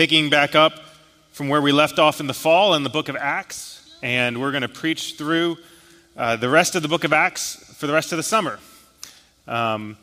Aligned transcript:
picking 0.00 0.30
back 0.30 0.54
up 0.54 0.72
from 1.30 1.50
where 1.50 1.60
we 1.60 1.72
left 1.72 1.98
off 1.98 2.20
in 2.20 2.26
the 2.26 2.32
fall 2.32 2.72
in 2.72 2.84
the 2.84 2.88
book 2.88 3.10
of 3.10 3.16
Acts, 3.16 3.94
and 4.02 4.40
we're 4.40 4.50
going 4.50 4.62
to 4.62 4.68
preach 4.68 5.16
through 5.18 5.58
uh, 6.16 6.36
the 6.36 6.48
rest 6.48 6.74
of 6.74 6.80
the 6.80 6.88
book 6.88 7.04
of 7.04 7.12
Acts 7.12 7.56
for 7.76 7.86
the 7.86 7.92
rest 7.92 8.10
of 8.10 8.16
the 8.16 8.22
summer. 8.22 8.58
Um, 9.46 9.98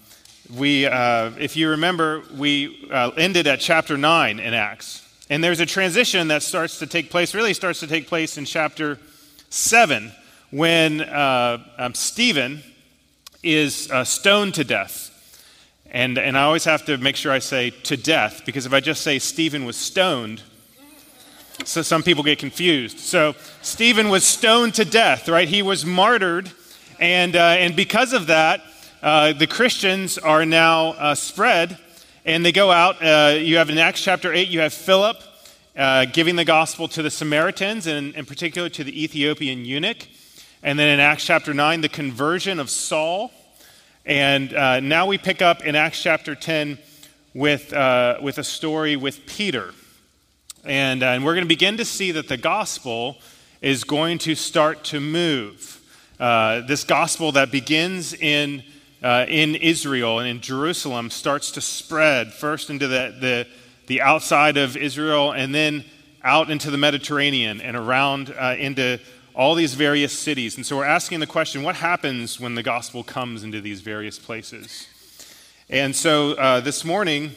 we, 0.55 0.85
uh, 0.85 1.31
if 1.39 1.55
you 1.57 1.69
remember, 1.69 2.21
we 2.37 2.87
uh, 2.91 3.09
ended 3.17 3.47
at 3.47 3.59
chapter 3.59 3.97
9 3.97 4.39
in 4.39 4.53
Acts. 4.53 5.03
And 5.31 5.43
there's 5.43 5.61
a 5.61 5.65
transition 5.65 6.27
that 6.27 6.43
starts 6.43 6.77
to 6.77 6.85
take 6.85 7.09
place, 7.09 7.33
really 7.33 7.55
starts 7.55 7.79
to 7.79 7.87
take 7.87 8.05
place 8.05 8.37
in 8.37 8.45
chapter 8.45 8.99
7, 9.49 10.11
when 10.51 11.01
uh, 11.01 11.57
um, 11.79 11.95
Stephen 11.95 12.61
is 13.41 13.89
uh, 13.89 14.03
stoned 14.03 14.53
to 14.53 14.63
death. 14.63 15.06
And, 15.91 16.17
and 16.17 16.37
I 16.37 16.43
always 16.43 16.65
have 16.65 16.85
to 16.85 16.97
make 16.97 17.15
sure 17.15 17.31
I 17.31 17.39
say 17.39 17.69
to 17.69 17.95
death, 17.95 18.43
because 18.45 18.65
if 18.65 18.73
I 18.73 18.79
just 18.79 19.01
say 19.01 19.19
Stephen 19.19 19.65
was 19.65 19.77
stoned, 19.77 20.43
so 21.63 21.81
some 21.81 22.03
people 22.03 22.23
get 22.23 22.39
confused. 22.39 22.99
So 22.99 23.35
Stephen 23.61 24.09
was 24.09 24.23
stoned 24.23 24.75
to 24.75 24.85
death, 24.85 25.27
right? 25.27 25.47
He 25.47 25.61
was 25.61 25.85
martyred. 25.85 26.51
And, 26.99 27.35
uh, 27.35 27.39
and 27.39 27.75
because 27.75 28.13
of 28.13 28.27
that, 28.27 28.61
uh, 29.01 29.33
the 29.33 29.47
Christians 29.47 30.17
are 30.17 30.45
now 30.45 30.89
uh, 30.89 31.15
spread 31.15 31.77
and 32.25 32.45
they 32.45 32.51
go 32.51 32.71
out. 32.71 33.01
Uh, 33.01 33.35
you 33.37 33.57
have 33.57 33.69
in 33.69 33.77
Acts 33.77 34.03
chapter 34.03 34.33
8, 34.33 34.49
you 34.49 34.59
have 34.59 34.73
Philip 34.73 35.17
uh, 35.75 36.05
giving 36.05 36.35
the 36.35 36.45
gospel 36.45 36.87
to 36.89 37.01
the 37.01 37.09
Samaritans 37.09 37.87
and 37.87 38.13
in 38.15 38.25
particular 38.25 38.69
to 38.69 38.83
the 38.83 39.03
Ethiopian 39.03 39.65
eunuch. 39.65 40.07
And 40.63 40.77
then 40.77 40.87
in 40.89 40.99
Acts 40.99 41.25
chapter 41.25 41.53
9, 41.53 41.81
the 41.81 41.89
conversion 41.89 42.59
of 42.59 42.69
Saul. 42.69 43.31
And 44.07 44.53
uh, 44.53 44.79
now 44.79 45.05
we 45.05 45.17
pick 45.17 45.41
up 45.41 45.65
in 45.65 45.75
Acts 45.75 46.01
chapter 46.01 46.33
10 46.33 46.77
with, 47.33 47.73
uh, 47.73 48.19
with 48.21 48.37
a 48.37 48.43
story 48.43 48.95
with 48.95 49.25
Peter. 49.25 49.73
And, 50.63 51.03
uh, 51.03 51.07
and 51.07 51.25
we're 51.25 51.33
going 51.33 51.43
to 51.43 51.49
begin 51.49 51.75
to 51.75 51.83
see 51.83 52.13
that 52.13 52.29
the 52.29 52.37
gospel 52.37 53.17
is 53.61 53.83
going 53.83 54.19
to 54.19 54.33
start 54.33 54.85
to 54.85 55.01
move. 55.01 55.81
Uh, 56.21 56.61
this 56.61 56.85
gospel 56.85 57.33
that 57.33 57.51
begins 57.51 58.13
in, 58.13 58.63
uh, 59.03 59.25
in 59.27 59.55
Israel 59.55 60.19
and 60.19 60.29
in 60.29 60.39
Jerusalem 60.39 61.09
starts 61.09 61.51
to 61.51 61.59
spread 61.59 62.31
first 62.31 62.69
into 62.69 62.87
the, 62.87 63.13
the, 63.19 63.47
the 63.87 64.01
outside 64.01 64.55
of 64.55 64.77
Israel 64.77 65.33
and 65.33 65.53
then 65.53 65.83
out 66.23 66.49
into 66.49 66.71
the 66.71 66.77
Mediterranean 66.77 67.59
and 67.59 67.75
around 67.75 68.33
uh, 68.39 68.55
into 68.57 69.01
all 69.37 69.53
these 69.53 69.75
various 69.75 70.17
cities. 70.17 70.57
And 70.57 70.65
so 70.65 70.77
we're 70.77 70.85
asking 70.85 71.19
the 71.19 71.27
question 71.27 71.61
what 71.61 71.75
happens 71.75 72.39
when 72.39 72.55
the 72.55 72.63
gospel 72.63 73.03
comes 73.03 73.43
into 73.43 73.61
these 73.61 73.81
various 73.81 74.17
places? 74.17 74.87
And 75.69 75.95
so 75.95 76.31
uh, 76.31 76.59
this 76.59 76.83
morning, 76.83 77.33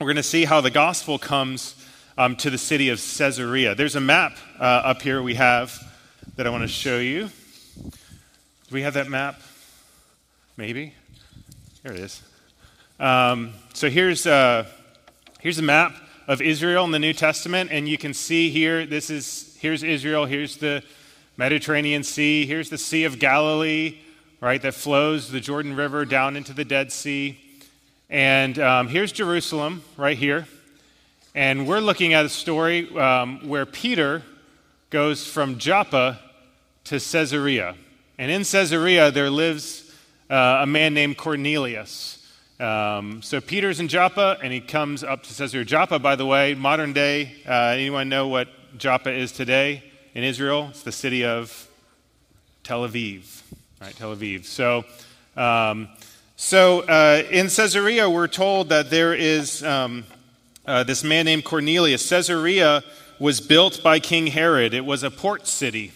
we're 0.00 0.06
going 0.06 0.16
to 0.16 0.22
see 0.22 0.44
how 0.44 0.60
the 0.60 0.70
gospel 0.70 1.18
comes 1.18 1.74
um, 2.16 2.36
to 2.36 2.48
the 2.48 2.58
city 2.58 2.90
of 2.90 2.98
Caesarea. 2.98 3.74
There's 3.74 3.96
a 3.96 4.00
map 4.00 4.36
uh, 4.60 4.62
up 4.62 5.02
here 5.02 5.20
we 5.20 5.34
have 5.34 5.76
that 6.36 6.46
I 6.46 6.50
want 6.50 6.62
to 6.62 6.68
show 6.68 6.98
you. 6.98 7.28
Do 7.76 7.90
we 8.70 8.82
have 8.82 8.94
that 8.94 9.08
map? 9.08 9.40
Maybe. 10.56 10.94
There 11.82 11.92
it 11.92 11.98
is. 11.98 12.22
Um, 13.00 13.54
so 13.74 13.90
here's, 13.90 14.28
uh, 14.28 14.68
here's 15.40 15.58
a 15.58 15.62
map 15.62 15.96
of 16.28 16.40
Israel 16.40 16.84
in 16.84 16.92
the 16.92 17.00
New 17.00 17.12
Testament, 17.12 17.70
and 17.72 17.88
you 17.88 17.98
can 17.98 18.14
see 18.14 18.48
here, 18.48 18.86
this 18.86 19.10
is, 19.10 19.56
here's 19.60 19.82
Israel, 19.82 20.24
here's 20.24 20.58
the 20.58 20.84
Mediterranean 21.36 22.02
Sea. 22.02 22.44
Here's 22.46 22.68
the 22.68 22.78
Sea 22.78 23.04
of 23.04 23.18
Galilee, 23.18 23.98
right, 24.40 24.60
that 24.60 24.74
flows 24.74 25.30
the 25.30 25.40
Jordan 25.40 25.74
River 25.74 26.04
down 26.04 26.36
into 26.36 26.52
the 26.52 26.64
Dead 26.64 26.92
Sea. 26.92 27.38
And 28.10 28.58
um, 28.58 28.88
here's 28.88 29.12
Jerusalem, 29.12 29.82
right 29.96 30.18
here. 30.18 30.46
And 31.34 31.66
we're 31.66 31.80
looking 31.80 32.12
at 32.12 32.26
a 32.26 32.28
story 32.28 32.94
um, 32.98 33.48
where 33.48 33.64
Peter 33.64 34.22
goes 34.90 35.26
from 35.26 35.58
Joppa 35.58 36.20
to 36.84 37.00
Caesarea. 37.00 37.76
And 38.18 38.30
in 38.30 38.44
Caesarea, 38.44 39.10
there 39.10 39.30
lives 39.30 39.90
uh, 40.28 40.58
a 40.60 40.66
man 40.66 40.92
named 40.92 41.16
Cornelius. 41.16 42.18
Um, 42.60 43.22
so 43.22 43.40
Peter's 43.40 43.80
in 43.80 43.88
Joppa, 43.88 44.36
and 44.42 44.52
he 44.52 44.60
comes 44.60 45.02
up 45.02 45.22
to 45.22 45.34
Caesarea. 45.34 45.64
Joppa, 45.64 45.98
by 45.98 46.14
the 46.14 46.26
way, 46.26 46.54
modern 46.54 46.92
day, 46.92 47.32
uh, 47.48 47.52
anyone 47.52 48.10
know 48.10 48.28
what 48.28 48.48
Joppa 48.76 49.10
is 49.10 49.32
today? 49.32 49.82
In 50.14 50.24
Israel. 50.24 50.68
It's 50.70 50.82
the 50.82 50.92
city 50.92 51.24
of 51.24 51.68
Tel 52.62 52.86
Aviv, 52.86 53.42
right? 53.80 53.94
Tel 53.96 54.14
Aviv. 54.14 54.44
So, 54.44 54.84
um, 55.36 55.88
so 56.36 56.80
uh, 56.80 57.22
in 57.30 57.48
Caesarea, 57.48 58.08
we're 58.08 58.28
told 58.28 58.68
that 58.68 58.90
there 58.90 59.14
is 59.14 59.62
um, 59.64 60.04
uh, 60.66 60.84
this 60.84 61.02
man 61.02 61.24
named 61.24 61.44
Cornelius. 61.44 62.08
Caesarea 62.08 62.82
was 63.18 63.40
built 63.40 63.82
by 63.82 63.98
King 64.00 64.26
Herod. 64.26 64.74
It 64.74 64.84
was 64.84 65.02
a 65.02 65.10
port 65.10 65.46
city. 65.46 65.92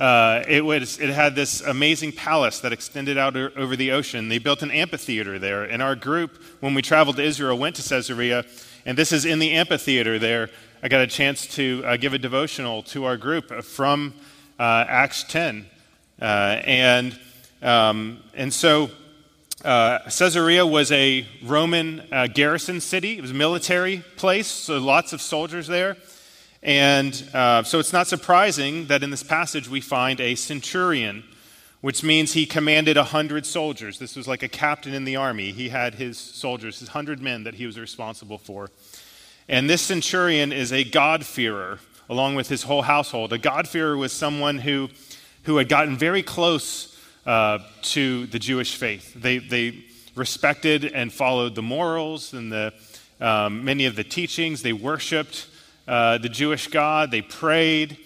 Uh, 0.00 0.42
it, 0.48 0.64
was, 0.64 0.98
it 0.98 1.10
had 1.10 1.34
this 1.34 1.60
amazing 1.60 2.12
palace 2.12 2.60
that 2.60 2.72
extended 2.72 3.18
out 3.18 3.36
over 3.36 3.76
the 3.76 3.92
ocean. 3.92 4.28
They 4.28 4.38
built 4.38 4.62
an 4.62 4.70
amphitheater 4.70 5.38
there. 5.38 5.64
And 5.64 5.82
our 5.82 5.94
group, 5.94 6.42
when 6.60 6.72
we 6.72 6.80
traveled 6.80 7.16
to 7.16 7.22
Israel, 7.22 7.58
went 7.58 7.76
to 7.76 7.86
Caesarea. 7.86 8.46
And 8.86 8.96
this 8.96 9.12
is 9.12 9.26
in 9.26 9.38
the 9.38 9.52
amphitheater 9.52 10.18
there. 10.18 10.48
I 10.82 10.88
got 10.88 11.02
a 11.02 11.06
chance 11.06 11.46
to 11.56 11.82
uh, 11.84 11.96
give 11.98 12.14
a 12.14 12.18
devotional 12.18 12.82
to 12.84 13.04
our 13.04 13.18
group 13.18 13.62
from 13.64 14.14
uh, 14.58 14.86
Acts 14.88 15.24
10. 15.24 15.66
Uh, 16.18 16.24
and, 16.24 17.20
um, 17.60 18.22
and 18.32 18.50
so 18.50 18.90
uh, 19.62 19.98
Caesarea 20.04 20.64
was 20.64 20.90
a 20.90 21.26
Roman 21.44 22.02
uh, 22.10 22.28
garrison 22.28 22.80
city, 22.80 23.18
it 23.18 23.20
was 23.20 23.32
a 23.32 23.34
military 23.34 24.02
place, 24.16 24.46
so 24.46 24.78
lots 24.78 25.12
of 25.12 25.20
soldiers 25.20 25.66
there. 25.66 25.98
And 26.62 27.28
uh, 27.34 27.62
so 27.62 27.78
it's 27.78 27.92
not 27.92 28.06
surprising 28.06 28.86
that 28.86 29.02
in 29.02 29.10
this 29.10 29.22
passage 29.22 29.68
we 29.68 29.82
find 29.82 30.18
a 30.18 30.34
centurion, 30.34 31.24
which 31.82 32.02
means 32.02 32.32
he 32.32 32.46
commanded 32.46 32.96
a 32.96 33.00
100 33.00 33.44
soldiers. 33.44 33.98
This 33.98 34.16
was 34.16 34.26
like 34.26 34.42
a 34.42 34.48
captain 34.48 34.94
in 34.94 35.04
the 35.04 35.16
army. 35.16 35.52
He 35.52 35.68
had 35.68 35.96
his 35.96 36.16
soldiers, 36.16 36.78
his 36.78 36.88
100 36.88 37.20
men 37.20 37.44
that 37.44 37.56
he 37.56 37.66
was 37.66 37.78
responsible 37.78 38.38
for. 38.38 38.70
And 39.50 39.68
this 39.68 39.82
centurion 39.82 40.52
is 40.52 40.72
a 40.72 40.84
God-fearer 40.84 41.80
along 42.08 42.36
with 42.36 42.48
his 42.48 42.62
whole 42.62 42.82
household. 42.82 43.32
A 43.32 43.38
God-fearer 43.38 43.96
was 43.96 44.12
someone 44.12 44.58
who, 44.58 44.88
who 45.42 45.56
had 45.56 45.68
gotten 45.68 45.96
very 45.96 46.22
close 46.22 46.96
uh, 47.26 47.58
to 47.82 48.26
the 48.26 48.38
Jewish 48.38 48.76
faith. 48.76 49.12
They, 49.12 49.38
they 49.38 49.84
respected 50.14 50.84
and 50.84 51.12
followed 51.12 51.56
the 51.56 51.62
morals 51.62 52.32
and 52.32 52.52
the, 52.52 52.72
um, 53.20 53.64
many 53.64 53.86
of 53.86 53.96
the 53.96 54.04
teachings. 54.04 54.62
They 54.62 54.72
worshiped 54.72 55.48
uh, 55.88 56.18
the 56.18 56.28
Jewish 56.28 56.68
God. 56.68 57.10
They 57.10 57.22
prayed. 57.22 57.98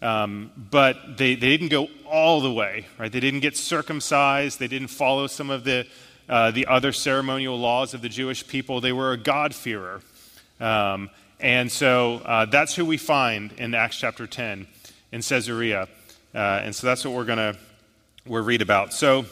Um, 0.00 0.52
but 0.56 1.16
they, 1.16 1.34
they 1.34 1.48
didn't 1.48 1.70
go 1.70 1.88
all 2.06 2.40
the 2.40 2.52
way, 2.52 2.86
right? 2.96 3.10
They 3.10 3.20
didn't 3.20 3.40
get 3.40 3.56
circumcised. 3.56 4.60
They 4.60 4.68
didn't 4.68 4.88
follow 4.88 5.26
some 5.26 5.50
of 5.50 5.64
the, 5.64 5.84
uh, 6.28 6.52
the 6.52 6.68
other 6.68 6.92
ceremonial 6.92 7.58
laws 7.58 7.92
of 7.92 8.02
the 8.02 8.08
Jewish 8.08 8.46
people. 8.46 8.80
They 8.80 8.92
were 8.92 9.10
a 9.10 9.16
God-fearer. 9.16 10.00
Um, 10.62 11.10
and 11.40 11.70
so 11.70 12.22
uh, 12.24 12.46
that's 12.46 12.74
who 12.74 12.84
we 12.84 12.96
find 12.96 13.52
in 13.52 13.74
Acts 13.74 13.98
chapter 13.98 14.28
10 14.28 14.66
in 15.10 15.22
Caesarea. 15.22 15.88
Uh, 16.32 16.38
and 16.38 16.74
so 16.74 16.86
that's 16.86 17.04
what 17.04 17.14
we're 17.14 17.24
going 17.24 17.38
to 17.38 17.56
we'll 18.24 18.44
read 18.44 18.62
about. 18.62 18.92
So 18.94 19.26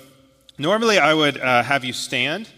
normally 0.59 0.99
I 0.99 1.15
would 1.15 1.39
uh, 1.39 1.63
have 1.63 1.85
you 1.85 1.93
stand, 1.93 2.49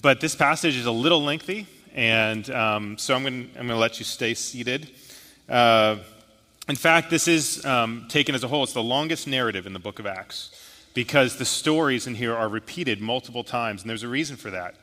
but 0.00 0.20
this 0.20 0.34
passage 0.34 0.76
is 0.76 0.86
a 0.86 0.90
little 0.90 1.22
lengthy. 1.22 1.66
And 1.94 2.48
um, 2.50 2.98
so 2.98 3.14
I'm 3.14 3.22
going 3.22 3.50
I'm 3.58 3.68
to 3.68 3.76
let 3.76 3.98
you 3.98 4.06
stay 4.06 4.32
seated. 4.32 4.90
Uh, 5.48 5.98
in 6.66 6.76
fact, 6.76 7.10
this 7.10 7.28
is 7.28 7.64
um, 7.66 8.06
taken 8.08 8.34
as 8.34 8.42
a 8.42 8.48
whole, 8.48 8.64
it's 8.64 8.72
the 8.72 8.82
longest 8.82 9.26
narrative 9.26 9.66
in 9.66 9.74
the 9.74 9.78
book 9.78 9.98
of 9.98 10.06
Acts 10.06 10.50
because 10.94 11.36
the 11.36 11.44
stories 11.44 12.06
in 12.06 12.14
here 12.14 12.34
are 12.34 12.48
repeated 12.48 13.02
multiple 13.02 13.44
times. 13.44 13.82
And 13.82 13.90
there's 13.90 14.02
a 14.02 14.08
reason 14.08 14.36
for 14.36 14.50
that. 14.50 14.76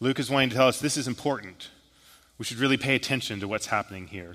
Luke 0.00 0.18
is 0.18 0.28
wanting 0.28 0.50
to 0.50 0.56
tell 0.56 0.66
us 0.66 0.80
this 0.80 0.96
is 0.96 1.06
important 1.06 1.68
we 2.40 2.46
should 2.46 2.56
really 2.56 2.78
pay 2.78 2.94
attention 2.94 3.38
to 3.40 3.46
what's 3.46 3.66
happening 3.66 4.06
here. 4.06 4.34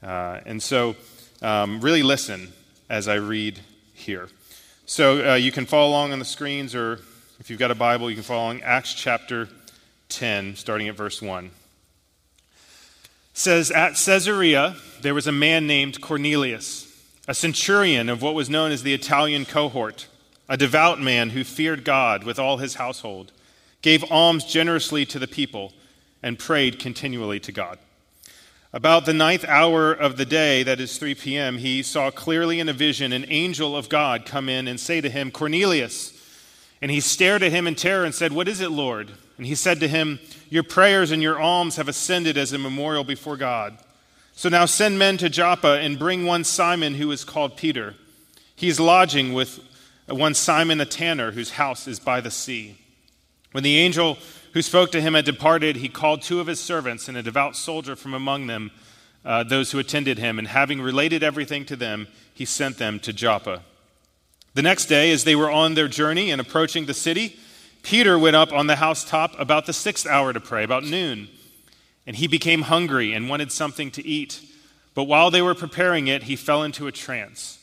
Uh, 0.00 0.38
and 0.46 0.62
so, 0.62 0.94
um, 1.42 1.80
really 1.80 2.04
listen 2.04 2.52
as 2.88 3.08
I 3.08 3.14
read 3.14 3.58
here. 3.94 4.28
So, 4.86 5.32
uh, 5.32 5.34
you 5.34 5.50
can 5.50 5.66
follow 5.66 5.88
along 5.88 6.12
on 6.12 6.20
the 6.20 6.24
screens, 6.24 6.72
or 6.72 7.00
if 7.40 7.50
you've 7.50 7.58
got 7.58 7.72
a 7.72 7.74
Bible, 7.74 8.08
you 8.08 8.14
can 8.14 8.22
follow 8.22 8.44
along. 8.44 8.62
Acts 8.62 8.94
chapter 8.94 9.48
10, 10.08 10.54
starting 10.54 10.86
at 10.86 10.94
verse 10.94 11.20
1. 11.20 11.50
says 13.32 13.72
at 13.72 13.96
Caesarea 13.96 14.76
there 15.00 15.12
was 15.12 15.26
a 15.26 15.32
man 15.32 15.66
named 15.66 16.00
Cornelius, 16.00 16.86
a 17.26 17.34
centurion 17.34 18.08
of 18.08 18.22
what 18.22 18.34
was 18.34 18.48
known 18.48 18.70
as 18.70 18.84
the 18.84 18.94
Italian 18.94 19.46
cohort, 19.46 20.06
a 20.48 20.56
devout 20.56 21.00
man 21.00 21.30
who 21.30 21.42
feared 21.42 21.84
God 21.84 22.22
with 22.22 22.38
all 22.38 22.58
his 22.58 22.76
household, 22.76 23.32
gave 23.80 24.04
alms 24.12 24.44
generously 24.44 25.04
to 25.06 25.18
the 25.18 25.26
people, 25.26 25.72
and 26.22 26.38
prayed 26.38 26.78
continually 26.78 27.40
to 27.40 27.52
God. 27.52 27.78
About 28.74 29.04
the 29.04 29.12
ninth 29.12 29.44
hour 29.46 29.92
of 29.92 30.16
the 30.16 30.24
day, 30.24 30.62
that 30.62 30.80
is 30.80 30.96
3 30.96 31.14
p.m., 31.14 31.58
he 31.58 31.82
saw 31.82 32.10
clearly 32.10 32.58
in 32.58 32.70
a 32.70 32.72
vision 32.72 33.12
an 33.12 33.26
angel 33.28 33.76
of 33.76 33.90
God 33.90 34.24
come 34.24 34.48
in 34.48 34.66
and 34.66 34.80
say 34.80 35.00
to 35.02 35.10
him, 35.10 35.30
Cornelius. 35.30 36.18
And 36.80 36.90
he 36.90 37.00
stared 37.00 37.42
at 37.42 37.52
him 37.52 37.66
in 37.66 37.74
terror 37.74 38.04
and 38.04 38.14
said, 38.14 38.32
What 38.32 38.48
is 38.48 38.60
it, 38.60 38.70
Lord? 38.70 39.12
And 39.36 39.46
he 39.46 39.54
said 39.54 39.78
to 39.80 39.88
him, 39.88 40.20
Your 40.48 40.62
prayers 40.62 41.10
and 41.10 41.22
your 41.22 41.38
alms 41.38 41.76
have 41.76 41.88
ascended 41.88 42.38
as 42.38 42.52
a 42.52 42.58
memorial 42.58 43.04
before 43.04 43.36
God. 43.36 43.76
So 44.34 44.48
now 44.48 44.64
send 44.64 44.98
men 44.98 45.18
to 45.18 45.28
Joppa 45.28 45.78
and 45.80 45.98
bring 45.98 46.24
one 46.24 46.44
Simon 46.44 46.94
who 46.94 47.10
is 47.10 47.24
called 47.24 47.58
Peter. 47.58 47.94
He 48.56 48.68
is 48.68 48.80
lodging 48.80 49.34
with 49.34 49.60
one 50.08 50.34
Simon 50.34 50.78
the 50.78 50.86
tanner 50.86 51.32
whose 51.32 51.52
house 51.52 51.86
is 51.86 52.00
by 52.00 52.20
the 52.20 52.30
sea. 52.30 52.78
When 53.52 53.64
the 53.64 53.76
angel 53.76 54.16
who 54.52 54.62
spoke 54.62 54.92
to 54.92 55.00
him 55.00 55.14
had 55.14 55.24
departed, 55.24 55.76
he 55.76 55.88
called 55.88 56.22
two 56.22 56.40
of 56.40 56.46
his 56.46 56.60
servants 56.60 57.08
and 57.08 57.16
a 57.16 57.22
devout 57.22 57.56
soldier 57.56 57.96
from 57.96 58.14
among 58.14 58.46
them, 58.46 58.70
uh, 59.24 59.42
those 59.44 59.72
who 59.72 59.78
attended 59.78 60.18
him, 60.18 60.38
and 60.38 60.48
having 60.48 60.80
related 60.80 61.22
everything 61.22 61.64
to 61.66 61.76
them, 61.76 62.08
he 62.34 62.44
sent 62.44 62.78
them 62.78 62.98
to 63.00 63.12
Joppa. 63.12 63.62
The 64.54 64.62
next 64.62 64.86
day, 64.86 65.10
as 65.12 65.24
they 65.24 65.34
were 65.34 65.50
on 65.50 65.74
their 65.74 65.88
journey 65.88 66.30
and 66.30 66.40
approaching 66.40 66.86
the 66.86 66.94
city, 66.94 67.38
Peter 67.82 68.18
went 68.18 68.36
up 68.36 68.52
on 68.52 68.66
the 68.66 68.76
housetop 68.76 69.38
about 69.38 69.66
the 69.66 69.72
sixth 69.72 70.06
hour 70.06 70.32
to 70.32 70.40
pray, 70.40 70.64
about 70.64 70.84
noon. 70.84 71.28
And 72.06 72.16
he 72.16 72.26
became 72.26 72.62
hungry 72.62 73.12
and 73.12 73.28
wanted 73.28 73.50
something 73.50 73.90
to 73.92 74.06
eat. 74.06 74.40
But 74.94 75.04
while 75.04 75.30
they 75.30 75.40
were 75.40 75.54
preparing 75.54 76.08
it, 76.08 76.24
he 76.24 76.36
fell 76.36 76.62
into 76.62 76.86
a 76.86 76.92
trance. 76.92 77.58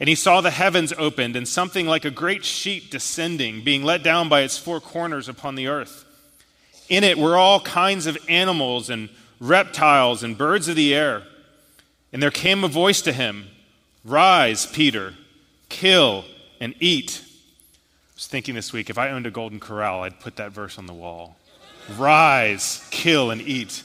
And 0.00 0.08
he 0.08 0.14
saw 0.14 0.40
the 0.40 0.50
heavens 0.50 0.92
opened 0.96 1.36
and 1.36 1.46
something 1.46 1.86
like 1.86 2.04
a 2.04 2.10
great 2.10 2.44
sheet 2.44 2.90
descending, 2.90 3.62
being 3.62 3.82
let 3.82 4.02
down 4.02 4.28
by 4.28 4.40
its 4.40 4.56
four 4.56 4.80
corners 4.80 5.28
upon 5.28 5.54
the 5.54 5.68
earth. 5.68 6.04
In 6.92 7.04
it 7.04 7.16
were 7.16 7.38
all 7.38 7.58
kinds 7.58 8.04
of 8.04 8.18
animals 8.28 8.90
and 8.90 9.08
reptiles 9.40 10.22
and 10.22 10.36
birds 10.36 10.68
of 10.68 10.76
the 10.76 10.94
air. 10.94 11.22
And 12.12 12.22
there 12.22 12.30
came 12.30 12.64
a 12.64 12.68
voice 12.68 13.00
to 13.00 13.14
him 13.14 13.46
Rise, 14.04 14.66
Peter, 14.66 15.14
kill 15.70 16.26
and 16.60 16.74
eat. 16.80 17.22
I 17.24 18.14
was 18.14 18.26
thinking 18.26 18.54
this 18.54 18.74
week, 18.74 18.90
if 18.90 18.98
I 18.98 19.08
owned 19.08 19.24
a 19.24 19.30
golden 19.30 19.58
corral, 19.58 20.02
I'd 20.02 20.20
put 20.20 20.36
that 20.36 20.52
verse 20.52 20.76
on 20.76 20.84
the 20.84 20.92
wall. 20.92 21.36
Rise, 21.96 22.86
kill 22.90 23.30
and 23.30 23.40
eat. 23.40 23.82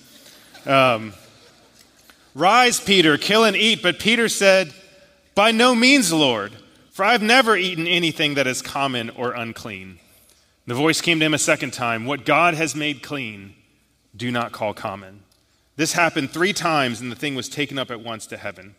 Um, 0.66 1.14
Rise, 2.36 2.82
Peter, 2.82 3.18
kill 3.18 3.46
and 3.46 3.56
eat. 3.56 3.82
But 3.82 4.00
Peter 4.00 4.28
said, 4.28 4.74
By 5.34 5.52
no 5.52 5.74
means, 5.74 6.12
Lord, 6.12 6.52
for 6.92 7.06
I've 7.06 7.22
never 7.22 7.56
eaten 7.56 7.88
anything 7.88 8.34
that 8.34 8.48
is 8.48 8.62
common 8.62 9.12
or 9.12 9.32
unclean. 9.32 10.00
The 10.68 10.74
voice 10.74 11.00
came 11.00 11.20
to 11.20 11.26
him 11.26 11.34
a 11.34 11.40
second 11.40 11.72
time 11.72 12.06
What 12.06 12.26
God 12.26 12.54
has 12.54 12.76
made 12.76 13.02
clean, 13.02 13.56
do 14.16 14.30
not 14.32 14.52
call 14.52 14.74
common. 14.74 15.24
This 15.78 15.94
happened 15.94 16.32
three 16.32 16.54
times, 16.54 17.00
and 17.00 17.12
the 17.12 17.16
thing 17.16 17.36
was 17.36 17.50
taken 17.50 17.80
up 17.80 17.90
at 17.90 18.02
once 18.02 18.28
to 18.28 18.38
heaven. 18.38 18.76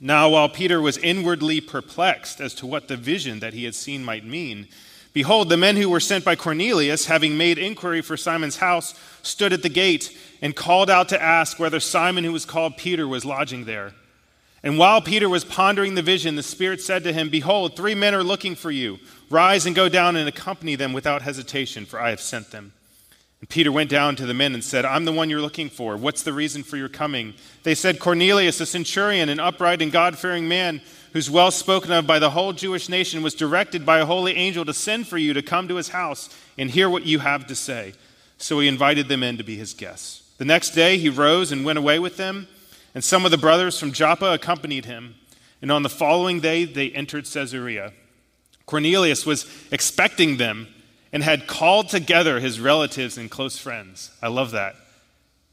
Now, 0.00 0.28
while 0.28 0.48
Peter 0.48 0.80
was 0.80 0.96
inwardly 0.98 1.60
perplexed 1.60 2.40
as 2.40 2.54
to 2.54 2.66
what 2.66 2.86
the 2.86 2.96
vision 2.96 3.40
that 3.40 3.54
he 3.54 3.64
had 3.64 3.74
seen 3.74 4.04
might 4.04 4.24
mean, 4.24 4.68
behold, 5.12 5.48
the 5.48 5.56
men 5.56 5.76
who 5.76 5.88
were 5.88 5.98
sent 5.98 6.24
by 6.24 6.36
Cornelius, 6.36 7.06
having 7.06 7.36
made 7.36 7.58
inquiry 7.58 8.00
for 8.00 8.16
Simon's 8.16 8.58
house, 8.58 8.94
stood 9.22 9.52
at 9.52 9.62
the 9.62 9.68
gate 9.68 10.16
and 10.40 10.54
called 10.54 10.88
out 10.88 11.08
to 11.08 11.20
ask 11.20 11.58
whether 11.58 11.80
Simon, 11.80 12.22
who 12.22 12.32
was 12.32 12.44
called 12.44 12.76
Peter, 12.76 13.08
was 13.08 13.24
lodging 13.24 13.64
there. 13.64 13.92
And 14.62 14.76
while 14.76 15.00
Peter 15.00 15.28
was 15.28 15.44
pondering 15.44 15.94
the 15.94 16.02
vision, 16.02 16.34
the 16.34 16.42
Spirit 16.42 16.80
said 16.80 17.04
to 17.04 17.12
him, 17.12 17.28
Behold, 17.28 17.76
three 17.76 17.94
men 17.94 18.14
are 18.14 18.24
looking 18.24 18.56
for 18.56 18.70
you. 18.70 18.98
Rise 19.30 19.66
and 19.66 19.76
go 19.76 19.88
down 19.88 20.16
and 20.16 20.28
accompany 20.28 20.74
them 20.74 20.92
without 20.92 21.22
hesitation, 21.22 21.84
for 21.84 22.00
I 22.00 22.10
have 22.10 22.20
sent 22.20 22.50
them. 22.50 22.72
And 23.40 23.48
Peter 23.48 23.70
went 23.70 23.88
down 23.88 24.16
to 24.16 24.26
the 24.26 24.34
men 24.34 24.54
and 24.54 24.64
said, 24.64 24.84
I'm 24.84 25.04
the 25.04 25.12
one 25.12 25.30
you're 25.30 25.40
looking 25.40 25.70
for. 25.70 25.96
What's 25.96 26.22
the 26.22 26.32
reason 26.32 26.64
for 26.64 26.76
your 26.76 26.88
coming? 26.88 27.34
They 27.62 27.76
said, 27.76 28.00
Cornelius, 28.00 28.60
a 28.60 28.66
centurion, 28.66 29.28
an 29.28 29.38
upright 29.38 29.80
and 29.80 29.92
God 29.92 30.18
fearing 30.18 30.48
man, 30.48 30.80
who's 31.12 31.30
well 31.30 31.52
spoken 31.52 31.92
of 31.92 32.06
by 32.06 32.18
the 32.18 32.30
whole 32.30 32.52
Jewish 32.52 32.88
nation, 32.88 33.22
was 33.22 33.34
directed 33.34 33.86
by 33.86 34.00
a 34.00 34.06
holy 34.06 34.34
angel 34.34 34.64
to 34.64 34.74
send 34.74 35.06
for 35.06 35.18
you 35.18 35.34
to 35.34 35.42
come 35.42 35.68
to 35.68 35.76
his 35.76 35.90
house 35.90 36.36
and 36.58 36.68
hear 36.68 36.90
what 36.90 37.06
you 37.06 37.20
have 37.20 37.46
to 37.46 37.54
say. 37.54 37.92
So 38.38 38.58
he 38.58 38.66
invited 38.66 39.06
them 39.06 39.22
in 39.22 39.36
to 39.36 39.44
be 39.44 39.56
his 39.56 39.72
guests. 39.72 40.22
The 40.38 40.44
next 40.44 40.70
day 40.70 40.98
he 40.98 41.08
rose 41.08 41.52
and 41.52 41.64
went 41.64 41.78
away 41.78 41.98
with 42.00 42.16
them, 42.16 42.48
and 42.98 43.04
some 43.04 43.24
of 43.24 43.30
the 43.30 43.38
brothers 43.38 43.78
from 43.78 43.92
Joppa 43.92 44.32
accompanied 44.32 44.84
him. 44.84 45.14
And 45.62 45.70
on 45.70 45.84
the 45.84 45.88
following 45.88 46.40
day 46.40 46.64
they 46.64 46.90
entered 46.90 47.26
Caesarea. 47.26 47.92
Cornelius 48.66 49.24
was 49.24 49.46
expecting 49.70 50.36
them 50.36 50.66
and 51.12 51.22
had 51.22 51.46
called 51.46 51.90
together 51.90 52.40
his 52.40 52.58
relatives 52.58 53.16
and 53.16 53.30
close 53.30 53.56
friends. 53.56 54.10
I 54.20 54.26
love 54.26 54.50
that. 54.50 54.74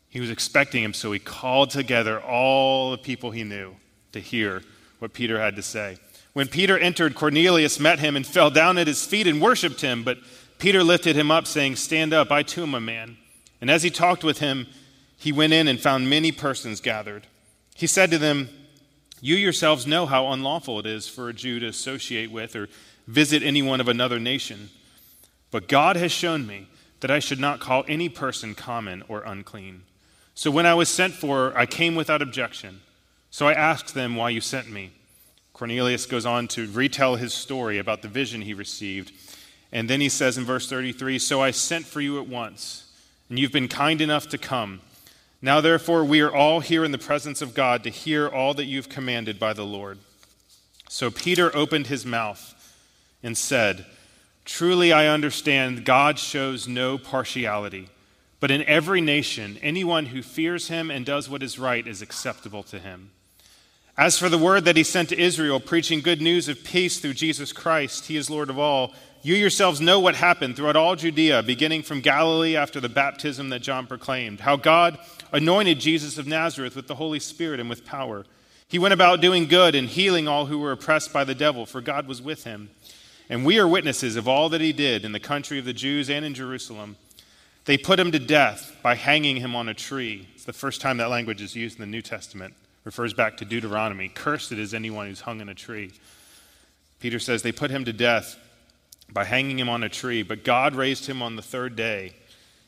He 0.10 0.20
was 0.20 0.32
expecting 0.32 0.84
him, 0.84 0.96
so 0.96 1.12
he 1.12 1.20
called 1.20 1.70
together 1.70 2.20
all 2.20 2.90
the 2.90 2.98
people 2.98 3.30
he 3.30 3.44
knew 3.44 3.76
to 4.14 4.20
hear 4.20 4.64
what 4.98 5.14
Peter 5.14 5.40
had 5.40 5.56
to 5.58 5.62
say. 5.62 5.98
When 6.34 6.48
Peter 6.48 6.80
entered, 6.80 7.14
Cornelius 7.14 7.80
met 7.80 8.00
him 8.00 8.16
and 8.16 8.26
fell 8.36 8.50
down 8.50 8.80
at 8.80 8.88
his 8.88 9.06
feet 9.06 9.28
and 9.28 9.40
worshiped 9.40 9.82
him. 9.82 10.04
But 10.04 10.18
Peter 10.58 10.84
lifted 10.84 11.16
him 11.16 11.30
up, 11.30 11.46
saying, 11.46 11.76
Stand 11.76 12.12
up, 12.12 12.32
I 12.32 12.42
too 12.42 12.64
am 12.64 12.74
a 12.74 12.82
man. 12.82 13.18
And 13.62 13.70
as 13.70 13.84
he 13.84 13.92
talked 13.92 14.24
with 14.24 14.40
him, 14.40 14.66
he 15.16 15.32
went 15.32 15.54
in 15.54 15.68
and 15.68 15.80
found 15.80 16.10
many 16.10 16.32
persons 16.32 16.82
gathered. 16.82 17.28
He 17.76 17.88
said 17.88 18.10
to 18.12 18.18
them, 18.18 18.50
You 19.22 19.36
yourselves 19.36 19.86
know 19.86 20.06
how 20.06 20.32
unlawful 20.32 20.80
it 20.80 20.86
is 20.86 21.08
for 21.08 21.30
a 21.30 21.34
Jew 21.34 21.60
to 21.60 21.68
associate 21.68 22.32
with 22.32 22.56
or 22.56 22.70
visit 23.06 23.44
anyone 23.44 23.82
of 23.82 23.90
another 23.90 24.18
nation. 24.18 24.70
But 25.52 25.68
God 25.68 25.98
has 25.98 26.12
shown 26.12 26.48
me 26.48 26.68
that 27.02 27.12
I 27.12 27.20
should 27.20 27.40
not 27.40 27.60
call 27.60 27.84
any 27.88 28.10
person 28.10 28.56
common 28.56 29.04
or 29.08 29.22
unclean. 29.24 29.84
So 30.34 30.50
when 30.50 30.66
I 30.66 30.74
was 30.74 30.90
sent 30.90 31.14
for, 31.14 31.56
I 31.56 31.66
came 31.66 31.96
without 31.96 32.22
objection. 32.22 32.82
So 33.30 33.48
I 33.48 33.54
asked 33.54 33.94
them 33.94 34.16
why 34.16 34.30
you 34.30 34.42
sent 34.42 34.72
me. 34.72 34.92
Cornelius 35.52 36.06
goes 36.06 36.26
on 36.26 36.48
to 36.50 36.68
retell 36.72 37.16
his 37.16 37.34
story 37.34 37.78
about 37.78 38.02
the 38.02 38.08
vision 38.08 38.42
he 38.42 38.54
received. 38.54 39.12
And 39.72 39.90
then 39.90 40.00
he 40.00 40.10
says 40.10 40.38
in 40.38 40.46
verse 40.46 40.70
33 40.70 41.20
So 41.20 41.42
I 41.42 41.52
sent 41.52 41.86
for 41.86 42.00
you 42.00 42.20
at 42.20 42.28
once, 42.28 42.92
and 43.30 43.38
you've 43.38 43.52
been 43.52 43.68
kind 43.68 44.00
enough 44.00 44.30
to 44.30 44.38
come. 44.38 44.80
Now, 45.42 45.62
therefore, 45.62 46.04
we 46.04 46.22
are 46.22 46.34
all 46.34 46.60
here 46.60 46.84
in 46.84 46.92
the 46.92 46.98
presence 46.98 47.42
of 47.42 47.54
God 47.54 47.84
to 47.84 47.90
hear 47.90 48.28
all 48.28 48.54
that 48.56 48.66
you've 48.66 48.90
commanded 48.90 49.40
by 49.40 49.54
the 49.54 49.66
Lord. 49.66 50.00
So 50.90 51.12
Peter 51.12 51.56
opened 51.56 51.88
his 51.88 52.06
mouth 52.06 52.54
and 53.22 53.38
said, 53.38 53.86
Truly 54.46 54.94
I 54.94 55.08
understand 55.08 55.86
God 55.86 56.20
shows 56.20 56.68
no 56.68 56.98
partiality, 56.98 57.90
but 58.40 58.52
in 58.52 58.64
every 58.64 59.02
nation, 59.02 59.58
anyone 59.62 60.08
who 60.08 60.22
fears 60.22 60.68
him 60.68 60.92
and 60.92 61.06
does 61.06 61.30
what 61.30 61.44
is 61.44 61.60
right 61.60 61.86
is 61.86 62.02
acceptable 62.02 62.64
to 62.64 62.80
him. 62.80 63.12
As 63.98 64.20
for 64.20 64.30
the 64.30 64.38
word 64.38 64.66
that 64.66 64.78
he 64.78 64.84
sent 64.84 65.10
to 65.10 65.20
Israel, 65.20 65.60
preaching 65.60 66.02
good 66.02 66.22
news 66.22 66.48
of 66.48 66.64
peace 66.64 67.00
through 67.00 67.14
Jesus 67.14 67.54
Christ, 67.54 68.06
he 68.06 68.18
is 68.18 68.30
Lord 68.30 68.50
of 68.50 68.60
all, 68.60 68.94
you 69.26 69.34
yourselves 69.34 69.82
know 69.82 70.00
what 70.00 70.14
happened 70.14 70.56
throughout 70.56 70.76
all 70.76 70.96
Judea, 70.96 71.42
beginning 71.42 71.82
from 71.82 72.00
Galilee 72.00 72.56
after 72.56 72.80
the 72.80 72.88
baptism 72.88 73.50
that 73.50 73.64
John 73.64 73.88
proclaimed, 73.88 74.42
how 74.42 74.56
God 74.56 75.00
anointed 75.34 75.80
Jesus 75.80 76.20
of 76.20 76.28
Nazareth 76.28 76.76
with 76.76 76.86
the 76.86 76.94
Holy 76.94 77.20
Spirit 77.20 77.60
and 77.60 77.68
with 77.68 77.84
power. 77.84 78.24
He 78.68 78.78
went 78.78 78.94
about 78.94 79.22
doing 79.22 79.48
good 79.48 79.74
and 79.74 79.88
healing 79.88 80.28
all 80.28 80.46
who 80.46 80.60
were 80.60 80.72
oppressed 80.72 81.12
by 81.12 81.24
the 81.24 81.34
devil, 81.34 81.66
for 81.66 81.82
God 81.82 82.08
was 82.08 82.22
with 82.22 82.44
him. 82.44 82.70
And 83.28 83.44
we 83.44 83.58
are 83.58 83.68
witnesses 83.68 84.16
of 84.16 84.28
all 84.28 84.48
that 84.50 84.62
he 84.62 84.72
did 84.72 85.04
in 85.04 85.12
the 85.12 85.20
country 85.20 85.58
of 85.58 85.66
the 85.66 85.74
Jews 85.74 86.08
and 86.08 86.24
in 86.24 86.36
Jerusalem. 86.36 86.96
They 87.66 87.80
put 87.80 88.00
him 88.00 88.12
to 88.12 88.20
death 88.20 88.78
by 88.84 88.94
hanging 88.94 89.38
him 89.38 89.56
on 89.56 89.68
a 89.68 89.74
tree. 89.74 90.28
It's 90.36 90.46
the 90.46 90.54
first 90.54 90.82
time 90.82 90.98
that 90.98 91.10
language 91.10 91.42
is 91.42 91.56
used 91.56 91.78
in 91.78 91.82
the 91.82 91.88
New 91.88 92.04
Testament. 92.04 92.54
It 92.54 92.86
refers 92.86 93.16
back 93.16 93.38
to 93.38 93.46
Deuteronomy. 93.46 94.10
Cursed 94.10 94.52
is 94.52 94.76
anyone 94.76 95.08
who's 95.08 95.22
hung 95.22 95.42
on 95.42 95.50
a 95.50 95.56
tree. 95.56 95.94
Peter 97.00 97.18
says 97.18 97.42
they 97.42 97.52
put 97.52 97.72
him 97.72 97.86
to 97.86 97.94
death 97.94 98.38
by 99.12 99.24
hanging 99.24 99.60
him 99.60 99.70
on 99.70 99.84
a 99.84 99.90
tree, 99.90 100.24
but 100.24 100.44
God 100.44 100.76
raised 100.76 101.06
him 101.06 101.22
on 101.22 101.36
the 101.36 101.42
third 101.42 101.76
day 101.76 102.14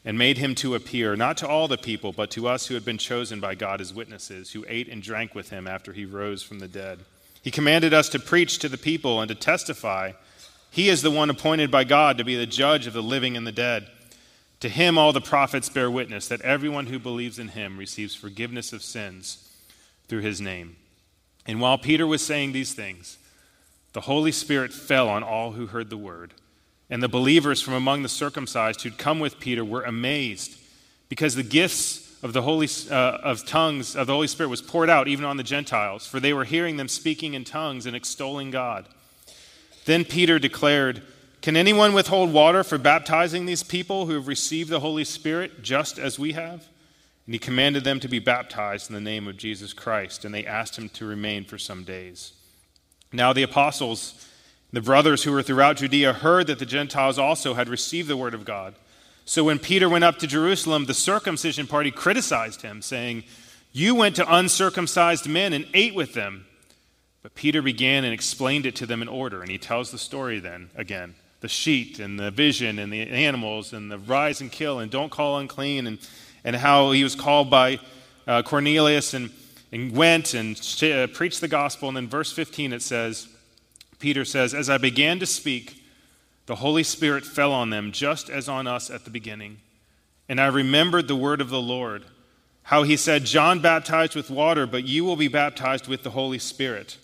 and 0.05 0.17
made 0.17 0.37
him 0.37 0.55
to 0.55 0.75
appear, 0.75 1.15
not 1.15 1.37
to 1.37 1.47
all 1.47 1.67
the 1.67 1.77
people, 1.77 2.13
but 2.13 2.31
to 2.31 2.47
us 2.47 2.67
who 2.67 2.73
had 2.73 2.85
been 2.85 2.97
chosen 2.97 3.39
by 3.39 3.55
God 3.55 3.81
as 3.81 3.93
witnesses, 3.93 4.51
who 4.51 4.65
ate 4.67 4.87
and 4.87 5.03
drank 5.03 5.35
with 5.35 5.49
him 5.49 5.67
after 5.67 5.91
he 5.91 6.05
rose 6.05 6.41
from 6.43 6.59
the 6.59 6.67
dead. 6.67 6.99
He 7.41 7.51
commanded 7.51 7.93
us 7.93 8.07
to 8.09 8.19
preach 8.19 8.59
to 8.59 8.69
the 8.69 8.77
people 8.77 9.19
and 9.19 9.29
to 9.29 9.35
testify 9.35 10.13
he 10.71 10.89
is 10.89 11.01
the 11.01 11.11
one 11.11 11.29
appointed 11.29 11.71
by 11.71 11.83
God 11.83 12.17
to 12.17 12.23
be 12.23 12.35
the 12.35 12.45
judge 12.45 12.87
of 12.87 12.93
the 12.93 13.01
living 13.01 13.37
and 13.37 13.47
the 13.47 13.51
dead. 13.51 13.87
To 14.61 14.69
him, 14.69 14.97
all 14.97 15.13
the 15.13 15.21
prophets 15.21 15.69
bear 15.69 15.89
witness 15.89 16.27
that 16.27 16.41
everyone 16.41 16.87
who 16.87 16.99
believes 16.99 17.39
in 17.39 17.49
him 17.49 17.77
receives 17.77 18.15
forgiveness 18.15 18.73
of 18.73 18.83
sins 18.83 19.51
through 20.07 20.21
his 20.21 20.41
name. 20.41 20.75
And 21.45 21.61
while 21.61 21.77
Peter 21.77 22.05
was 22.05 22.25
saying 22.25 22.51
these 22.51 22.73
things, 22.73 23.17
the 23.97 24.01
Holy 24.01 24.31
Spirit 24.31 24.71
fell 24.71 25.09
on 25.09 25.23
all 25.23 25.53
who 25.53 25.65
heard 25.65 25.89
the 25.89 25.97
word. 25.97 26.35
And 26.87 27.01
the 27.01 27.07
believers 27.07 27.63
from 27.63 27.73
among 27.73 28.03
the 28.03 28.09
circumcised 28.09 28.83
who'd 28.83 28.99
come 28.99 29.19
with 29.19 29.39
Peter 29.39 29.65
were 29.65 29.81
amazed 29.81 30.55
because 31.09 31.33
the 31.33 31.41
gifts 31.41 32.15
of 32.21 32.31
the 32.31 32.43
Holy 32.43 32.69
uh, 32.91 32.93
of 32.93 33.47
tongues 33.47 33.95
of 33.95 34.05
the 34.05 34.13
Holy 34.13 34.27
Spirit 34.27 34.49
was 34.49 34.61
poured 34.61 34.91
out 34.91 35.07
even 35.07 35.25
on 35.25 35.37
the 35.37 35.43
Gentiles, 35.43 36.05
for 36.05 36.19
they 36.19 36.31
were 36.31 36.43
hearing 36.43 36.77
them 36.77 36.87
speaking 36.87 37.33
in 37.33 37.43
tongues 37.43 37.87
and 37.87 37.95
extolling 37.95 38.51
God. 38.51 38.85
Then 39.85 40.05
Peter 40.05 40.37
declared, 40.37 41.01
Can 41.41 41.57
anyone 41.57 41.93
withhold 41.93 42.31
water 42.31 42.63
for 42.63 42.77
baptizing 42.77 43.47
these 43.47 43.63
people 43.63 44.05
who 44.05 44.13
have 44.13 44.27
received 44.27 44.69
the 44.69 44.81
Holy 44.81 45.05
Spirit 45.05 45.63
just 45.63 45.97
as 45.97 46.19
we 46.19 46.33
have? 46.33 46.67
And 47.25 47.33
he 47.33 47.39
commanded 47.39 47.83
them 47.83 47.99
to 48.01 48.07
be 48.07 48.19
baptized 48.19 48.91
in 48.91 48.93
the 48.93 49.01
name 49.01 49.27
of 49.27 49.37
Jesus 49.37 49.73
Christ, 49.73 50.23
and 50.23 50.35
they 50.35 50.45
asked 50.45 50.77
him 50.77 50.87
to 50.89 51.07
remain 51.07 51.45
for 51.45 51.57
some 51.57 51.83
days. 51.83 52.33
Now 53.11 53.33
the 53.33 53.43
apostles, 53.43 54.27
the 54.71 54.81
brothers 54.81 55.23
who 55.23 55.31
were 55.31 55.43
throughout 55.43 55.77
Judea, 55.77 56.13
heard 56.13 56.47
that 56.47 56.59
the 56.59 56.65
Gentiles 56.65 57.17
also 57.17 57.53
had 57.53 57.69
received 57.69 58.07
the 58.07 58.17
word 58.17 58.33
of 58.33 58.45
God. 58.45 58.75
So 59.25 59.43
when 59.43 59.59
Peter 59.59 59.89
went 59.89 60.03
up 60.03 60.19
to 60.19 60.27
Jerusalem, 60.27 60.85
the 60.85 60.93
circumcision 60.93 61.67
party 61.67 61.91
criticized 61.91 62.61
him, 62.61 62.81
saying, 62.81 63.23
You 63.73 63.95
went 63.95 64.15
to 64.17 64.33
uncircumcised 64.33 65.27
men 65.27 65.53
and 65.53 65.67
ate 65.73 65.95
with 65.95 66.13
them. 66.13 66.45
But 67.23 67.35
Peter 67.35 67.61
began 67.61 68.05
and 68.05 68.13
explained 68.13 68.65
it 68.65 68.75
to 68.77 68.85
them 68.85 69.01
in 69.01 69.09
order, 69.09 69.41
and 69.41 69.51
he 69.51 69.57
tells 69.57 69.91
the 69.91 69.97
story 69.97 70.39
then 70.39 70.69
again 70.75 71.15
the 71.39 71.47
sheet 71.47 71.99
and 71.99 72.19
the 72.19 72.31
vision 72.31 72.79
and 72.79 72.91
the 72.91 73.01
animals 73.01 73.73
and 73.73 73.91
the 73.91 73.97
rise 73.99 74.41
and 74.41 74.51
kill 74.51 74.79
and 74.79 74.89
don't 74.89 75.11
call 75.11 75.37
unclean 75.37 75.85
and, 75.85 75.99
and 76.43 76.55
how 76.55 76.91
he 76.91 77.03
was 77.03 77.15
called 77.15 77.49
by 77.49 77.79
uh, 78.25 78.41
Cornelius 78.41 79.13
and, 79.13 79.29
and 79.71 79.91
went 79.91 80.33
and 80.33 80.59
uh, 80.83 81.07
preached 81.07 81.41
the 81.41 81.47
gospel. 81.47 81.87
And 81.87 81.97
then 81.97 82.07
verse 82.07 82.31
15 82.31 82.73
it 82.73 82.81
says, 82.81 83.27
Peter 83.99 84.25
says, 84.25 84.53
As 84.53 84.69
I 84.69 84.77
began 84.77 85.19
to 85.19 85.25
speak, 85.25 85.83
the 86.45 86.55
Holy 86.55 86.83
Spirit 86.83 87.25
fell 87.25 87.51
on 87.51 87.69
them 87.69 87.91
just 87.91 88.29
as 88.29 88.47
on 88.47 88.67
us 88.67 88.89
at 88.89 89.03
the 89.03 89.09
beginning. 89.09 89.57
And 90.29 90.39
I 90.39 90.47
remembered 90.47 91.07
the 91.07 91.15
word 91.15 91.41
of 91.41 91.49
the 91.49 91.61
Lord, 91.61 92.05
how 92.63 92.83
he 92.83 92.97
said, 92.97 93.25
John 93.25 93.59
baptized 93.59 94.15
with 94.15 94.29
water, 94.29 94.65
but 94.65 94.83
you 94.83 95.03
will 95.05 95.15
be 95.15 95.27
baptized 95.27 95.87
with 95.87 96.03
the 96.03 96.11
Holy 96.11 96.39
Spirit. 96.39 96.97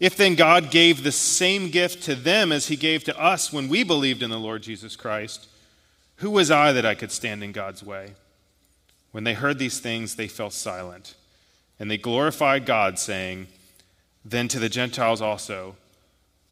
If 0.00 0.16
then 0.16 0.34
God 0.34 0.70
gave 0.70 1.02
the 1.02 1.12
same 1.12 1.70
gift 1.70 2.02
to 2.04 2.14
them 2.14 2.50
as 2.50 2.66
he 2.66 2.76
gave 2.76 3.04
to 3.04 3.18
us 3.18 3.52
when 3.52 3.68
we 3.68 3.84
believed 3.84 4.22
in 4.22 4.30
the 4.30 4.38
Lord 4.38 4.62
Jesus 4.62 4.96
Christ, 4.96 5.48
who 6.16 6.30
was 6.30 6.50
I 6.50 6.72
that 6.72 6.86
I 6.86 6.94
could 6.94 7.12
stand 7.12 7.44
in 7.44 7.52
God's 7.52 7.82
way? 7.82 8.14
When 9.12 9.24
they 9.24 9.34
heard 9.34 9.58
these 9.58 9.78
things, 9.78 10.16
they 10.16 10.28
fell 10.28 10.50
silent, 10.50 11.14
and 11.82 11.90
they 11.90 11.98
glorified 11.98 12.64
God, 12.64 12.96
saying, 12.96 13.48
Then 14.24 14.46
to 14.46 14.60
the 14.60 14.68
Gentiles 14.68 15.20
also, 15.20 15.74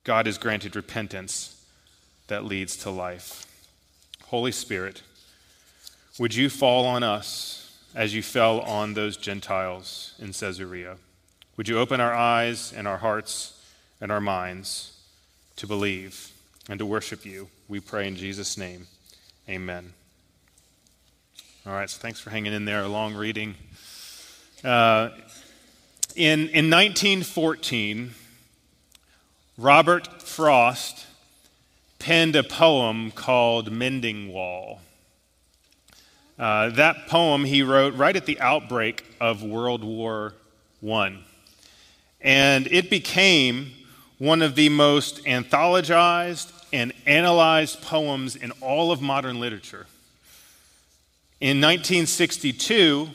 God 0.03 0.27
has 0.27 0.39
granted 0.39 0.75
repentance 0.75 1.65
that 2.27 2.45
leads 2.45 2.77
to 2.79 2.91
life. 2.91 3.47
Holy 4.25 4.51
Spirit, 4.51 5.05
would 6.19 6.35
you 6.35 6.51
fall 6.51 6.85
on 6.85 7.05
us 7.05 7.79
as 7.95 8.13
you 8.13 8.25
fell 8.25 8.59
on 8.63 8.95
those 8.95 9.17
Gentiles 9.17 10.15
in 10.19 10.33
Caesarea? 10.33 10.97
Would 11.57 11.69
you 11.69 11.79
open 11.79 12.01
our 12.01 12.13
eyes 12.13 12.73
and 12.73 12.89
our 12.89 12.99
hearts 12.99 13.57
and 14.01 14.11
our 14.11 14.21
minds 14.21 14.99
to 15.55 15.67
believe 15.69 16.33
and 16.69 16.81
to 16.81 16.85
worship 16.85 17.25
you? 17.25 17.51
We 17.69 17.79
pray 17.79 18.09
in 18.09 18.17
Jesus' 18.17 18.59
name. 18.59 18.89
Amen. 19.49 19.93
All 21.65 21.75
right, 21.75 21.89
so 21.89 22.01
thanks 22.01 22.19
for 22.19 22.31
hanging 22.31 22.53
in 22.53 22.65
there. 22.65 22.83
A 22.83 22.89
long 22.89 23.15
reading. 23.15 23.55
Uh, 24.63 25.09
in, 26.15 26.41
in 26.49 26.69
1914, 26.69 28.11
Robert 29.57 30.23
Frost 30.23 31.07
penned 31.99 32.37
a 32.37 32.43
poem 32.43 33.11
called 33.11 33.73
Mending 33.73 34.31
Wall. 34.33 34.81
Uh, 36.39 36.71
that 36.71 37.07
poem 37.07 37.45
he 37.45 37.63
wrote 37.63 37.95
right 37.95 38.17
at 38.17 38.27
the 38.27 38.39
outbreak 38.41 39.05
of 39.19 39.43
World 39.43 39.83
War 39.83 40.35
I. 40.87 41.19
And 42.21 42.67
it 42.67 42.91
became 42.91 43.73
one 44.19 44.43
of 44.43 44.57
the 44.57 44.69
most 44.69 45.25
anthologized 45.25 46.53
and 46.71 46.93
analyzed 47.07 47.81
poems 47.81 48.37
in 48.37 48.51
all 48.61 48.93
of 48.93 49.01
modern 49.01 49.41
literature. 49.41 49.87
In 51.41 51.63
1962, 51.63 53.09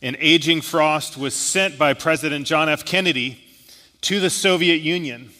an 0.00 0.16
aging 0.20 0.60
Frost 0.60 1.16
was 1.16 1.34
sent 1.34 1.78
by 1.78 1.92
President 1.92 2.46
John 2.46 2.68
F. 2.68 2.84
Kennedy 2.84 3.40
to 4.02 4.20
the 4.20 4.30
Soviet 4.30 4.76
Union 4.76 5.30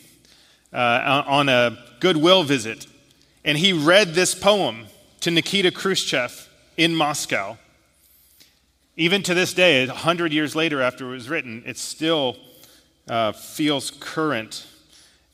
uh, 0.73 1.23
on 1.27 1.49
a 1.49 1.79
goodwill 2.01 2.43
visit. 2.43 2.87
And 3.45 3.57
he 3.57 3.73
read 3.73 4.15
this 4.15 4.35
poem 4.35 4.87
to 5.21 5.31
Nikita 5.31 5.71
Khrushchev 5.71 6.49
in 6.77 6.95
Moscow. 6.95 7.57
Even 8.97 9.23
to 9.23 9.35
this 9.35 9.55
day, 9.55 9.87
100 9.87 10.33
years 10.33 10.57
later 10.57 10.83
after 10.83 11.07
it 11.07 11.13
was 11.13 11.29
written, 11.29 11.63
it 11.65 11.79
still 11.79 12.37
uh, 13.09 13.33
feels 13.33 13.93
current. 14.01 14.67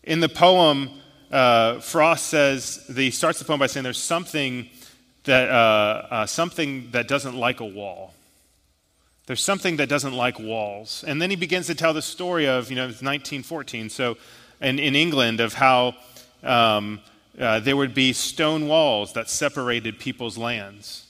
In 0.02 0.20
the 0.20 0.28
poem, 0.28 0.90
uh, 1.32 1.80
Frost 1.80 2.26
says, 2.26 2.84
he 2.94 3.10
starts 3.10 3.38
the 3.38 3.44
poem 3.44 3.58
by 3.58 3.66
saying 3.66 3.84
there's 3.84 3.96
something 3.96 4.68
that, 5.24 5.48
uh, 5.48 6.06
uh, 6.10 6.26
something 6.26 6.90
that 6.90 7.08
doesn't 7.08 7.34
like 7.34 7.60
a 7.60 7.64
wall. 7.64 8.13
There's 9.26 9.42
something 9.42 9.76
that 9.76 9.88
doesn't 9.88 10.12
like 10.12 10.38
walls. 10.38 11.02
And 11.06 11.20
then 11.20 11.30
he 11.30 11.36
begins 11.36 11.66
to 11.68 11.74
tell 11.74 11.94
the 11.94 12.02
story 12.02 12.46
of, 12.46 12.68
you 12.70 12.76
know, 12.76 12.84
1914, 12.84 13.88
so 13.88 14.16
in, 14.60 14.78
in 14.78 14.94
England, 14.94 15.40
of 15.40 15.54
how 15.54 15.94
um, 16.42 17.00
uh, 17.38 17.60
there 17.60 17.76
would 17.76 17.94
be 17.94 18.12
stone 18.12 18.68
walls 18.68 19.14
that 19.14 19.30
separated 19.30 19.98
people's 19.98 20.36
lands. 20.36 21.06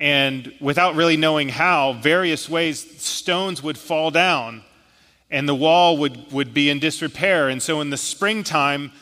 And 0.00 0.54
without 0.58 0.94
really 0.94 1.18
knowing 1.18 1.50
how, 1.50 1.92
various 1.92 2.48
ways 2.48 3.00
stones 3.00 3.62
would 3.62 3.78
fall 3.78 4.10
down 4.10 4.62
and 5.30 5.48
the 5.48 5.54
wall 5.54 5.98
would, 5.98 6.32
would 6.32 6.54
be 6.54 6.70
in 6.70 6.78
disrepair. 6.78 7.48
And 7.48 7.62
so 7.62 7.80
in 7.80 7.90
the 7.90 7.96
springtime, 7.96 8.92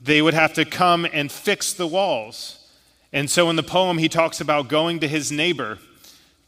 they 0.00 0.20
would 0.20 0.34
have 0.34 0.52
to 0.54 0.64
come 0.64 1.06
and 1.12 1.30
fix 1.30 1.72
the 1.72 1.86
walls. 1.86 2.66
And 3.12 3.30
so 3.30 3.50
in 3.50 3.56
the 3.56 3.62
poem, 3.62 3.98
he 3.98 4.08
talks 4.08 4.40
about 4.40 4.68
going 4.68 5.00
to 5.00 5.08
his 5.08 5.30
neighbor 5.30 5.78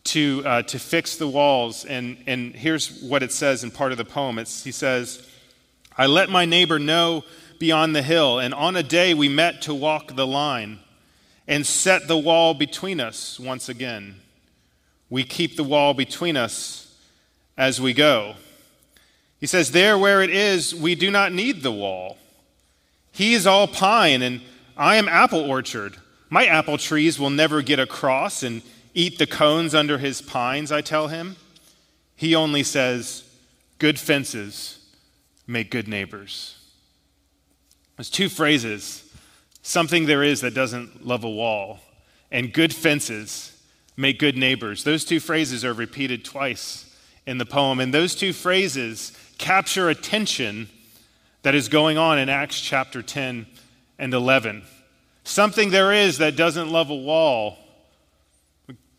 to, 0.06 0.42
uh, 0.44 0.62
to 0.62 0.78
fix 0.78 1.16
the 1.16 1.28
walls. 1.28 1.84
And, 1.84 2.18
and 2.26 2.54
here's 2.54 3.02
what 3.02 3.22
it 3.22 3.32
says 3.32 3.64
in 3.64 3.70
part 3.70 3.92
of 3.92 3.98
the 3.98 4.04
poem 4.04 4.38
it's, 4.38 4.64
he 4.64 4.72
says, 4.72 5.26
I 5.96 6.06
let 6.06 6.28
my 6.28 6.44
neighbor 6.44 6.78
know 6.78 7.25
beyond 7.58 7.96
the 7.96 8.02
hill, 8.02 8.38
and 8.38 8.52
on 8.52 8.76
a 8.76 8.82
day 8.82 9.14
we 9.14 9.28
met 9.28 9.62
to 9.62 9.75
walk 9.75 10.14
the 10.14 10.26
line 10.26 10.78
and 11.48 11.66
set 11.66 12.06
the 12.06 12.18
wall 12.18 12.54
between 12.54 13.00
us 13.00 13.40
once 13.40 13.68
again. 13.68 14.16
We 15.08 15.25
keep 15.25 15.56
the 15.56 15.64
wall 15.64 15.94
between 15.94 16.36
us 16.36 16.94
as 17.56 17.80
we 17.80 17.94
go. 17.94 18.34
He 19.40 19.46
says, 19.46 19.70
There 19.70 19.96
where 19.96 20.22
it 20.22 20.30
is, 20.30 20.75
we 20.75 20.94
do 20.94 21.10
not 21.10 21.32
need 21.32 21.62
the 21.62 21.72
wall. 21.72 22.18
He 23.12 23.34
is 23.34 23.46
all 23.46 23.66
pine, 23.66 24.22
and 24.22 24.42
I 24.76 24.96
am 24.96 25.08
apple 25.08 25.40
orchard. 25.40 25.96
My 26.28 26.46
apple 26.46 26.76
trees 26.76 27.18
will 27.18 27.30
never 27.30 27.62
get 27.62 27.78
across 27.78 28.42
and 28.42 28.62
eat 28.96 29.18
the 29.18 29.26
cones 29.26 29.74
under 29.74 29.98
his 29.98 30.20
pines, 30.20 30.72
I 30.72 30.80
tell 30.80 31.08
him. 31.08 31.36
He 32.16 32.34
only 32.34 32.64
says, 32.64 33.22
Good 33.78 34.00
fences 34.00 34.84
make 35.46 35.70
good 35.70 35.86
neighbors. 35.86 36.58
There's 37.96 38.10
two 38.10 38.28
phrases 38.28 39.02
something 39.62 40.06
there 40.06 40.22
is 40.22 40.42
that 40.42 40.54
doesn't 40.54 41.04
love 41.04 41.24
a 41.24 41.30
wall, 41.30 41.80
and 42.30 42.52
good 42.52 42.72
fences 42.72 43.52
make 43.96 44.18
good 44.18 44.36
neighbors. 44.36 44.84
Those 44.84 45.04
two 45.04 45.18
phrases 45.18 45.64
are 45.64 45.72
repeated 45.72 46.24
twice 46.24 46.96
in 47.26 47.38
the 47.38 47.44
poem, 47.44 47.80
and 47.80 47.92
those 47.92 48.14
two 48.14 48.32
phrases 48.32 49.12
capture 49.38 49.88
a 49.88 49.94
tension 49.94 50.68
that 51.42 51.54
is 51.54 51.68
going 51.68 51.98
on 51.98 52.18
in 52.18 52.28
Acts 52.28 52.60
chapter 52.60 53.02
10 53.02 53.46
and 53.98 54.14
11. 54.14 54.62
Something 55.24 55.70
there 55.70 55.92
is 55.92 56.18
that 56.18 56.36
doesn't 56.36 56.70
love 56.70 56.90
a 56.90 56.94
wall. 56.94 57.58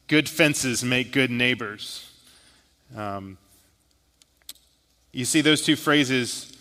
Good 0.08 0.30
fences 0.30 0.84
make 0.84 1.12
good 1.12 1.30
neighbors. 1.30 2.10
Um, 2.96 3.38
you 5.12 5.26
see, 5.26 5.42
those 5.42 5.62
two 5.62 5.76
phrases 5.76 6.56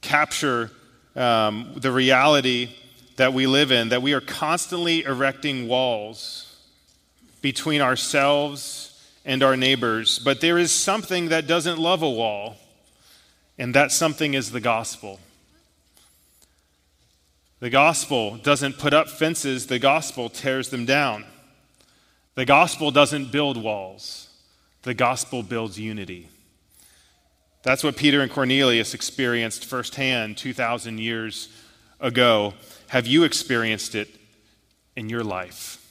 capture 0.00 0.70
um, 1.14 1.72
the 1.76 1.92
reality 1.92 2.70
that 3.16 3.32
we 3.32 3.46
live 3.46 3.70
in, 3.70 3.90
that 3.90 4.02
we 4.02 4.12
are 4.12 4.20
constantly 4.20 5.04
erecting 5.04 5.68
walls 5.68 6.56
between 7.42 7.80
ourselves 7.80 9.12
and 9.24 9.42
our 9.42 9.56
neighbors. 9.56 10.18
But 10.18 10.40
there 10.40 10.58
is 10.58 10.72
something 10.72 11.28
that 11.28 11.46
doesn't 11.46 11.78
love 11.78 12.02
a 12.02 12.10
wall 12.10 12.56
and 13.58 13.74
that 13.74 13.92
something 13.92 14.34
is 14.34 14.50
the 14.50 14.60
gospel. 14.60 15.20
The 17.60 17.70
gospel 17.70 18.36
doesn't 18.36 18.78
put 18.78 18.94
up 18.94 19.08
fences, 19.08 19.66
the 19.66 19.78
gospel 19.78 20.30
tears 20.30 20.70
them 20.70 20.86
down. 20.86 21.26
The 22.40 22.46
gospel 22.46 22.90
doesn't 22.90 23.32
build 23.32 23.62
walls, 23.62 24.30
the 24.80 24.94
gospel 24.94 25.42
builds 25.42 25.78
unity. 25.78 26.30
That's 27.62 27.84
what 27.84 27.98
Peter 27.98 28.22
and 28.22 28.32
Cornelius 28.32 28.94
experienced 28.94 29.66
firsthand 29.66 30.38
2,000 30.38 30.96
years 30.96 31.50
ago. 32.00 32.54
Have 32.86 33.06
you 33.06 33.24
experienced 33.24 33.94
it 33.94 34.08
in 34.96 35.10
your 35.10 35.22
life? 35.22 35.86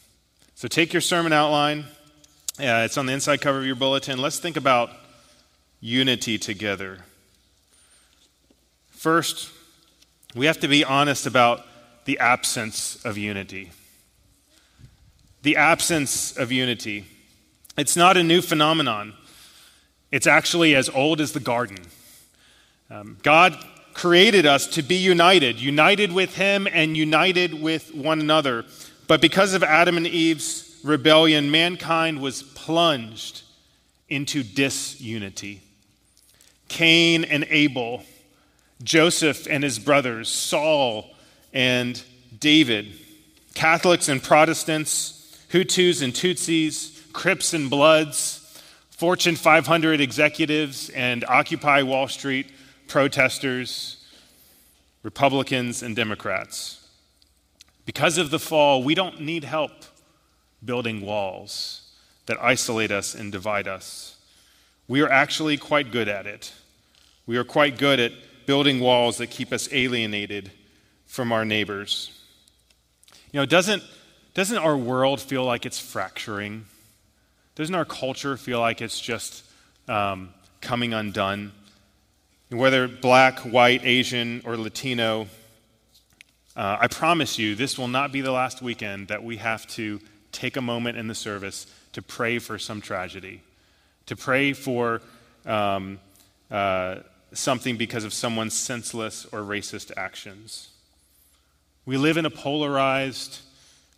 So 0.55 0.67
take 0.67 0.91
your 0.91 1.01
sermon 1.01 1.33
outline, 1.33 1.85
it's 2.57 2.97
on 2.97 3.05
the 3.05 3.13
inside 3.13 3.41
cover 3.41 3.59
of 3.59 3.65
your 3.67 3.75
bulletin. 3.75 4.17
Let's 4.17 4.39
think 4.39 4.57
about 4.57 4.89
unity 5.79 6.39
together. 6.39 7.05
First, 8.89 9.51
we 10.33 10.47
have 10.47 10.59
to 10.61 10.67
be 10.67 10.83
honest 10.83 11.27
about 11.27 11.63
the 12.05 12.17
absence 12.17 13.05
of 13.05 13.19
unity. 13.19 13.69
The 15.41 15.55
absence 15.55 16.35
of 16.37 16.51
unity. 16.51 17.05
It's 17.77 17.95
not 17.95 18.17
a 18.17 18.23
new 18.23 18.41
phenomenon, 18.41 19.13
it's 20.11 20.27
actually 20.27 20.75
as 20.75 20.89
old 20.89 21.21
as 21.21 21.33
the 21.33 21.39
garden. 21.39 21.77
Um, 22.89 23.17
God 23.21 23.57
created 23.93 24.45
us 24.45 24.65
to 24.67 24.81
be 24.81 24.95
united, 24.95 25.59
united 25.59 26.11
with 26.11 26.35
Him 26.35 26.67
and 26.71 26.97
united 26.97 27.61
with 27.61 27.93
one 27.93 28.19
another. 28.19 28.65
But 29.07 29.21
because 29.21 29.53
of 29.53 29.63
Adam 29.63 29.97
and 29.97 30.07
Eve's 30.07 30.79
rebellion, 30.83 31.51
mankind 31.51 32.21
was 32.21 32.43
plunged 32.43 33.43
into 34.07 34.43
disunity. 34.43 35.61
Cain 36.67 37.23
and 37.23 37.45
Abel, 37.49 38.03
Joseph 38.83 39.47
and 39.49 39.63
his 39.63 39.79
brothers, 39.79 40.29
Saul 40.29 41.13
and 41.53 42.01
David, 42.39 42.93
Catholics 43.53 44.07
and 44.07 44.23
Protestants, 44.23 45.18
Hutus 45.49 46.01
and 46.01 46.13
Tutsis, 46.13 47.11
Crips 47.11 47.53
and 47.53 47.69
Bloods, 47.69 48.61
Fortune 48.91 49.35
500 49.35 49.99
executives 50.01 50.89
and 50.89 51.25
Occupy 51.25 51.81
Wall 51.83 52.07
Street 52.07 52.47
protesters, 52.87 54.05
Republicans 55.03 55.81
and 55.81 55.95
Democrats. 55.95 56.87
Because 57.85 58.17
of 58.17 58.29
the 58.29 58.39
fall, 58.39 58.83
we 58.83 58.93
don't 58.93 59.21
need 59.21 59.43
help 59.43 59.71
building 60.63 61.01
walls 61.01 61.89
that 62.25 62.37
isolate 62.41 62.91
us 62.91 63.15
and 63.15 63.31
divide 63.31 63.67
us. 63.67 64.17
We 64.87 65.01
are 65.01 65.09
actually 65.09 65.57
quite 65.57 65.91
good 65.91 66.07
at 66.07 66.27
it. 66.27 66.51
We 67.25 67.37
are 67.37 67.43
quite 67.43 67.77
good 67.77 67.99
at 67.99 68.11
building 68.45 68.79
walls 68.79 69.17
that 69.17 69.27
keep 69.27 69.51
us 69.53 69.69
alienated 69.71 70.51
from 71.05 71.31
our 71.31 71.45
neighbors. 71.45 72.11
You 73.31 73.39
know, 73.39 73.45
doesn't, 73.45 73.83
doesn't 74.39 74.59
our 74.59 74.77
world 74.77 75.19
feel 75.19 75.43
like 75.43 75.65
it's 75.65 75.79
fracturing? 75.79 76.63
Doesn't 77.55 77.75
our 77.75 77.83
culture 77.83 78.37
feel 78.37 78.61
like 78.61 78.81
it's 78.81 78.97
just 78.97 79.43
um, 79.89 80.29
coming 80.61 80.93
undone? 80.93 81.51
Whether 82.49 82.87
black, 82.87 83.39
white, 83.39 83.81
Asian, 83.83 84.41
or 84.45 84.55
Latino, 84.55 85.27
uh, 86.55 86.77
I 86.79 86.87
promise 86.87 87.37
you, 87.37 87.53
this 87.53 87.77
will 87.77 87.89
not 87.89 88.13
be 88.13 88.21
the 88.21 88.31
last 88.31 88.61
weekend 88.61 89.09
that 89.09 89.21
we 89.21 89.35
have 89.35 89.67
to 89.71 89.99
take 90.31 90.55
a 90.55 90.61
moment 90.61 90.97
in 90.97 91.09
the 91.09 91.15
service 91.15 91.67
to 91.91 92.01
pray 92.01 92.39
for 92.39 92.57
some 92.57 92.79
tragedy, 92.79 93.41
to 94.05 94.15
pray 94.15 94.53
for 94.53 95.01
um, 95.45 95.99
uh, 96.49 96.99
something 97.33 97.75
because 97.75 98.05
of 98.05 98.13
someone's 98.13 98.53
senseless 98.53 99.25
or 99.33 99.41
racist 99.41 99.91
actions. 99.97 100.69
We 101.85 101.97
live 101.97 102.15
in 102.15 102.25
a 102.25 102.29
polarized 102.29 103.39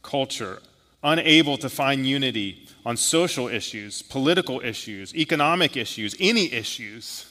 culture, 0.01 0.61
unable 1.03 1.57
to 1.57 1.69
find 1.69 2.05
unity 2.05 2.67
on 2.85 2.97
social 2.97 3.47
issues, 3.47 4.01
political 4.01 4.59
issues, 4.61 5.13
economic 5.15 5.77
issues, 5.77 6.15
any 6.19 6.51
issues. 6.51 7.25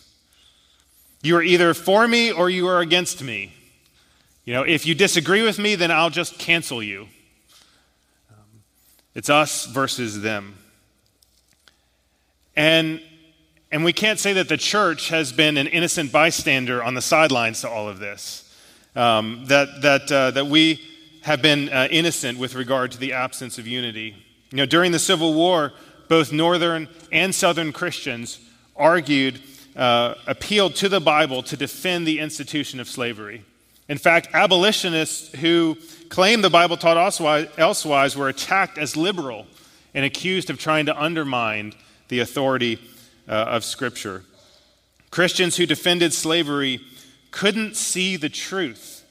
You 1.23 1.37
are 1.37 1.43
either 1.43 1.75
for 1.75 2.07
me 2.07 2.33
or 2.33 2.49
you 2.49 2.69
are 2.69 2.81
against 2.81 3.23
me. 3.23 3.53
You 4.45 4.55
know, 4.55 4.63
if 4.63 4.87
you 4.87 4.95
disagree 4.95 5.43
with 5.43 5.59
me, 5.59 5.75
then 5.75 5.91
I'll 5.91 6.11
just 6.11 6.39
cancel 6.39 6.83
you. 6.83 7.09
Um, 8.31 8.63
it's 9.15 9.29
us 9.29 9.67
versus 9.67 10.23
them. 10.23 10.57
And, 12.57 13.01
and 13.71 13.85
we 13.85 13.93
can't 13.93 14.19
say 14.19 14.33
that 14.35 14.49
the 14.49 14.57
church 14.57 15.09
has 15.09 15.33
been 15.33 15.57
an 15.57 15.67
innocent 15.67 16.11
bystander 16.11 16.83
on 16.83 16.95
the 16.95 17.03
sidelines 17.03 17.61
to 17.61 17.69
all 17.69 17.89
of 17.89 17.99
this. 17.99 18.47
Um, 18.97 19.45
that, 19.47 19.83
that, 19.83 20.11
uh, 20.11 20.31
that 20.33 20.47
we 20.47 20.81
have 21.23 21.43
been 21.43 21.69
uh, 21.69 21.89
innocent 21.91 22.39
with 22.39 22.55
regard 22.55 22.93
to 22.93 22.99
the 22.99 23.13
absence 23.13 23.59
of 23.59 23.67
unity. 23.67 24.17
You 24.51 24.59
know, 24.59 24.67
during 24.67 24.93
the 24.93 24.99
Civil 24.99 25.35
War, 25.35 25.73
both 26.09 26.33
Northern 26.33 26.89
and 27.13 27.35
Southern 27.35 27.73
Christians 27.73 28.41
argued 28.75 29.41
uh, 29.77 30.15
appealed 30.27 30.75
to 30.77 30.89
the 30.89 31.01
Bible 31.01 31.43
to 31.45 31.57
defend 31.57 32.07
the 32.07 32.19
institution 32.19 32.81
of 32.81 32.89
slavery. 32.89 33.45
In 33.89 33.99
fact, 33.99 34.29
abolitionists 34.33 35.33
who 35.41 35.77
claimed 36.09 36.43
the 36.43 36.51
Bible 36.51 36.77
taught 36.77 36.97
elsewise 37.59 38.17
were 38.17 38.29
attacked 38.29 38.79
as 38.79 38.97
liberal 38.97 39.47
and 39.95 40.05
accused 40.05 40.51
of 40.51 40.59
trying 40.59 40.87
to 40.87 41.01
undermine 41.01 41.73
the 42.09 42.21
authority 42.21 42.79
uh, 43.29 43.33
of 43.33 43.65
Scripture. 43.65 44.25
Christians 45.11 45.57
who 45.57 45.67
defended 45.67 46.13
slavery 46.13 46.81
couldn't 47.31 47.77
see 47.77 48.17
the 48.17 48.29
truth 48.29 49.05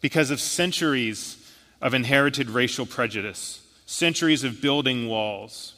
because 0.00 0.30
of 0.30 0.40
centuries 0.40 1.45
of 1.80 1.94
inherited 1.94 2.50
racial 2.50 2.86
prejudice, 2.86 3.62
centuries 3.86 4.44
of 4.44 4.60
building 4.60 5.08
walls. 5.08 5.74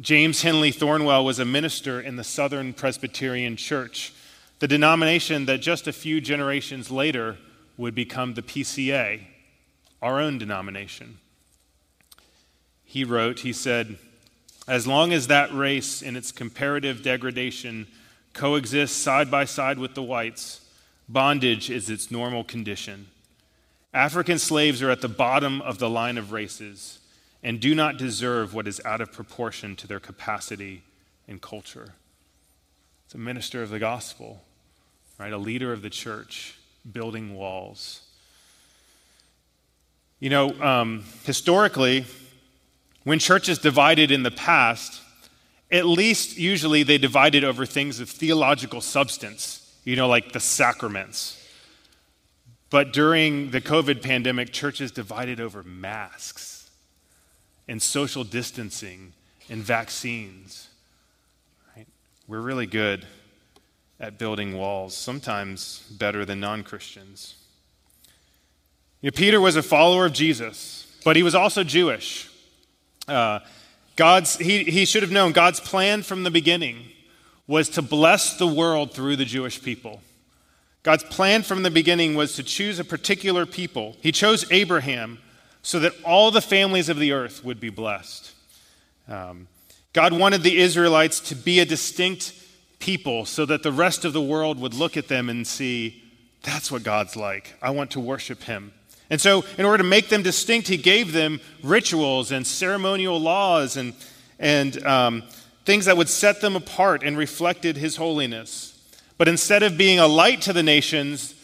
James 0.00 0.42
Henley 0.42 0.70
Thornwell 0.70 1.24
was 1.24 1.38
a 1.38 1.44
minister 1.44 2.00
in 2.00 2.16
the 2.16 2.24
Southern 2.24 2.72
Presbyterian 2.72 3.56
Church, 3.56 4.12
the 4.60 4.68
denomination 4.68 5.46
that 5.46 5.58
just 5.58 5.86
a 5.86 5.92
few 5.92 6.20
generations 6.20 6.90
later 6.90 7.36
would 7.76 7.94
become 7.94 8.34
the 8.34 8.42
PCA, 8.42 9.20
our 10.00 10.20
own 10.20 10.38
denomination. 10.38 11.18
He 12.84 13.04
wrote, 13.04 13.40
he 13.40 13.52
said, 13.52 13.98
As 14.66 14.86
long 14.86 15.12
as 15.12 15.26
that 15.26 15.52
race 15.52 16.00
in 16.00 16.16
its 16.16 16.32
comparative 16.32 17.02
degradation 17.02 17.86
coexists 18.32 18.96
side 18.96 19.30
by 19.30 19.44
side 19.44 19.78
with 19.78 19.94
the 19.94 20.02
whites, 20.02 20.60
bondage 21.08 21.70
is 21.70 21.90
its 21.90 22.10
normal 22.10 22.44
condition. 22.44 23.08
African 23.94 24.38
slaves 24.38 24.82
are 24.82 24.90
at 24.90 25.00
the 25.00 25.08
bottom 25.08 25.62
of 25.62 25.78
the 25.78 25.88
line 25.88 26.18
of 26.18 26.32
races 26.32 26.98
and 27.42 27.60
do 27.60 27.74
not 27.74 27.96
deserve 27.96 28.52
what 28.52 28.66
is 28.66 28.80
out 28.84 29.00
of 29.00 29.12
proportion 29.12 29.76
to 29.76 29.86
their 29.86 30.00
capacity 30.00 30.82
and 31.26 31.40
culture. 31.40 31.94
It's 33.06 33.14
a 33.14 33.18
minister 33.18 33.62
of 33.62 33.70
the 33.70 33.78
gospel, 33.78 34.42
right? 35.18 35.32
A 35.32 35.38
leader 35.38 35.72
of 35.72 35.82
the 35.82 35.90
church, 35.90 36.58
building 36.90 37.34
walls. 37.34 38.02
You 40.20 40.30
know, 40.30 40.60
um, 40.60 41.04
historically, 41.24 42.04
when 43.04 43.18
churches 43.18 43.58
divided 43.58 44.10
in 44.10 44.24
the 44.24 44.30
past, 44.30 45.00
at 45.70 45.86
least 45.86 46.36
usually 46.36 46.82
they 46.82 46.98
divided 46.98 47.44
over 47.44 47.64
things 47.64 48.00
of 48.00 48.10
theological 48.10 48.80
substance, 48.80 49.74
you 49.84 49.96
know, 49.96 50.08
like 50.08 50.32
the 50.32 50.40
sacraments. 50.40 51.42
But 52.70 52.92
during 52.92 53.50
the 53.50 53.60
COVID 53.60 54.02
pandemic, 54.02 54.52
churches 54.52 54.90
divided 54.90 55.40
over 55.40 55.62
masks 55.62 56.70
and 57.66 57.80
social 57.80 58.24
distancing 58.24 59.12
and 59.48 59.62
vaccines. 59.62 60.68
Right? 61.76 61.86
We're 62.26 62.40
really 62.40 62.66
good 62.66 63.06
at 64.00 64.18
building 64.18 64.56
walls, 64.56 64.96
sometimes 64.96 65.80
better 65.90 66.24
than 66.24 66.40
non 66.40 66.62
Christians. 66.62 67.34
You 69.00 69.10
know, 69.10 69.16
Peter 69.16 69.40
was 69.40 69.56
a 69.56 69.62
follower 69.62 70.06
of 70.06 70.12
Jesus, 70.12 70.86
but 71.04 71.16
he 71.16 71.22
was 71.22 71.34
also 71.34 71.64
Jewish. 71.64 72.28
Uh, 73.06 73.40
God's, 73.96 74.36
he, 74.36 74.64
he 74.64 74.84
should 74.84 75.02
have 75.02 75.10
known 75.10 75.32
God's 75.32 75.60
plan 75.60 76.02
from 76.02 76.22
the 76.22 76.30
beginning 76.30 76.84
was 77.46 77.68
to 77.70 77.82
bless 77.82 78.36
the 78.36 78.46
world 78.46 78.92
through 78.92 79.16
the 79.16 79.24
Jewish 79.24 79.62
people. 79.62 80.02
God's 80.88 81.04
plan 81.04 81.42
from 81.42 81.64
the 81.64 81.70
beginning 81.70 82.14
was 82.14 82.34
to 82.36 82.42
choose 82.42 82.78
a 82.78 82.84
particular 82.84 83.44
people. 83.44 83.94
He 84.00 84.10
chose 84.10 84.50
Abraham 84.50 85.18
so 85.60 85.78
that 85.80 85.92
all 86.02 86.30
the 86.30 86.40
families 86.40 86.88
of 86.88 86.98
the 86.98 87.12
earth 87.12 87.44
would 87.44 87.60
be 87.60 87.68
blessed. 87.68 88.32
Um, 89.06 89.48
God 89.92 90.14
wanted 90.14 90.42
the 90.42 90.56
Israelites 90.56 91.20
to 91.28 91.34
be 91.34 91.60
a 91.60 91.66
distinct 91.66 92.32
people 92.78 93.26
so 93.26 93.44
that 93.44 93.62
the 93.62 93.70
rest 93.70 94.06
of 94.06 94.14
the 94.14 94.22
world 94.22 94.58
would 94.60 94.72
look 94.72 94.96
at 94.96 95.08
them 95.08 95.28
and 95.28 95.46
see, 95.46 96.02
that's 96.42 96.72
what 96.72 96.84
God's 96.84 97.16
like. 97.16 97.52
I 97.60 97.68
want 97.68 97.90
to 97.90 98.00
worship 98.00 98.44
him. 98.44 98.72
And 99.10 99.20
so, 99.20 99.44
in 99.58 99.66
order 99.66 99.82
to 99.82 99.88
make 99.90 100.08
them 100.08 100.22
distinct, 100.22 100.68
he 100.68 100.78
gave 100.78 101.12
them 101.12 101.42
rituals 101.62 102.32
and 102.32 102.46
ceremonial 102.46 103.20
laws 103.20 103.76
and, 103.76 103.92
and 104.38 104.82
um, 104.86 105.24
things 105.66 105.84
that 105.84 105.98
would 105.98 106.08
set 106.08 106.40
them 106.40 106.56
apart 106.56 107.02
and 107.02 107.18
reflected 107.18 107.76
his 107.76 107.96
holiness. 107.96 108.77
But 109.18 109.28
instead 109.28 109.62
of 109.62 109.76
being 109.76 109.98
a 109.98 110.06
light 110.06 110.40
to 110.42 110.52
the 110.52 110.62
nations, 110.62 111.34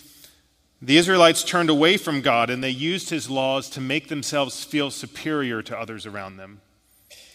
the 0.80 0.96
Israelites 0.96 1.42
turned 1.42 1.70
away 1.70 1.96
from 1.96 2.20
God 2.20 2.48
and 2.48 2.62
they 2.62 2.70
used 2.70 3.10
his 3.10 3.28
laws 3.28 3.68
to 3.70 3.80
make 3.80 4.08
themselves 4.08 4.64
feel 4.64 4.90
superior 4.90 5.60
to 5.62 5.78
others 5.78 6.06
around 6.06 6.36
them, 6.36 6.60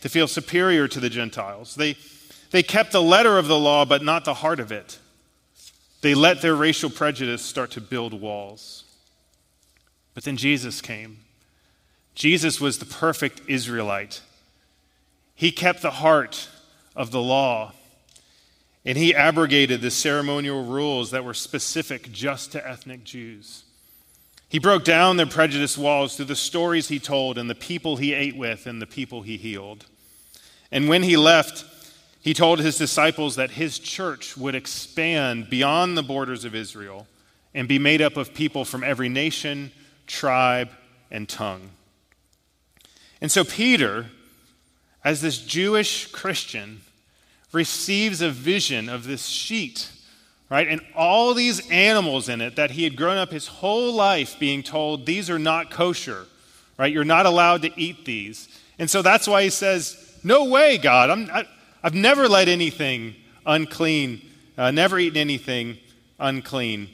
to 0.01 0.09
feel 0.09 0.27
superior 0.27 0.87
to 0.87 0.99
the 0.99 1.09
Gentiles. 1.09 1.75
They, 1.75 1.97
they 2.51 2.63
kept 2.63 2.93
the 2.93 3.01
letter 3.01 3.37
of 3.37 3.47
the 3.47 3.59
law, 3.59 3.85
but 3.85 4.03
not 4.03 4.23
the 4.23 4.35
heart 4.35 4.59
of 4.59 4.71
it. 4.71 4.97
They 6.01 6.15
let 6.15 6.41
their 6.41 6.55
racial 6.55 6.89
prejudice 6.89 7.41
start 7.41 7.71
to 7.71 7.81
build 7.81 8.13
walls. 8.13 8.85
But 10.13 10.23
then 10.23 10.37
Jesus 10.37 10.79
came. 10.79 11.19
Jesus 12.15 12.61
was 12.61 12.79
the 12.79 12.85
perfect 12.85 13.41
Israelite. 13.47 14.21
He 15.35 15.51
kept 15.51 15.81
the 15.81 15.91
heart 15.91 16.49
of 16.95 17.11
the 17.11 17.21
law. 17.21 17.73
And 18.89 18.97
he 18.97 19.13
abrogated 19.13 19.81
the 19.81 19.91
ceremonial 19.91 20.63
rules 20.63 21.11
that 21.11 21.23
were 21.23 21.35
specific 21.35 22.11
just 22.11 22.53
to 22.53 22.67
ethnic 22.67 23.03
Jews. 23.03 23.63
He 24.47 24.57
broke 24.57 24.83
down 24.83 25.15
their 25.15 25.27
prejudice 25.27 25.77
walls 25.77 26.15
through 26.15 26.25
the 26.25 26.35
stories 26.35 26.87
he 26.87 26.97
told 26.97 27.37
and 27.37 27.47
the 27.47 27.53
people 27.53 27.97
he 27.97 28.15
ate 28.15 28.35
with 28.35 28.65
and 28.65 28.81
the 28.81 28.87
people 28.87 29.21
he 29.21 29.37
healed. 29.37 29.85
And 30.71 30.89
when 30.89 31.03
he 31.03 31.17
left, 31.17 31.65
he 32.19 32.33
told 32.33 32.61
his 32.61 32.79
disciples 32.79 33.35
that 33.35 33.51
his 33.51 33.77
church 33.77 34.35
would 34.35 34.55
expand 34.55 35.51
beyond 35.51 35.95
the 35.95 36.01
borders 36.01 36.43
of 36.43 36.55
Israel 36.55 37.05
and 37.53 37.67
be 37.67 37.77
made 37.77 38.01
up 38.01 38.17
of 38.17 38.33
people 38.33 38.65
from 38.65 38.83
every 38.83 39.07
nation, 39.07 39.71
tribe, 40.07 40.71
and 41.11 41.29
tongue. 41.29 41.69
And 43.21 43.31
so 43.31 43.43
Peter, 43.43 44.07
as 45.03 45.21
this 45.21 45.37
Jewish 45.37 46.11
Christian, 46.11 46.81
receives 47.51 48.21
a 48.21 48.29
vision 48.29 48.89
of 48.89 49.05
this 49.05 49.25
sheet 49.25 49.89
right? 50.49 50.67
And 50.67 50.81
all 50.95 51.33
these 51.33 51.69
animals 51.69 52.27
in 52.27 52.41
it 52.41 52.55
that 52.55 52.71
he 52.71 52.83
had 52.83 52.95
grown 52.95 53.17
up 53.17 53.31
his 53.31 53.47
whole 53.47 53.93
life 53.93 54.37
being 54.39 54.63
told, 54.63 55.05
these 55.05 55.29
are 55.29 55.39
not 55.39 55.69
kosher, 55.69 56.25
right? 56.77 56.91
You're 56.91 57.03
not 57.03 57.25
allowed 57.25 57.61
to 57.61 57.79
eat 57.79 58.05
these. 58.05 58.49
And 58.79 58.89
so 58.89 59.01
that's 59.01 59.27
why 59.27 59.43
he 59.43 59.49
says, 59.49 60.17
No 60.23 60.45
way, 60.45 60.77
God. 60.77 61.09
I'm, 61.09 61.29
I, 61.31 61.45
have 61.83 61.93
never 61.93 62.27
let 62.27 62.47
anything 62.47 63.15
unclean, 63.45 64.21
uh, 64.57 64.71
never 64.71 64.99
eaten 64.99 65.17
anything 65.17 65.77
unclean. 66.19 66.89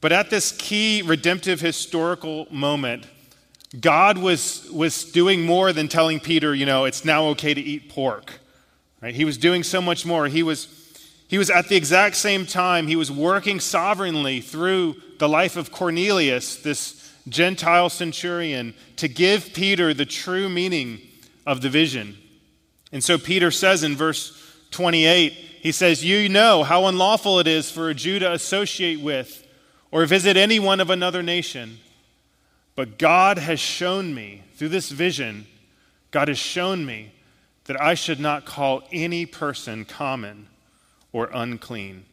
But 0.00 0.12
at 0.12 0.28
this 0.28 0.52
key 0.52 1.02
redemptive 1.02 1.60
historical 1.60 2.46
moment, 2.50 3.06
God 3.80 4.18
was, 4.18 4.68
was 4.70 5.04
doing 5.04 5.42
more 5.42 5.72
than 5.72 5.88
telling 5.88 6.20
Peter, 6.20 6.54
you 6.54 6.66
know, 6.66 6.84
it's 6.84 7.04
now 7.04 7.24
okay 7.28 7.54
to 7.54 7.60
eat 7.60 7.88
pork. 7.88 8.40
Right? 9.00 9.14
He 9.14 9.24
was 9.24 9.36
doing 9.36 9.62
so 9.62 9.80
much 9.80 10.06
more. 10.06 10.26
He 10.26 10.42
was 10.42 10.68
he 11.28 11.38
was 11.38 11.50
at 11.50 11.68
the 11.68 11.76
exact 11.76 12.16
same 12.16 12.46
time, 12.46 12.86
he 12.86 12.96
was 12.96 13.10
working 13.10 13.58
sovereignly 13.58 14.40
through 14.40 14.96
the 15.18 15.28
life 15.28 15.56
of 15.56 15.72
Cornelius, 15.72 16.56
this 16.56 17.12
Gentile 17.28 17.90
centurion, 17.90 18.74
to 18.96 19.08
give 19.08 19.52
Peter 19.52 19.92
the 19.92 20.06
true 20.06 20.48
meaning 20.48 21.00
of 21.44 21.62
the 21.62 21.68
vision. 21.68 22.16
And 22.92 23.02
so 23.02 23.18
Peter 23.18 23.50
says 23.50 23.82
in 23.82 23.96
verse 23.96 24.40
28, 24.70 25.32
he 25.32 25.72
says, 25.72 26.04
You 26.04 26.28
know 26.28 26.62
how 26.62 26.86
unlawful 26.86 27.40
it 27.40 27.48
is 27.48 27.70
for 27.70 27.90
a 27.90 27.94
Jew 27.94 28.20
to 28.20 28.32
associate 28.32 29.00
with 29.00 29.44
or 29.90 30.06
visit 30.06 30.36
anyone 30.36 30.80
of 30.80 30.90
another 30.90 31.22
nation. 31.22 31.78
But 32.76 32.98
God 32.98 33.38
has 33.38 33.58
shown 33.58 34.14
me, 34.14 34.42
through 34.54 34.68
this 34.68 34.90
vision, 34.90 35.46
God 36.12 36.28
has 36.28 36.38
shown 36.38 36.86
me 36.86 37.12
that 37.66 37.80
I 37.80 37.94
should 37.94 38.20
not 38.20 38.46
call 38.46 38.82
any 38.92 39.26
person 39.26 39.84
common 39.84 40.48
or 41.12 41.30
unclean. 41.32 42.04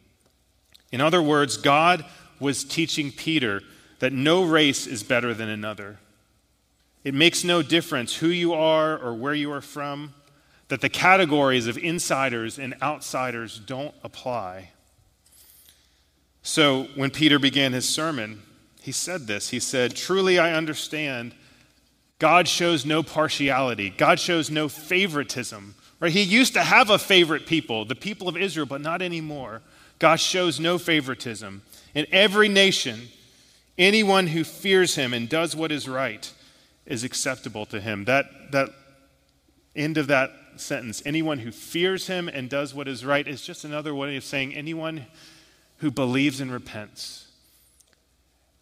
In 0.92 1.02
other 1.02 1.22
words, 1.22 1.58
God 1.58 2.06
was 2.40 2.64
teaching 2.64 3.12
Peter 3.12 3.62
that 4.00 4.14
no 4.14 4.44
race 4.44 4.86
is 4.86 5.04
better 5.04 5.34
than 5.34 5.50
another. 5.50 5.98
It 7.04 7.14
makes 7.14 7.44
no 7.44 7.62
difference 7.62 8.16
who 8.16 8.28
you 8.28 8.54
are 8.54 8.98
or 8.98 9.14
where 9.14 9.34
you 9.34 9.52
are 9.52 9.62
from, 9.62 10.14
that 10.68 10.82
the 10.82 10.90
categories 10.90 11.68
of 11.68 11.78
insiders 11.78 12.58
and 12.58 12.76
outsiders 12.82 13.60
don't 13.60 13.94
apply. 14.04 14.72
So 16.42 16.88
when 16.96 17.12
Peter 17.12 17.40
began 17.40 17.74
his 17.74 17.88
sermon, 17.88 18.42
he 18.82 18.92
said 18.92 19.28
this. 19.28 19.50
He 19.50 19.60
said, 19.60 19.96
Truly 19.96 20.40
I 20.40 20.54
understand 20.54 21.34
God 22.20 22.48
shows 22.48 22.86
no 22.86 23.04
partiality, 23.04 23.90
God 23.90 24.20
shows 24.20 24.50
no 24.50 24.70
favoritism. 24.70 25.76
Right? 26.00 26.12
He 26.12 26.22
used 26.22 26.54
to 26.54 26.64
have 26.64 26.90
a 26.90 27.00
favorite 27.00 27.46
people, 27.46 27.86
the 27.86 27.96
people 27.96 28.28
of 28.28 28.36
Israel, 28.36 28.66
but 28.66 28.82
not 28.82 29.02
anymore. 29.02 29.62
God 30.00 30.20
shows 30.20 30.60
no 30.60 30.78
favoritism. 30.78 31.62
In 31.96 32.06
every 32.12 32.50
nation, 32.50 33.08
anyone 33.78 34.28
who 34.28 34.44
fears 34.44 34.96
him 34.96 35.14
and 35.14 35.30
does 35.30 35.56
what 35.56 35.72
is 35.72 35.88
right 35.88 36.30
is 36.86 37.06
acceptable 37.06 37.66
to 37.68 37.80
him. 37.80 38.04
That, 38.04 38.52
that 38.52 38.70
end 39.76 39.98
of 39.98 40.08
that 40.08 40.32
sentence, 40.58 41.02
anyone 41.06 41.40
who 41.40 41.52
fears 41.52 42.08
him 42.08 42.28
and 42.28 42.50
does 42.50 42.74
what 42.74 42.90
is 42.90 43.06
right, 43.06 43.26
is 43.26 43.42
just 43.42 43.64
another 43.64 43.96
way 43.96 44.18
of 44.18 44.26
saying 44.26 44.54
anyone 44.54 45.06
who 45.78 45.90
believes 45.90 46.42
and 46.42 46.52
repents. 46.52 47.28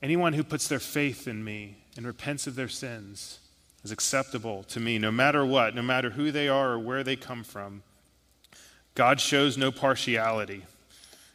Anyone 0.02 0.34
who 0.34 0.44
puts 0.44 0.68
their 0.68 0.80
faith 0.80 1.28
in 1.28 1.44
me 1.44 1.78
and 1.98 2.06
repents 2.06 2.46
of 2.46 2.56
their 2.56 2.70
sins 2.70 3.40
is 3.84 3.92
acceptable 3.92 4.64
to 4.64 4.80
me, 4.80 5.00
no 5.00 5.12
matter 5.12 5.46
what, 5.46 5.76
no 5.76 5.82
matter 5.82 6.12
who 6.12 6.32
they 6.32 6.48
are 6.48 6.72
or 6.72 6.80
where 6.80 7.04
they 7.04 7.16
come 7.16 7.44
from. 7.44 7.84
God 8.94 9.20
shows 9.20 9.58
no 9.58 9.72
partiality, 9.72 10.64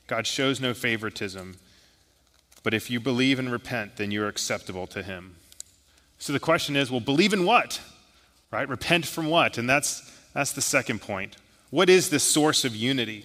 God 0.07 0.27
shows 0.27 0.61
no 0.61 0.75
favoritism. 0.75 1.57
But 2.63 2.75
if 2.75 2.91
you 2.91 2.99
believe 2.99 3.39
and 3.39 3.51
repent, 3.51 3.97
then 3.97 4.11
you're 4.11 4.29
acceptable 4.29 4.89
to 4.89 5.03
Him. 5.03 5.37
So 6.19 6.33
the 6.33 6.41
question 6.41 6.75
is 6.77 6.91
well, 6.91 7.01
believe 7.01 7.33
in 7.33 7.45
what? 7.45 7.81
Right? 8.51 8.69
Repent 8.69 9.07
from 9.07 9.27
what? 9.27 9.59
And 9.59 9.69
that's, 9.69 10.11
that's 10.33 10.53
the 10.53 10.61
second 10.61 11.01
point. 11.01 11.37
What 11.71 11.89
is 11.89 12.11
the 12.11 12.19
source 12.19 12.65
of 12.65 12.75
unity? 12.75 13.25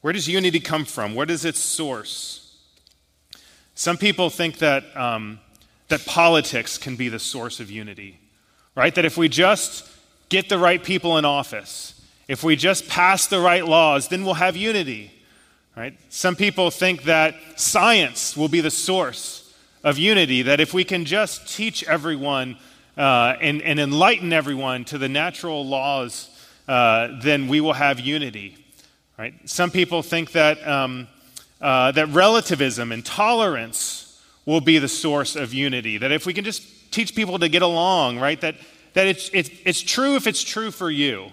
Where 0.00 0.12
does 0.12 0.28
unity 0.28 0.60
come 0.60 0.84
from? 0.84 1.14
What 1.14 1.30
is 1.30 1.44
its 1.44 1.58
source? 1.58 2.56
Some 3.74 3.96
people 3.96 4.30
think 4.30 4.58
that 4.58 4.96
um, 4.96 5.38
that 5.88 6.04
politics 6.04 6.78
can 6.78 6.96
be 6.96 7.08
the 7.08 7.18
source 7.18 7.60
of 7.60 7.70
unity, 7.70 8.18
right? 8.74 8.94
That 8.94 9.04
if 9.04 9.16
we 9.16 9.28
just 9.28 9.88
get 10.28 10.48
the 10.48 10.58
right 10.58 10.82
people 10.82 11.18
in 11.18 11.24
office, 11.24 12.00
if 12.28 12.42
we 12.42 12.56
just 12.56 12.88
pass 12.88 13.26
the 13.26 13.40
right 13.40 13.64
laws, 13.64 14.08
then 14.08 14.24
we'll 14.24 14.34
have 14.34 14.56
unity, 14.56 15.12
right? 15.76 15.96
Some 16.08 16.34
people 16.34 16.70
think 16.70 17.04
that 17.04 17.34
science 17.54 18.36
will 18.36 18.48
be 18.48 18.60
the 18.60 18.70
source 18.70 19.54
of 19.84 19.98
unity, 19.98 20.42
that 20.42 20.58
if 20.58 20.74
we 20.74 20.82
can 20.82 21.04
just 21.04 21.54
teach 21.54 21.84
everyone 21.84 22.56
uh, 22.96 23.36
and, 23.40 23.62
and, 23.62 23.78
enlighten 23.78 24.32
everyone 24.32 24.82
to 24.82 24.96
the 24.96 25.08
natural 25.08 25.66
laws, 25.66 26.30
uh, 26.66 27.08
then 27.20 27.46
we 27.46 27.60
will 27.60 27.74
have 27.74 28.00
unity, 28.00 28.56
right? 29.18 29.34
Some 29.44 29.70
people 29.70 30.02
think 30.02 30.32
that, 30.32 30.66
um, 30.66 31.06
uh, 31.60 31.92
that 31.92 32.08
relativism 32.08 32.92
and 32.92 33.04
tolerance 33.04 34.05
will 34.46 34.60
be 34.60 34.78
the 34.78 34.88
source 34.88 35.36
of 35.36 35.52
unity. 35.52 35.98
That 35.98 36.12
if 36.12 36.24
we 36.24 36.32
can 36.32 36.44
just 36.44 36.92
teach 36.92 37.14
people 37.14 37.38
to 37.40 37.48
get 37.48 37.62
along, 37.62 38.18
right, 38.18 38.40
that, 38.40 38.54
that 38.94 39.06
it's, 39.06 39.28
it's, 39.34 39.50
it's 39.64 39.82
true 39.82 40.14
if 40.16 40.26
it's 40.26 40.42
true 40.42 40.70
for 40.70 40.90
you. 40.90 41.30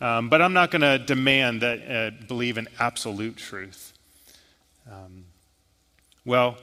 Um, 0.00 0.28
but 0.28 0.42
I'm 0.42 0.52
not 0.52 0.70
going 0.70 0.82
to 0.82 0.98
demand 0.98 1.62
that 1.62 1.90
uh, 1.90 2.26
believe 2.26 2.58
in 2.58 2.68
absolute 2.78 3.36
truth. 3.36 3.94
Um, 4.90 5.24
well, 6.26 6.58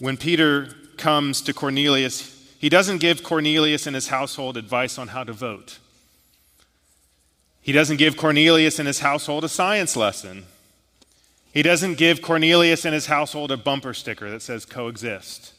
when 0.00 0.16
Peter 0.16 0.74
comes 0.96 1.40
to 1.42 1.54
Cornelius, 1.54 2.34
he 2.58 2.68
doesn't 2.68 2.98
give 2.98 3.22
Cornelius 3.22 3.86
and 3.86 3.94
his 3.94 4.08
household 4.08 4.56
advice 4.56 4.98
on 4.98 5.08
how 5.08 5.22
to 5.22 5.32
vote. 5.32 5.78
He 7.60 7.72
doesn't 7.72 7.98
give 7.98 8.16
Cornelius 8.16 8.78
and 8.78 8.86
his 8.86 9.00
household 9.00 9.44
a 9.44 9.48
science 9.48 9.94
lesson. 9.94 10.46
He 11.58 11.62
doesn't 11.64 11.94
give 11.94 12.22
Cornelius 12.22 12.84
and 12.84 12.94
his 12.94 13.06
household 13.06 13.50
a 13.50 13.56
bumper 13.56 13.92
sticker 13.92 14.30
that 14.30 14.42
says 14.42 14.64
coexist. 14.64 15.54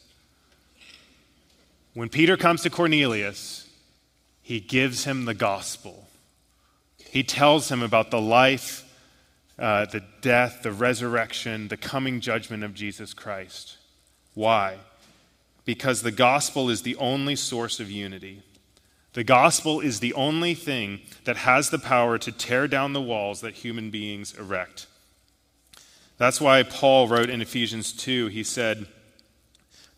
When 1.92 2.08
Peter 2.08 2.38
comes 2.38 2.62
to 2.62 2.70
Cornelius, 2.70 3.68
he 4.40 4.60
gives 4.60 5.04
him 5.04 5.26
the 5.26 5.34
gospel. 5.34 6.08
He 6.96 7.22
tells 7.22 7.70
him 7.70 7.82
about 7.82 8.10
the 8.10 8.18
life, 8.18 8.82
uh, 9.58 9.84
the 9.84 10.02
death, 10.22 10.62
the 10.62 10.72
resurrection, 10.72 11.68
the 11.68 11.76
coming 11.76 12.22
judgment 12.22 12.64
of 12.64 12.72
Jesus 12.72 13.12
Christ. 13.12 13.76
Why? 14.32 14.78
Because 15.66 16.00
the 16.00 16.10
gospel 16.10 16.70
is 16.70 16.80
the 16.80 16.96
only 16.96 17.36
source 17.36 17.78
of 17.78 17.90
unity. 17.90 18.40
The 19.12 19.24
gospel 19.24 19.80
is 19.80 20.00
the 20.00 20.14
only 20.14 20.54
thing 20.54 21.00
that 21.24 21.36
has 21.36 21.68
the 21.68 21.78
power 21.78 22.16
to 22.16 22.32
tear 22.32 22.66
down 22.68 22.94
the 22.94 23.02
walls 23.02 23.42
that 23.42 23.56
human 23.56 23.90
beings 23.90 24.32
erect. 24.38 24.86
That's 26.20 26.38
why 26.38 26.62
Paul 26.64 27.08
wrote 27.08 27.30
in 27.30 27.40
Ephesians 27.40 27.94
2, 27.94 28.26
he 28.26 28.42
said, 28.42 28.86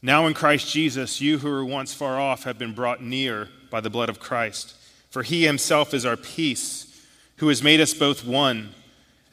Now 0.00 0.28
in 0.28 0.34
Christ 0.34 0.72
Jesus, 0.72 1.20
you 1.20 1.38
who 1.38 1.50
were 1.50 1.64
once 1.64 1.94
far 1.94 2.20
off 2.20 2.44
have 2.44 2.56
been 2.56 2.74
brought 2.74 3.02
near 3.02 3.48
by 3.72 3.80
the 3.80 3.90
blood 3.90 4.08
of 4.08 4.20
Christ. 4.20 4.76
For 5.10 5.24
he 5.24 5.42
himself 5.42 5.92
is 5.92 6.06
our 6.06 6.16
peace, 6.16 7.04
who 7.38 7.48
has 7.48 7.60
made 7.60 7.80
us 7.80 7.92
both 7.92 8.24
one, 8.24 8.72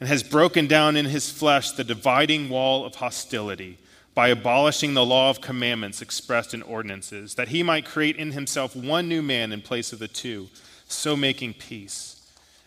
and 0.00 0.08
has 0.08 0.24
broken 0.24 0.66
down 0.66 0.96
in 0.96 1.06
his 1.06 1.30
flesh 1.30 1.70
the 1.70 1.84
dividing 1.84 2.48
wall 2.48 2.84
of 2.84 2.96
hostility 2.96 3.78
by 4.12 4.26
abolishing 4.26 4.94
the 4.94 5.06
law 5.06 5.30
of 5.30 5.40
commandments 5.40 6.02
expressed 6.02 6.54
in 6.54 6.62
ordinances, 6.62 7.36
that 7.36 7.50
he 7.50 7.62
might 7.62 7.84
create 7.84 8.16
in 8.16 8.32
himself 8.32 8.74
one 8.74 9.08
new 9.08 9.22
man 9.22 9.52
in 9.52 9.62
place 9.62 9.92
of 9.92 10.00
the 10.00 10.08
two, 10.08 10.48
so 10.88 11.14
making 11.14 11.54
peace 11.54 12.19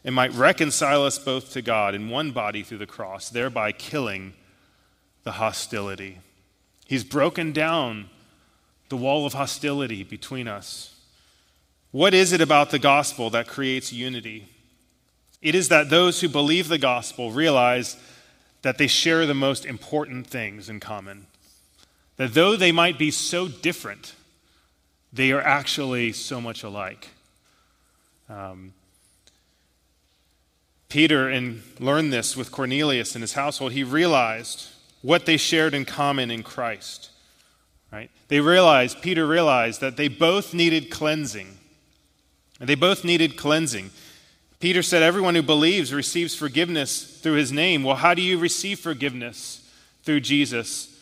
and 0.04 0.14
might 0.14 0.34
reconcile 0.34 1.04
us 1.04 1.18
both 1.18 1.54
to 1.54 1.62
God 1.62 1.96
in 1.96 2.10
one 2.10 2.32
body 2.32 2.64
through 2.64 2.80
the 2.80 2.86
cross, 2.86 3.30
thereby 3.30 3.72
killing 3.72 4.34
the 5.24 5.34
hostility. 5.34 6.20
He's 6.86 7.04
broken 7.04 7.54
down 7.54 8.10
the 8.90 8.98
wall 8.98 9.26
of 9.26 9.34
hostility 9.34 10.04
between 10.04 10.48
us. 10.48 10.96
What 11.92 12.14
is 12.14 12.34
it 12.34 12.42
about 12.42 12.72
the 12.72 12.80
gospel 12.80 13.30
that 13.30 13.48
creates 13.48 13.94
unity? 13.94 14.48
It 15.42 15.56
is 15.56 15.70
that 15.70 15.90
those 15.90 16.22
who 16.22 16.30
believe 16.30 16.68
the 16.68 16.78
gospel 16.78 17.32
realize 17.32 17.98
that 18.62 18.78
they 18.78 18.88
share 18.88 19.26
the 19.26 19.34
most 19.34 19.66
important 19.66 20.28
things 20.28 20.70
in 20.70 20.80
common. 20.80 21.28
That 22.18 22.34
though 22.34 22.56
they 22.56 22.72
might 22.72 22.98
be 22.98 23.12
so 23.12 23.48
different, 23.48 24.16
they 25.12 25.32
are 25.32 25.42
actually 25.42 26.14
so 26.14 26.42
much 26.42 26.64
alike. 26.64 27.10
Um, 28.30 28.74
Peter 30.94 31.28
and 31.28 31.64
learned 31.80 32.14
this 32.14 32.38
with 32.38 32.52
Cornelius 32.52 33.16
and 33.16 33.24
his 33.24 33.34
household. 33.34 33.72
He 33.72 33.84
realized 33.84 34.68
what 35.02 35.26
they 35.26 35.38
shared 35.38 35.74
in 35.74 35.86
common 35.86 36.30
in 36.30 36.44
Christ. 36.44 37.10
Right? 37.92 38.12
They 38.28 38.40
realized, 38.40 39.02
Peter 39.02 39.26
realized 39.26 39.82
that 39.82 39.98
they 39.98 40.08
both 40.08 40.54
needed 40.54 40.92
cleansing. 40.92 41.58
And 42.60 42.70
they 42.70 42.76
both 42.76 43.04
needed 43.04 43.38
cleansing. 43.38 43.90
Peter 44.60 44.84
said, 44.84 45.02
Everyone 45.02 45.34
who 45.34 45.42
believes 45.42 45.92
receives 45.92 46.36
forgiveness 46.36 47.20
through 47.22 47.38
his 47.38 47.52
name. 47.52 47.84
Well, 47.84 47.96
how 47.96 48.14
do 48.14 48.22
you 48.22 48.38
receive 48.38 48.80
forgiveness? 48.80 49.68
Through 50.04 50.20
Jesus. 50.20 50.96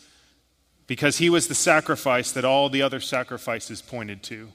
Because 0.86 1.18
he 1.18 1.28
was 1.28 1.48
the 1.48 1.54
sacrifice 1.54 2.32
that 2.32 2.46
all 2.46 2.70
the 2.70 2.80
other 2.80 3.00
sacrifices 3.00 3.82
pointed 3.82 4.22
to. 4.22 4.48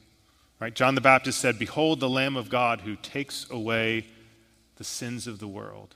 Right? 0.60 0.74
John 0.74 0.96
the 0.96 1.02
Baptist 1.02 1.40
said, 1.40 1.60
Behold 1.60 2.00
the 2.00 2.10
Lamb 2.10 2.36
of 2.36 2.50
God 2.50 2.82
who 2.82 2.96
takes 2.96 3.48
away 3.52 4.08
the 4.78 4.84
sins 4.84 5.28
of 5.28 5.40
the 5.40 5.48
world. 5.48 5.96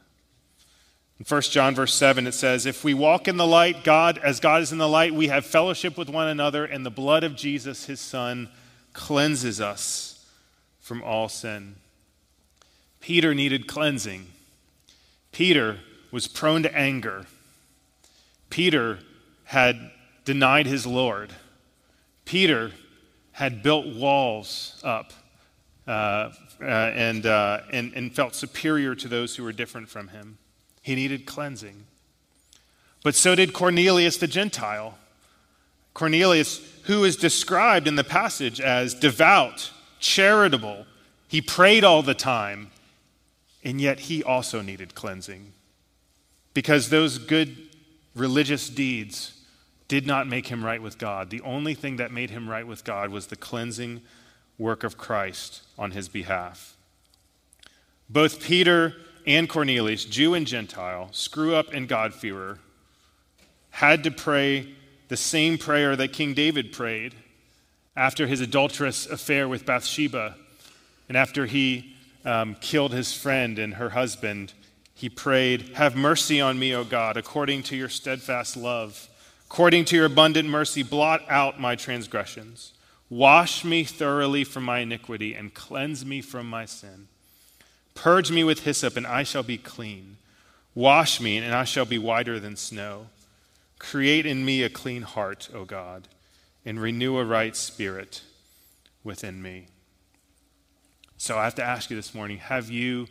In 1.20 1.26
1 1.26 1.42
John 1.52 1.76
verse 1.76 1.94
7 1.94 2.26
it 2.26 2.34
says, 2.34 2.66
"If 2.66 2.84
we 2.84 2.94
walk 2.94 3.28
in 3.28 3.38
the 3.38 3.46
light, 3.46 3.84
God 3.84 4.18
as 4.18 4.40
God 4.40 4.64
is 4.64 4.72
in 4.72 4.80
the 4.80 4.90
light, 4.90 5.14
we 5.14 5.28
have 5.28 5.46
fellowship 5.46 5.98
with 5.98 6.10
one 6.10 6.28
another, 6.28 6.66
and 6.66 6.86
the 6.86 6.90
blood 6.90 7.24
of 7.24 7.36
Jesus 7.36 7.86
his 7.86 8.02
son 8.02 8.50
cleanses 8.94 9.62
us 9.62 10.26
from 10.80 11.04
all 11.04 11.30
sin." 11.30 11.76
Peter 13.00 13.36
needed 13.36 13.68
cleansing. 13.68 14.32
Peter 15.32 15.80
was 16.12 16.28
prone 16.28 16.64
to 16.64 16.76
anger. 16.76 17.26
Peter 18.50 19.00
had 19.46 19.92
denied 20.26 20.66
his 20.66 20.86
Lord. 20.86 21.34
Peter 22.26 22.74
had 23.34 23.64
built 23.64 23.88
walls 23.88 24.80
up 24.84 25.14
uh, 25.88 26.32
uh, 26.62 26.64
and, 26.64 27.26
uh, 27.26 27.62
and, 27.72 27.94
and 27.94 28.14
felt 28.14 28.36
superior 28.36 28.96
to 28.96 29.08
those 29.08 29.36
who 29.36 29.44
were 29.44 29.52
different 29.52 29.90
from 29.90 30.10
him. 30.10 30.38
He 30.82 30.96
needed 30.96 31.26
cleansing. 31.26 31.86
But 33.04 33.16
so 33.16 33.36
did 33.36 33.54
Cornelius 33.54 34.18
the 34.18 34.28
Gentile. 34.28 34.98
Cornelius, 35.94 36.62
who 36.84 37.04
is 37.04 37.16
described 37.16 37.88
in 37.88 37.96
the 37.96 38.04
passage 38.04 38.62
as 38.62 38.94
devout, 38.94 39.72
charitable, 40.00 40.86
he 41.28 41.42
prayed 41.42 41.84
all 41.84 42.04
the 42.04 42.14
time, 42.14 42.72
and 43.64 43.82
yet 43.82 44.02
he 44.02 44.24
also 44.24 44.62
needed 44.62 44.96
cleansing 44.96 45.54
because 46.54 46.90
those 46.90 47.18
good 47.18 47.56
religious 48.16 48.70
deeds 48.70 49.38
did 49.88 50.06
not 50.06 50.28
make 50.28 50.48
him 50.48 50.64
right 50.64 50.82
with 50.82 50.98
God. 50.98 51.30
The 51.30 51.42
only 51.42 51.74
thing 51.74 51.98
that 51.98 52.12
made 52.12 52.30
him 52.30 52.50
right 52.50 52.66
with 52.66 52.84
God 52.84 53.10
was 53.10 53.28
the 53.28 53.36
cleansing 53.36 54.02
work 54.58 54.84
of 54.84 54.98
Christ 54.98 55.62
on 55.78 55.92
his 55.92 56.08
behalf. 56.10 56.76
Both 58.10 58.42
Peter 58.42 58.94
and 59.26 59.48
Cornelius, 59.48 60.06
Jew 60.06 60.34
and 60.34 60.46
Gentile, 60.46 61.10
screw 61.12 61.56
up 61.56 61.74
and 61.74 61.88
God-fearer, 61.88 62.60
had 63.72 64.04
to 64.04 64.12
pray 64.12 64.74
the 65.08 65.18
same 65.18 65.58
prayer 65.58 65.96
that 65.96 66.14
King 66.14 66.34
David 66.34 66.72
prayed 66.72 67.16
after 67.96 68.28
his 68.28 68.42
adulterous 68.42 69.06
affair 69.06 69.48
with 69.48 69.66
Bathsheba 69.66 70.36
and 71.12 71.18
after 71.18 71.46
he 71.46 71.98
um, 72.24 72.56
killed 72.62 72.94
his 72.94 73.14
friend 73.14 73.60
and 73.60 73.74
her 73.74 73.90
husband, 73.90 74.54
he 74.94 75.10
prayed, 75.10 75.74
Have 75.74 75.94
mercy 75.94 76.40
on 76.40 76.58
me, 76.58 76.74
O 76.74 76.86
God, 76.86 77.18
according 77.18 77.64
to 77.64 77.76
your 77.76 77.90
steadfast 77.90 78.56
love. 78.56 79.10
According 79.48 79.84
to 79.86 79.98
your 79.98 80.06
abundant 80.06 80.48
mercy, 80.48 80.84
blot 80.84 81.22
out 81.30 81.60
my 81.60 81.76
transgressions. 81.76 82.72
Wash 83.12 83.66
me 83.66 83.84
thoroughly 83.84 84.46
from 84.46 84.64
my 84.64 84.80
iniquity 84.80 85.34
and 85.36 85.54
cleanse 85.54 86.06
me 86.06 86.22
from 86.22 86.50
my 86.50 86.64
sin. 86.64 87.10
Purge 87.94 88.32
me 88.32 88.42
with 88.46 88.64
hyssop, 88.64 88.96
and 88.96 89.06
I 89.06 89.24
shall 89.24 89.44
be 89.44 89.58
clean. 89.58 90.16
Wash 90.74 91.20
me, 91.20 91.38
and 91.38 91.54
I 91.54 91.66
shall 91.66 91.84
be 91.84 91.98
whiter 91.98 92.40
than 92.40 92.56
snow. 92.56 93.08
Create 93.80 94.26
in 94.26 94.46
me 94.46 94.64
a 94.64 94.70
clean 94.70 95.02
heart, 95.02 95.50
O 95.54 95.66
God, 95.66 96.08
and 96.66 96.82
renew 96.82 97.18
a 97.18 97.26
right 97.26 97.54
spirit 97.54 98.22
within 99.04 99.42
me. 99.42 99.68
So 101.18 101.38
I 101.38 101.44
have 101.44 101.56
to 101.56 101.64
ask 101.66 101.90
you 101.90 101.98
this 101.98 102.16
morning 102.16 102.38
have 102.38 102.70
you 102.70 103.08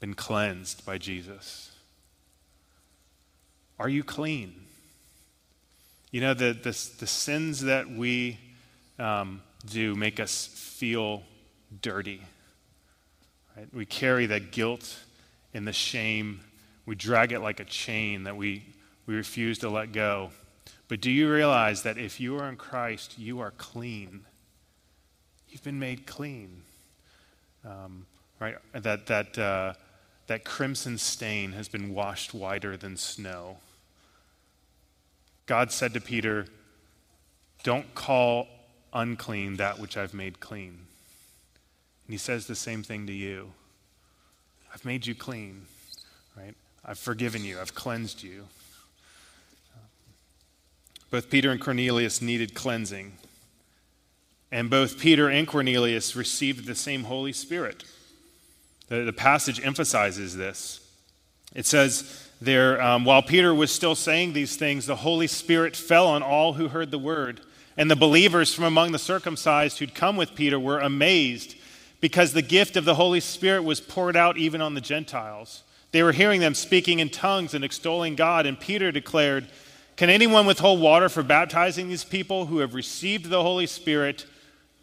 been 0.00 0.14
cleansed 0.14 0.86
by 0.86 0.96
Jesus? 0.96 1.70
Are 3.78 3.90
you 3.90 4.02
clean? 4.02 4.54
You 6.10 6.22
know, 6.22 6.32
the, 6.32 6.54
the, 6.54 6.70
the 6.98 7.06
sins 7.06 7.60
that 7.60 7.90
we 7.90 8.38
um, 8.98 9.42
do 9.66 9.94
make 9.94 10.20
us 10.20 10.46
feel 10.46 11.22
dirty. 11.82 12.22
Right? 13.56 13.72
We 13.72 13.86
carry 13.86 14.26
that 14.26 14.52
guilt 14.52 14.98
and 15.54 15.66
the 15.66 15.72
shame. 15.72 16.40
We 16.84 16.94
drag 16.94 17.32
it 17.32 17.40
like 17.40 17.60
a 17.60 17.64
chain 17.64 18.24
that 18.24 18.36
we, 18.36 18.64
we 19.06 19.14
refuse 19.14 19.58
to 19.58 19.68
let 19.68 19.92
go. 19.92 20.30
But 20.88 21.00
do 21.00 21.10
you 21.10 21.32
realize 21.32 21.82
that 21.82 21.98
if 21.98 22.20
you 22.20 22.38
are 22.38 22.48
in 22.48 22.56
Christ, 22.56 23.18
you 23.18 23.40
are 23.40 23.50
clean? 23.52 24.22
You've 25.48 25.64
been 25.64 25.78
made 25.78 26.06
clean 26.06 26.62
um, 27.66 28.06
right? 28.38 28.56
That, 28.72 29.06
that, 29.06 29.38
uh, 29.38 29.74
that 30.28 30.44
crimson 30.44 30.98
stain 30.98 31.52
has 31.52 31.68
been 31.68 31.92
washed 31.92 32.32
whiter 32.32 32.76
than 32.76 32.96
snow. 32.96 33.58
God 35.46 35.72
said 35.72 35.92
to 35.94 36.00
Peter, 36.00 36.46
Don't 37.62 37.94
call 37.94 38.48
unclean 38.96 39.56
that 39.56 39.78
which 39.78 39.96
I've 39.96 40.14
made 40.14 40.40
clean. 40.40 40.78
And 42.06 42.14
he 42.14 42.18
says 42.18 42.46
the 42.46 42.54
same 42.54 42.82
thing 42.82 43.06
to 43.06 43.12
you. 43.12 43.52
I've 44.72 44.84
made 44.84 45.06
you 45.06 45.14
clean, 45.14 45.62
right? 46.36 46.54
I've 46.84 46.98
forgiven 46.98 47.44
you, 47.44 47.60
I've 47.60 47.74
cleansed 47.74 48.22
you. 48.22 48.46
Both 51.10 51.30
Peter 51.30 51.50
and 51.50 51.60
Cornelius 51.60 52.20
needed 52.20 52.54
cleansing. 52.54 53.12
And 54.50 54.70
both 54.70 54.98
Peter 54.98 55.28
and 55.28 55.46
Cornelius 55.46 56.16
received 56.16 56.66
the 56.66 56.74
same 56.74 57.04
Holy 57.04 57.32
Spirit. 57.32 57.84
The, 58.88 59.02
the 59.02 59.12
passage 59.12 59.64
emphasizes 59.64 60.36
this. 60.36 60.80
It 61.54 61.66
says 61.66 62.28
there, 62.40 62.80
um, 62.82 63.04
while 63.04 63.22
Peter 63.22 63.54
was 63.54 63.72
still 63.72 63.94
saying 63.94 64.32
these 64.32 64.56
things, 64.56 64.86
the 64.86 64.96
Holy 64.96 65.26
Spirit 65.26 65.74
fell 65.74 66.06
on 66.06 66.22
all 66.22 66.54
who 66.54 66.68
heard 66.68 66.90
the 66.90 66.98
word. 66.98 67.40
And 67.76 67.90
the 67.90 67.96
believers 67.96 68.54
from 68.54 68.64
among 68.64 68.92
the 68.92 68.98
circumcised 68.98 69.78
who'd 69.78 69.94
come 69.94 70.16
with 70.16 70.34
Peter 70.34 70.58
were 70.58 70.80
amazed 70.80 71.56
because 72.00 72.32
the 72.32 72.42
gift 72.42 72.76
of 72.76 72.84
the 72.84 72.94
Holy 72.94 73.20
Spirit 73.20 73.64
was 73.64 73.80
poured 73.80 74.16
out 74.16 74.38
even 74.38 74.60
on 74.60 74.74
the 74.74 74.80
Gentiles. 74.80 75.62
They 75.92 76.02
were 76.02 76.12
hearing 76.12 76.40
them 76.40 76.54
speaking 76.54 77.00
in 77.00 77.10
tongues 77.10 77.54
and 77.54 77.64
extolling 77.64 78.16
God. 78.16 78.46
And 78.46 78.58
Peter 78.58 78.92
declared, 78.92 79.46
Can 79.96 80.10
anyone 80.10 80.46
withhold 80.46 80.80
water 80.80 81.08
for 81.08 81.22
baptizing 81.22 81.88
these 81.88 82.04
people 82.04 82.46
who 82.46 82.58
have 82.58 82.74
received 82.74 83.26
the 83.26 83.42
Holy 83.42 83.66
Spirit 83.66 84.26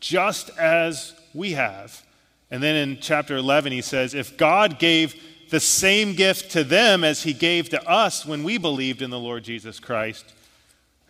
just 0.04 0.50
as 0.58 1.14
we 1.34 1.54
have. 1.54 2.04
And 2.52 2.62
then 2.62 2.76
in 2.76 3.00
chapter 3.00 3.38
11, 3.38 3.72
he 3.72 3.82
says, 3.82 4.14
If 4.14 4.36
God 4.36 4.78
gave 4.78 5.16
the 5.50 5.62
same 5.62 6.14
gift 6.14 6.52
to 6.52 6.64
them 6.66 7.06
as 7.06 7.24
he 7.24 7.32
gave 7.32 7.70
to 7.70 7.90
us 7.90 8.26
when 8.26 8.44
we 8.44 8.58
believed 8.58 9.02
in 9.02 9.12
the 9.12 9.20
Lord 9.20 9.44
Jesus 9.46 9.80
Christ, 9.80 10.26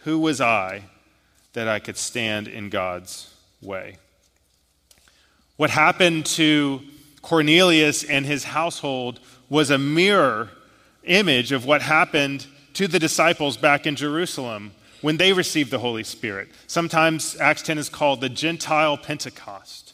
who 0.04 0.20
was 0.20 0.40
I 0.40 0.84
that 1.54 1.68
I 1.68 1.80
could 1.80 1.98
stand 1.98 2.48
in 2.48 2.70
God's 2.70 3.34
way? 3.62 3.98
What 5.56 5.70
happened 5.70 6.26
to 6.28 6.82
Cornelius 7.22 8.04
and 8.04 8.26
his 8.26 8.44
household 8.44 9.20
was 9.50 9.70
a 9.70 9.78
mirror 9.78 10.50
image 11.04 11.52
of 11.52 11.66
what 11.66 11.82
happened 11.82 12.48
to 12.74 12.88
the 12.88 13.00
disciples 13.00 13.56
back 13.56 13.86
in 13.86 13.96
Jerusalem 13.96 14.72
when 15.02 15.18
they 15.18 15.34
received 15.34 15.70
the 15.70 15.80
Holy 15.80 16.04
Spirit. 16.04 16.50
Sometimes 16.66 17.36
Acts 17.40 17.62
10 17.62 17.78
is 17.78 17.90
called 17.90 18.22
the 18.22 18.30
Gentile 18.30 18.98
Pentecost, 18.98 19.94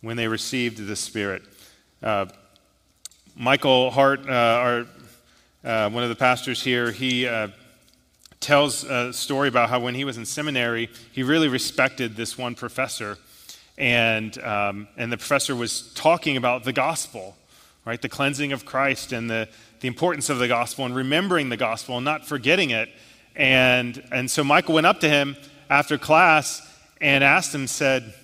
when 0.00 0.16
they 0.16 0.28
received 0.28 0.86
the 0.86 0.96
Spirit. 0.96 1.42
Uh, 2.02 2.26
Michael 3.34 3.90
Hart, 3.90 4.20
uh, 4.28 4.32
our, 4.32 4.86
uh, 5.64 5.90
one 5.90 6.02
of 6.02 6.08
the 6.08 6.14
pastors 6.14 6.62
here, 6.62 6.92
he 6.92 7.26
uh, 7.26 7.48
tells 8.46 8.84
a 8.84 9.12
story 9.12 9.48
about 9.48 9.68
how 9.68 9.80
when 9.80 9.96
he 9.96 10.04
was 10.04 10.16
in 10.16 10.24
seminary, 10.24 10.88
he 11.10 11.24
really 11.24 11.48
respected 11.48 12.14
this 12.14 12.38
one 12.38 12.54
professor. 12.54 13.18
And, 13.76 14.38
um, 14.38 14.86
and 14.96 15.10
the 15.10 15.16
professor 15.16 15.56
was 15.56 15.92
talking 15.94 16.36
about 16.36 16.62
the 16.62 16.72
gospel, 16.72 17.36
right? 17.84 18.00
The 18.00 18.08
cleansing 18.08 18.52
of 18.52 18.64
Christ 18.64 19.10
and 19.10 19.28
the, 19.28 19.48
the 19.80 19.88
importance 19.88 20.30
of 20.30 20.38
the 20.38 20.46
gospel 20.46 20.86
and 20.86 20.94
remembering 20.94 21.48
the 21.48 21.56
gospel 21.56 21.96
and 21.96 22.04
not 22.04 22.24
forgetting 22.24 22.70
it. 22.70 22.88
And, 23.34 24.00
and 24.12 24.30
so 24.30 24.44
Michael 24.44 24.74
went 24.74 24.86
up 24.86 25.00
to 25.00 25.08
him 25.08 25.36
after 25.68 25.98
class 25.98 26.62
and 27.00 27.24
asked 27.24 27.52
him, 27.52 27.66
said, 27.66 28.14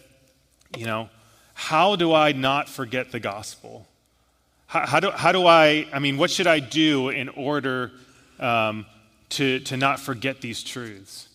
you 0.78 0.87
know, 0.87 1.11
how 1.52 1.96
do 1.96 2.14
I 2.14 2.30
not 2.30 2.68
forget 2.68 3.11
the 3.11 3.18
gospel? 3.18 3.88
How, 4.68 4.87
how, 4.87 5.00
do, 5.00 5.11
how 5.11 5.32
do 5.32 5.48
I, 5.48 5.88
I 5.92 5.98
mean, 5.98 6.16
what 6.16 6.30
should 6.30 6.46
I 6.46 6.61
do 6.61 7.08
in 7.08 7.28
order 7.28 7.90
um, 8.38 8.87
to, 9.32 9.60
to 9.60 9.76
not 9.76 10.00
forget 10.00 10.40
these 10.40 10.62
truths? 10.62 11.28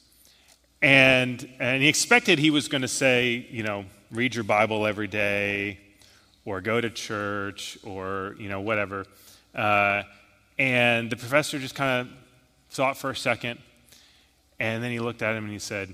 And, 0.82 1.48
and 1.60 1.82
he 1.82 1.90
expected 1.90 2.40
he 2.40 2.50
was 2.50 2.68
going 2.68 2.84
to 2.84 2.88
say, 2.88 3.48
you 3.50 3.64
know, 3.64 3.86
read 4.12 4.36
your 4.36 4.44
Bible 4.44 4.86
every 4.86 5.08
day 5.08 5.80
or 6.46 6.62
go 6.62 6.80
to 6.80 6.90
church 6.90 7.78
or, 7.84 8.36
you 8.40 8.50
know, 8.50 8.62
whatever. 8.62 9.06
Uh, 9.54 10.04
and 10.58 11.10
the 11.10 11.16
professor 11.16 11.60
just 11.60 11.76
kind 11.76 12.02
of 12.02 12.14
thought 12.70 12.98
for 12.98 13.10
a 13.10 13.16
second. 13.16 13.60
And 14.60 14.84
then 14.84 14.92
he 14.92 15.00
looked 15.00 15.22
at 15.22 15.36
him 15.36 15.44
and 15.44 15.54
he 15.54 15.60
said, 15.60 15.94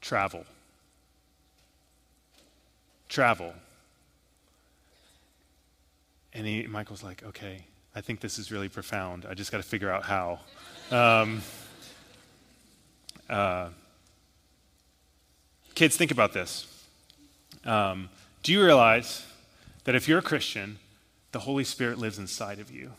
travel. 0.00 0.44
Travel. 3.08 3.52
And 6.32 6.46
he, 6.46 6.66
Michael's 6.68 7.02
like, 7.02 7.24
okay, 7.24 7.64
I 7.94 8.00
think 8.00 8.20
this 8.20 8.38
is 8.38 8.52
really 8.52 8.68
profound. 8.68 9.26
I 9.28 9.34
just 9.34 9.50
got 9.50 9.58
to 9.58 9.68
figure 9.68 9.90
out 9.90 10.04
how. 10.04 10.38
Um, 10.90 11.42
uh, 13.28 13.68
kids, 15.76 15.96
think 15.96 16.10
about 16.10 16.32
this. 16.32 16.66
Um, 17.64 18.08
do 18.42 18.52
you 18.52 18.64
realize 18.64 19.24
that 19.84 19.94
if 19.94 20.08
you're 20.08 20.18
a 20.18 20.22
Christian, 20.22 20.78
the 21.30 21.40
Holy 21.40 21.62
Spirit 21.62 21.98
lives 21.98 22.18
inside 22.18 22.58
of 22.58 22.72
you? 22.72 22.90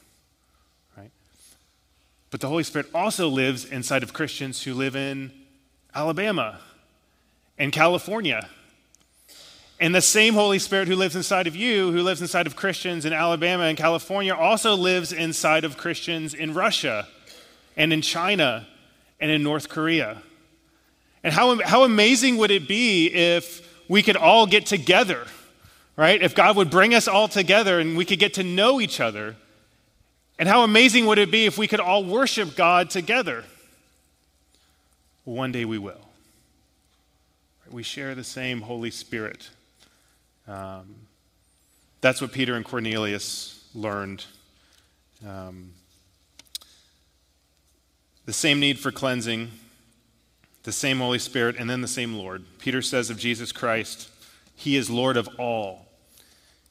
Right? 0.98 1.12
But 2.30 2.40
the 2.40 2.48
Holy 2.48 2.64
Spirit 2.64 2.88
also 2.94 3.28
lives 3.28 3.66
inside 3.66 4.04
of 4.04 4.14
Christians 4.14 4.64
who 4.64 4.74
live 4.74 4.96
in 4.96 5.32
Alabama 5.94 6.60
and 7.58 7.74
California 7.74 8.48
and 9.82 9.94
the 9.94 10.02
same 10.02 10.36
Holy 10.36 10.60
Spirit 10.60 10.88
who 10.88 10.96
lives 10.96 11.16
inside 11.16 11.48
of 11.48 11.56
you, 11.56 11.92
who 11.92 12.04
lives 12.04 12.22
inside 12.22 12.48
of 12.48 12.56
Christians 12.56 13.04
in 13.04 13.12
Alabama 13.12 13.64
and 13.64 13.78
California, 13.78 14.34
also 14.34 14.76
lives 14.76 15.12
inside 15.12 15.66
of 15.66 15.76
Christians 15.76 16.34
in 16.34 16.54
Russia 16.54 17.08
and 17.76 17.94
in 17.94 18.02
China 18.02 18.68
and 19.20 19.32
in 19.32 19.44
North 19.44 19.70
Korea. 19.70 20.22
And 21.24 21.34
how, 21.34 21.62
how 21.62 21.84
amazing 21.84 22.38
would 22.38 22.52
it 22.52 22.68
be 22.68 23.08
if 23.08 23.68
we 23.88 24.02
could 24.02 24.16
all 24.16 24.48
get 24.48 24.66
together, 24.66 25.26
right? 25.96 26.22
If 26.22 26.34
God 26.34 26.56
would 26.56 26.70
bring 26.70 26.94
us 26.94 27.08
all 27.08 27.28
together 27.28 27.80
and 27.80 27.96
we 27.96 28.06
could 28.06 28.20
get 28.20 28.36
to 28.36 28.44
know 28.44 28.82
each 28.82 29.00
other. 29.00 29.36
And 30.40 30.50
how 30.50 30.64
amazing 30.64 31.06
would 31.06 31.20
it 31.20 31.30
be 31.30 31.46
if 31.46 31.58
we 31.58 31.68
could 31.68 31.80
all 31.80 32.04
worship 32.04 32.56
God 32.56 32.90
together? 32.90 33.44
One 35.24 35.52
day 35.52 35.66
we 35.66 35.78
will. 35.78 36.10
We 37.70 37.84
share 37.84 38.16
the 38.16 38.24
same 38.24 38.62
Holy 38.62 38.92
Spirit. 38.92 39.50
Um, 40.48 40.96
that's 42.02 42.20
what 42.20 42.32
Peter 42.32 42.56
and 42.56 42.66
Cornelius 42.66 43.64
learned. 43.76 44.26
Um, 45.26 45.72
the 48.32 48.36
same 48.36 48.62
need 48.62 48.80
for 48.80 48.94
cleansing, 48.94 49.52
the 50.64 50.72
same 50.72 51.00
Holy 51.00 51.20
Spirit, 51.20 51.58
and 51.60 51.70
then 51.70 51.82
the 51.82 51.88
same 51.88 52.14
Lord. 52.14 52.46
Peter 52.60 52.82
says 52.82 53.10
of 53.10 53.18
Jesus 53.18 53.52
Christ, 53.52 54.10
He 54.56 54.78
is 54.78 54.90
Lord 54.90 55.18
of 55.18 55.28
all. 55.38 55.88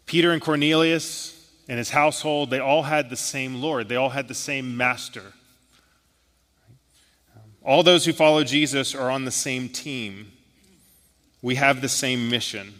Peter 0.06 0.32
and 0.32 0.40
Cornelius 0.40 1.50
and 1.68 1.76
his 1.76 1.90
household, 1.90 2.48
they 2.48 2.60
all 2.60 2.84
had 2.84 3.10
the 3.10 3.16
same 3.16 3.56
Lord, 3.56 3.90
they 3.90 3.96
all 3.96 4.08
had 4.08 4.26
the 4.26 4.32
same 4.32 4.74
master. 4.74 5.34
All 7.62 7.82
those 7.82 8.06
who 8.06 8.14
follow 8.14 8.42
Jesus 8.42 8.94
are 8.94 9.10
on 9.10 9.26
the 9.26 9.30
same 9.30 9.68
team. 9.68 10.32
We 11.42 11.56
have 11.56 11.82
the 11.82 11.90
same 11.90 12.30
mission. 12.30 12.72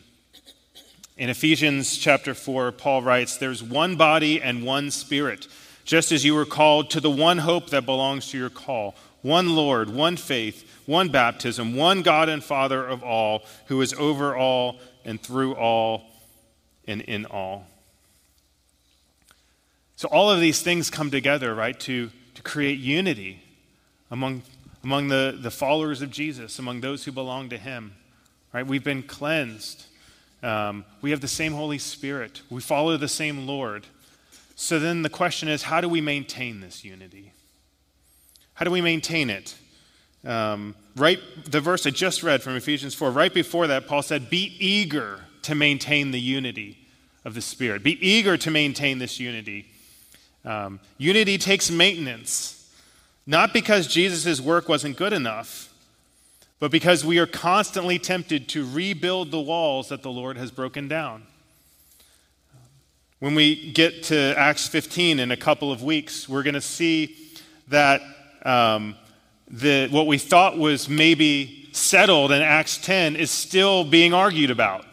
In 1.18 1.28
Ephesians 1.28 1.98
chapter 1.98 2.32
4, 2.32 2.72
Paul 2.72 3.02
writes, 3.02 3.36
There's 3.36 3.62
one 3.62 3.96
body 3.96 4.40
and 4.40 4.64
one 4.64 4.90
spirit, 4.90 5.48
just 5.90 6.12
as 6.12 6.24
you 6.24 6.36
were 6.36 6.44
called 6.44 6.88
to 6.88 7.00
the 7.00 7.10
one 7.10 7.38
hope 7.38 7.70
that 7.70 7.84
belongs 7.84 8.30
to 8.30 8.38
your 8.38 8.48
call 8.48 8.94
one 9.22 9.56
Lord, 9.56 9.90
one 9.90 10.16
faith, 10.16 10.80
one 10.86 11.08
baptism, 11.08 11.74
one 11.74 12.02
God 12.02 12.28
and 12.28 12.44
Father 12.44 12.86
of 12.86 13.02
all, 13.02 13.42
who 13.66 13.80
is 13.80 13.92
over 13.94 14.36
all 14.36 14.78
and 15.04 15.20
through 15.20 15.56
all 15.56 16.04
and 16.86 17.02
in 17.02 17.26
all. 17.26 17.66
So, 19.96 20.06
all 20.08 20.30
of 20.30 20.40
these 20.40 20.62
things 20.62 20.90
come 20.90 21.10
together, 21.10 21.56
right, 21.56 21.78
to, 21.80 22.10
to 22.36 22.42
create 22.42 22.78
unity 22.78 23.42
among, 24.12 24.42
among 24.84 25.08
the, 25.08 25.36
the 25.38 25.50
followers 25.50 26.02
of 26.02 26.12
Jesus, 26.12 26.60
among 26.60 26.82
those 26.82 27.04
who 27.04 27.10
belong 27.10 27.48
to 27.48 27.58
Him. 27.58 27.96
Right? 28.52 28.64
We've 28.64 28.84
been 28.84 29.02
cleansed. 29.02 29.86
Um, 30.40 30.84
we 31.02 31.10
have 31.10 31.20
the 31.20 31.28
same 31.28 31.52
Holy 31.52 31.78
Spirit. 31.78 32.42
We 32.48 32.60
follow 32.60 32.96
the 32.96 33.08
same 33.08 33.48
Lord. 33.48 33.86
So 34.62 34.78
then 34.78 35.00
the 35.00 35.08
question 35.08 35.48
is 35.48 35.62
how 35.62 35.80
do 35.80 35.88
we 35.88 36.02
maintain 36.02 36.60
this 36.60 36.84
unity? 36.84 37.32
How 38.52 38.66
do 38.66 38.70
we 38.70 38.82
maintain 38.82 39.30
it? 39.30 39.54
Um, 40.22 40.74
right, 40.96 41.18
the 41.46 41.62
verse 41.62 41.86
I 41.86 41.90
just 41.90 42.22
read 42.22 42.42
from 42.42 42.56
Ephesians 42.56 42.94
4, 42.94 43.10
right 43.10 43.32
before 43.32 43.68
that, 43.68 43.86
Paul 43.86 44.02
said, 44.02 44.28
Be 44.28 44.54
eager 44.58 45.24
to 45.42 45.54
maintain 45.54 46.10
the 46.10 46.20
unity 46.20 46.76
of 47.24 47.32
the 47.32 47.40
Spirit. 47.40 47.82
Be 47.82 48.06
eager 48.06 48.36
to 48.36 48.50
maintain 48.50 48.98
this 48.98 49.18
unity. 49.18 49.64
Um, 50.44 50.78
unity 50.98 51.38
takes 51.38 51.70
maintenance, 51.70 52.70
not 53.26 53.54
because 53.54 53.86
Jesus' 53.86 54.42
work 54.42 54.68
wasn't 54.68 54.98
good 54.98 55.14
enough 55.14 55.70
but 56.58 56.70
because 56.70 57.06
we 57.06 57.18
are 57.18 57.26
constantly 57.26 57.98
tempted 57.98 58.46
to 58.50 58.70
rebuild 58.70 59.30
the 59.30 59.40
walls 59.40 59.88
that 59.88 60.02
the 60.02 60.10
Lord 60.10 60.36
has 60.36 60.50
broken 60.50 60.86
down. 60.88 61.22
When 63.20 63.34
we 63.34 63.70
get 63.72 64.04
to 64.04 64.34
Acts 64.38 64.66
15 64.66 65.18
in 65.18 65.30
a 65.30 65.36
couple 65.36 65.70
of 65.70 65.82
weeks, 65.82 66.26
we're 66.26 66.42
going 66.42 66.54
to 66.54 66.60
see 66.62 67.18
that 67.68 68.00
um, 68.46 68.96
the, 69.46 69.88
what 69.90 70.06
we 70.06 70.16
thought 70.16 70.56
was 70.56 70.88
maybe 70.88 71.68
settled 71.72 72.32
in 72.32 72.40
Acts 72.40 72.78
10 72.78 73.16
is 73.16 73.30
still 73.30 73.84
being 73.84 74.14
argued 74.14 74.50
about. 74.50 74.86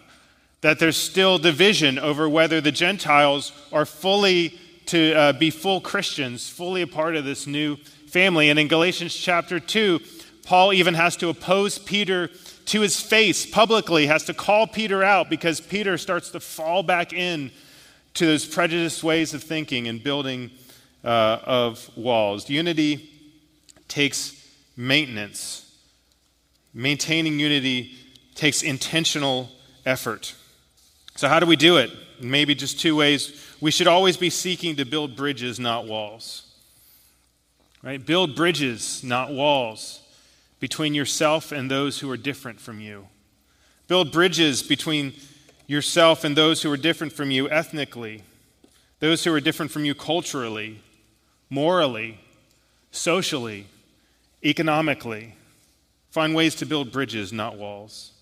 That 0.60 0.78
there's 0.78 0.98
still 0.98 1.38
division 1.38 1.98
over 1.98 2.28
whether 2.28 2.60
the 2.60 2.70
Gentiles 2.70 3.54
are 3.72 3.86
fully 3.86 4.60
to 4.88 5.14
uh, 5.14 5.32
be 5.32 5.50
full 5.50 5.80
Christians, 5.80 6.50
fully 6.50 6.82
a 6.82 6.88
part 6.88 7.16
of 7.16 7.24
this 7.24 7.48
new 7.48 7.78
family. 8.08 8.50
And 8.50 8.60
in 8.60 8.68
Galatians 8.68 9.16
chapter 9.16 9.58
2, 9.58 10.02
Paul 10.44 10.74
even 10.74 10.96
has 10.96 11.16
to 11.18 11.30
oppose 11.30 11.78
Peter 11.78 12.30
to 12.66 12.82
his 12.82 13.00
face 13.00 13.46
publicly, 13.46 14.08
has 14.08 14.26
to 14.26 14.34
call 14.34 14.68
Peter 14.68 15.02
out 15.02 15.30
because 15.30 15.62
Peter 15.62 15.98
starts 15.98 16.32
to 16.32 16.42
fall 16.42 16.84
back 16.84 17.14
in 17.14 17.52
to 18.18 18.26
those 18.26 18.46
prejudiced 18.46 19.04
ways 19.04 19.34
of 19.34 19.44
thinking 19.44 19.88
and 19.88 20.04
building 20.04 20.50
uh, 21.04 21.40
of 21.44 21.90
walls. 21.96 22.50
Unity 22.50 23.10
takes 23.88 24.34
maintenance. 24.76 25.72
Maintaining 26.74 27.40
unity 27.40 27.96
takes 28.36 28.64
intentional 28.64 29.50
effort. 29.86 30.36
So, 31.16 31.28
how 31.28 31.40
do 31.40 31.46
we 31.46 31.56
do 31.56 31.78
it? 31.78 31.92
Maybe 32.20 32.56
just 32.56 32.80
two 32.80 32.96
ways. 32.96 33.44
We 33.62 33.72
should 33.72 33.88
always 33.88 34.18
be 34.18 34.30
seeking 34.30 34.76
to 34.78 34.86
build 34.86 35.16
bridges, 35.16 35.60
not 35.60 35.88
walls. 35.88 36.44
Right? 37.84 38.04
Build 38.04 38.36
bridges, 38.36 39.04
not 39.04 39.32
walls 39.32 40.02
between 40.60 40.96
yourself 40.96 41.52
and 41.52 41.70
those 41.70 42.00
who 42.00 42.10
are 42.10 42.18
different 42.18 42.60
from 42.60 42.80
you. 42.80 43.08
Build 43.88 44.12
bridges 44.12 44.64
between 44.64 45.14
yourself 45.68 46.24
and 46.24 46.36
those 46.36 46.62
who 46.62 46.72
are 46.72 46.78
different 46.78 47.14
from 47.14 47.30
you 47.30 47.50
ethnically, 47.50 48.24
those 49.00 49.24
who 49.24 49.34
are 49.34 49.40
different 49.40 49.72
from 49.72 49.86
you 49.86 49.94
culturally, 49.94 50.82
morally, 51.50 52.20
socially, 52.92 53.68
economically. 54.44 55.36
Find 56.10 56.34
ways 56.34 56.56
to 56.56 56.66
build 56.66 56.92
bridges, 56.92 57.32
not 57.32 57.58
walls. 57.58 58.14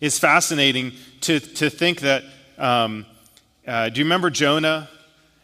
It's 0.00 0.18
fascinating 0.18 0.92
to, 1.22 1.40
to 1.40 1.70
think 1.70 2.00
that. 2.00 2.24
Um, 2.58 3.06
uh, 3.66 3.88
do 3.88 4.00
you 4.00 4.04
remember 4.04 4.30
Jonah? 4.30 4.88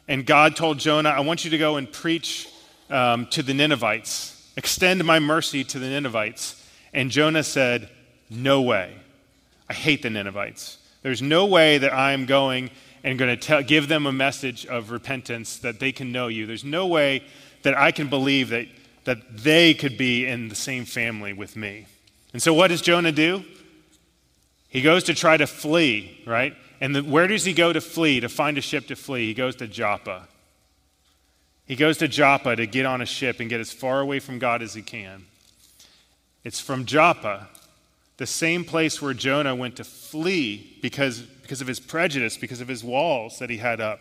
And 0.09 0.27
God 0.27 0.57
told 0.57 0.79
Jonah, 0.79 1.11
I 1.11 1.21
want 1.21 1.45
you 1.45 1.51
to 1.51 1.59
go 1.59 1.77
and 1.77 1.91
preach 1.91 2.49
um, 2.91 3.27
to 3.27 3.43
the 3.43 3.55
Ninevites. 3.55 4.53
Extend 4.57 5.05
my 5.05 5.19
mercy 5.19 5.63
to 5.65 5.79
the 5.79 5.89
Ninevites. 5.89 6.67
And 6.93 7.11
Jonah 7.11 7.45
said, 7.45 7.89
No 8.31 8.63
way. 8.63 8.95
I 9.69 9.75
hate 9.75 10.03
the 10.03 10.11
Ninevites. 10.11 10.79
There's 11.03 11.23
no 11.23 11.47
way 11.47 11.79
that 11.79 11.93
I 11.93 12.13
am 12.13 12.27
going 12.27 12.71
and 13.05 13.19
going 13.19 13.39
to 13.39 13.63
give 13.63 13.89
them 13.89 14.07
a 14.07 14.13
message 14.13 14.67
of 14.67 14.91
repentance 14.91 15.59
that 15.59 15.79
they 15.79 15.93
can 15.93 16.11
know 16.11 16.29
you. 16.29 16.47
There's 16.47 16.65
no 16.65 16.87
way 16.87 17.23
that 17.63 17.77
I 17.77 17.93
can 17.93 18.09
believe 18.09 18.49
that, 18.51 18.67
that 19.05 19.39
they 19.39 19.75
could 19.75 19.97
be 19.97 20.27
in 20.27 20.49
the 20.49 20.55
same 20.55 20.85
family 20.85 21.33
with 21.33 21.57
me. 21.57 21.87
And 22.33 22.43
so, 22.43 22.53
what 22.53 22.69
does 22.69 22.83
Jonah 22.83 23.13
do? 23.13 23.45
He 24.69 24.83
goes 24.83 25.05
to 25.05 25.15
try 25.15 25.37
to 25.37 25.47
flee, 25.47 26.23
right? 26.27 26.55
And 26.81 26.95
the, 26.95 27.03
where 27.03 27.27
does 27.27 27.45
he 27.45 27.53
go 27.53 27.73
to 27.73 27.81
flee, 27.81 28.21
to 28.21 28.29
find 28.29 28.59
a 28.59 28.61
ship 28.61 28.87
to 28.89 28.97
flee? 28.97 29.27
He 29.27 29.35
goes 29.35 29.57
to 29.57 29.67
Joppa. 29.67 30.29
He 31.65 31.77
goes 31.77 31.99
to 31.99 32.09
Joppa 32.09 32.57
to 32.57 32.67
get 32.67 32.87
on 32.87 33.01
a 33.01 33.07
ship 33.07 33.41
and 33.41 33.49
get 33.49 33.61
as 33.61 33.73
far 33.73 34.01
away 34.01 34.21
from 34.21 34.39
God 34.39 34.63
as 34.63 34.75
he 34.75 34.83
can. 34.83 35.27
It's 36.45 36.61
from 36.61 36.85
Joppa 36.85 37.49
the 38.19 38.27
same 38.27 38.65
place 38.65 39.01
where 39.01 39.15
Jonah 39.15 39.55
went 39.55 39.77
to 39.77 39.85
flee 39.85 40.77
because, 40.83 41.21
because 41.21 41.61
of 41.61 41.67
his 41.67 41.81
prejudice, 41.81 42.37
because 42.37 42.61
of 42.61 42.69
his 42.69 42.85
walls 42.85 43.39
that 43.39 43.49
he 43.49 43.57
had 43.57 43.81
up. 43.81 44.01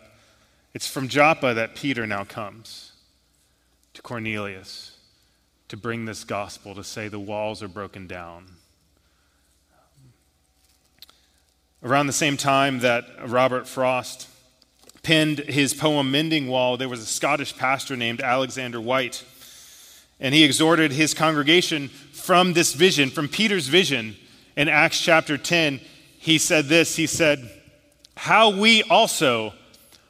It's 0.74 0.88
from 0.88 1.08
Joppa 1.08 1.54
that 1.54 1.74
Peter 1.74 2.06
now 2.06 2.24
comes 2.24 2.92
to 3.94 4.02
Cornelius 4.02 4.96
to 5.68 5.76
bring 5.76 6.04
this 6.04 6.24
gospel, 6.24 6.74
to 6.74 6.84
say 6.84 7.08
the 7.08 7.18
walls 7.18 7.62
are 7.62 7.68
broken 7.68 8.06
down. 8.06 8.46
Around 11.82 12.08
the 12.08 12.12
same 12.12 12.36
time 12.36 12.80
that 12.80 13.04
Robert 13.24 13.68
Frost 13.68 14.28
penned 15.04 15.38
his 15.38 15.74
poem 15.74 16.10
Mending 16.10 16.48
Wall, 16.48 16.76
there 16.76 16.88
was 16.88 17.00
a 17.00 17.06
Scottish 17.06 17.56
pastor 17.56 17.96
named 17.96 18.20
Alexander 18.20 18.80
Whyte, 18.80 19.24
And 20.18 20.34
he 20.34 20.42
exhorted 20.42 20.90
his 20.90 21.14
congregation 21.14 21.90
from 22.28 22.52
this 22.52 22.74
vision, 22.74 23.08
from 23.08 23.26
Peter's 23.26 23.68
vision 23.68 24.14
in 24.54 24.68
Acts 24.68 25.00
chapter 25.00 25.38
10. 25.38 25.80
He 26.18 26.36
said 26.36 26.66
this 26.66 26.94
He 26.94 27.06
said, 27.06 27.50
How 28.18 28.50
we 28.50 28.82
also 28.82 29.54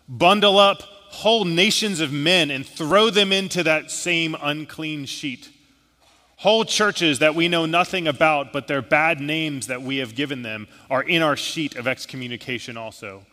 bundle 0.08 0.58
up 0.58 0.82
whole 0.82 1.44
nations 1.44 2.00
of 2.00 2.10
men 2.10 2.50
and 2.50 2.66
throw 2.66 3.08
them 3.08 3.32
into 3.32 3.62
that 3.62 3.92
same 3.92 4.34
unclean 4.42 5.06
sheet. 5.06 5.48
Whole 6.38 6.64
churches 6.64 7.20
that 7.20 7.36
we 7.36 7.46
know 7.46 7.66
nothing 7.66 8.08
about, 8.08 8.52
but 8.52 8.66
their 8.66 8.82
bad 8.82 9.20
names 9.20 9.68
that 9.68 9.82
we 9.82 9.98
have 9.98 10.16
given 10.16 10.42
them 10.42 10.66
are 10.90 11.04
in 11.04 11.22
our 11.22 11.36
sheet 11.36 11.76
of 11.76 11.86
excommunication 11.86 12.76
also. 12.76 13.26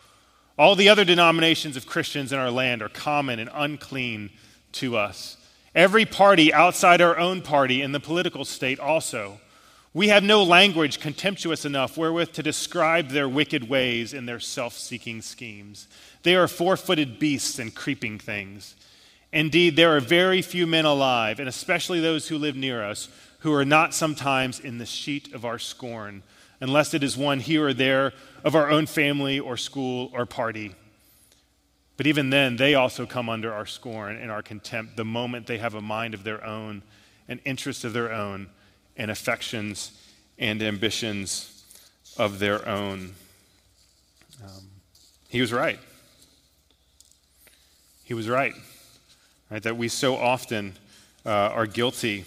All 0.60 0.76
the 0.76 0.90
other 0.90 1.04
denominations 1.04 1.76
of 1.76 1.88
Christians 1.88 2.32
in 2.32 2.38
our 2.38 2.52
land 2.52 2.84
are 2.84 2.90
common 2.90 3.40
and 3.40 3.50
unclean 3.52 4.30
to 4.74 4.96
us. 4.96 5.38
Every 5.76 6.06
party 6.06 6.54
outside 6.54 7.02
our 7.02 7.18
own 7.18 7.42
party 7.42 7.82
in 7.82 7.92
the 7.92 8.00
political 8.00 8.46
state 8.46 8.80
also. 8.80 9.42
We 9.94 10.08
have 10.08 10.24
no 10.24 10.42
language 10.42 11.02
contemptuous 11.02 11.66
enough 11.66 11.98
wherewith 11.98 12.32
to 12.34 12.44
describe 12.44 13.10
their 13.10 13.28
wicked 13.28 13.70
ways 13.70 14.14
and 14.14 14.28
their 14.28 14.40
self 14.40 14.74
seeking 14.78 15.22
schemes. 15.22 15.88
They 16.24 16.36
are 16.36 16.48
four 16.48 16.78
footed 16.78 17.20
beasts 17.20 17.60
and 17.60 17.76
creeping 17.76 18.20
things. 18.20 18.76
Indeed, 19.34 19.76
there 19.76 19.96
are 19.96 20.00
very 20.00 20.42
few 20.42 20.66
men 20.66 20.86
alive, 20.86 21.42
and 21.42 21.50
especially 21.50 22.00
those 22.00 22.30
who 22.30 22.38
live 22.38 22.56
near 22.56 22.82
us, 22.82 23.10
who 23.40 23.54
are 23.54 23.66
not 23.66 23.94
sometimes 23.94 24.62
in 24.62 24.78
the 24.78 24.86
sheet 24.86 25.34
of 25.34 25.44
our 25.44 25.60
scorn, 25.60 26.24
unless 26.62 26.94
it 26.94 27.04
is 27.04 27.18
one 27.18 27.42
here 27.42 27.68
or 27.68 27.74
there 27.74 28.14
of 28.46 28.56
our 28.56 28.70
own 28.70 28.86
family 28.86 29.42
or 29.42 29.58
school 29.58 30.10
or 30.14 30.26
party. 30.26 30.74
But 31.98 32.08
even 32.08 32.30
then, 32.30 32.58
they 32.58 32.76
also 32.76 33.06
come 33.06 33.30
under 33.30 33.54
our 33.54 33.66
scorn 33.66 34.18
and 34.18 34.30
our 34.30 34.42
contempt 34.42 34.98
the 34.98 35.06
moment 35.06 35.48
they 35.48 35.60
have 35.60 35.76
a 35.76 35.82
mind 35.82 36.14
of 36.14 36.24
their 36.24 36.44
own, 36.46 36.82
an 37.28 37.40
interest 37.46 37.86
of 37.86 37.94
their 37.94 38.12
own, 38.12 38.50
and 38.98 39.10
affections 39.10 39.92
and 40.38 40.62
ambitions 40.62 41.64
of 42.18 42.40
their 42.40 42.68
own. 42.68 43.14
Um, 44.44 44.68
he 45.30 45.42
was 45.42 45.54
right. 45.54 45.80
He 48.04 48.14
was 48.14 48.30
right, 48.30 48.54
right? 49.50 49.64
That 49.64 49.78
we 49.78 49.88
so 49.88 50.16
often 50.16 50.74
uh, 51.26 51.30
are 51.30 51.66
guilty 51.66 52.26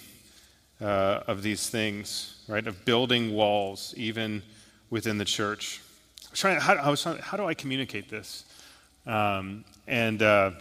uh, 0.81 1.21
of 1.27 1.41
these 1.41 1.69
things, 1.69 2.43
right? 2.47 2.65
Of 2.65 2.85
building 2.85 3.33
walls, 3.33 3.93
even 3.95 4.43
within 4.89 5.17
the 5.17 5.25
church. 5.25 5.81
I 6.27 6.31
was 6.31 6.39
trying, 6.39 6.59
how, 6.59 6.73
I 6.73 6.89
was 6.89 7.01
trying, 7.01 7.19
how 7.19 7.37
do 7.37 7.45
I 7.45 7.53
communicate 7.53 8.09
this? 8.09 8.45
Um, 9.05 9.65
and 9.87 10.21
uh, 10.21 10.51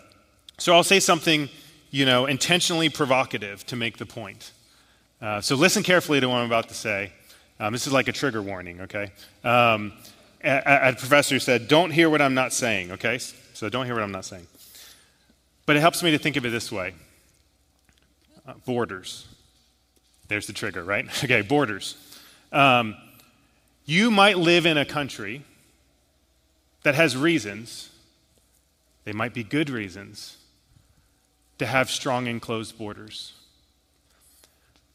so 0.59 0.75
I'll 0.75 0.83
say 0.83 1.01
something, 1.01 1.49
you 1.91 2.05
know, 2.07 2.27
intentionally 2.27 2.89
provocative 2.89 3.65
to 3.67 3.77
make 3.77 3.99
the 3.99 4.07
point. 4.07 4.53
Uh, 5.21 5.41
so 5.41 5.55
listen 5.57 5.83
carefully 5.83 6.21
to 6.21 6.29
what 6.29 6.37
I'm 6.37 6.47
about 6.47 6.69
to 6.69 6.75
say. 6.75 7.13
Um, 7.61 7.73
this 7.73 7.87
is 7.87 7.93
like 7.93 8.09
a 8.09 8.13
trigger 8.13 8.41
warning, 8.41 8.83
okay? 8.83 9.13
Um, 9.43 9.93
a, 10.43 10.91
a, 10.91 10.93
professor 10.93 11.41
said, 11.41 11.67
Don't 11.67 11.91
hear 11.91 12.09
what 12.09 12.23
I'm 12.23 12.35
not 12.35 12.53
saying, 12.53 12.93
okay? 12.93 13.19
So 13.19 13.69
don't 13.69 13.87
hear 13.87 13.95
what 13.95 14.05
I'm 14.05 14.13
not 14.13 14.25
saying. 14.25 14.47
But 15.67 15.77
it 15.77 15.81
helps 15.81 16.03
me 16.03 16.13
to 16.13 16.19
think 16.19 16.37
of 16.37 16.47
it 16.47 16.51
this 16.51 16.71
way 16.71 16.95
uh, 18.47 18.55
borders. 18.65 19.27
There's 20.29 20.47
the 20.47 20.53
trigger, 20.53 20.85
right? 20.85 21.07
okay, 21.25 21.43
borders. 21.43 21.97
Um, 22.53 22.97
you 23.85 24.11
might 24.11 24.39
live 24.39 24.67
in 24.67 24.79
a 24.79 24.85
country 24.85 25.43
that 26.85 26.95
has 26.95 27.17
reasons 27.17 27.91
they 29.09 29.15
might 29.15 29.33
be 29.33 29.43
good 29.43 29.71
reasons 29.71 30.37
to 31.57 31.65
have 31.65 31.89
strong 31.89 32.27
enclosed 32.27 32.77
borders. 32.77 33.33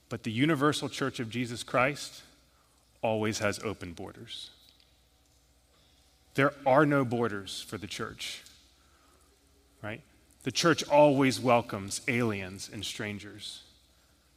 But 0.08 0.22
the 0.22 0.32
universal 0.32 0.88
church 0.88 1.20
of 1.20 1.32
Jesus 1.32 1.64
Christ 1.64 2.22
always 3.02 3.40
has 3.40 3.58
open 3.64 3.94
borders. 3.94 4.52
There 6.36 6.54
are 6.64 6.86
no 6.86 7.04
borders 7.04 7.66
for 7.68 7.80
the 7.80 7.88
church, 7.88 8.44
right? 9.82 10.02
The 10.44 10.52
church 10.52 10.88
always 10.88 11.40
welcomes 11.40 12.02
aliens 12.08 12.70
and 12.72 12.86
strangers. 12.86 13.64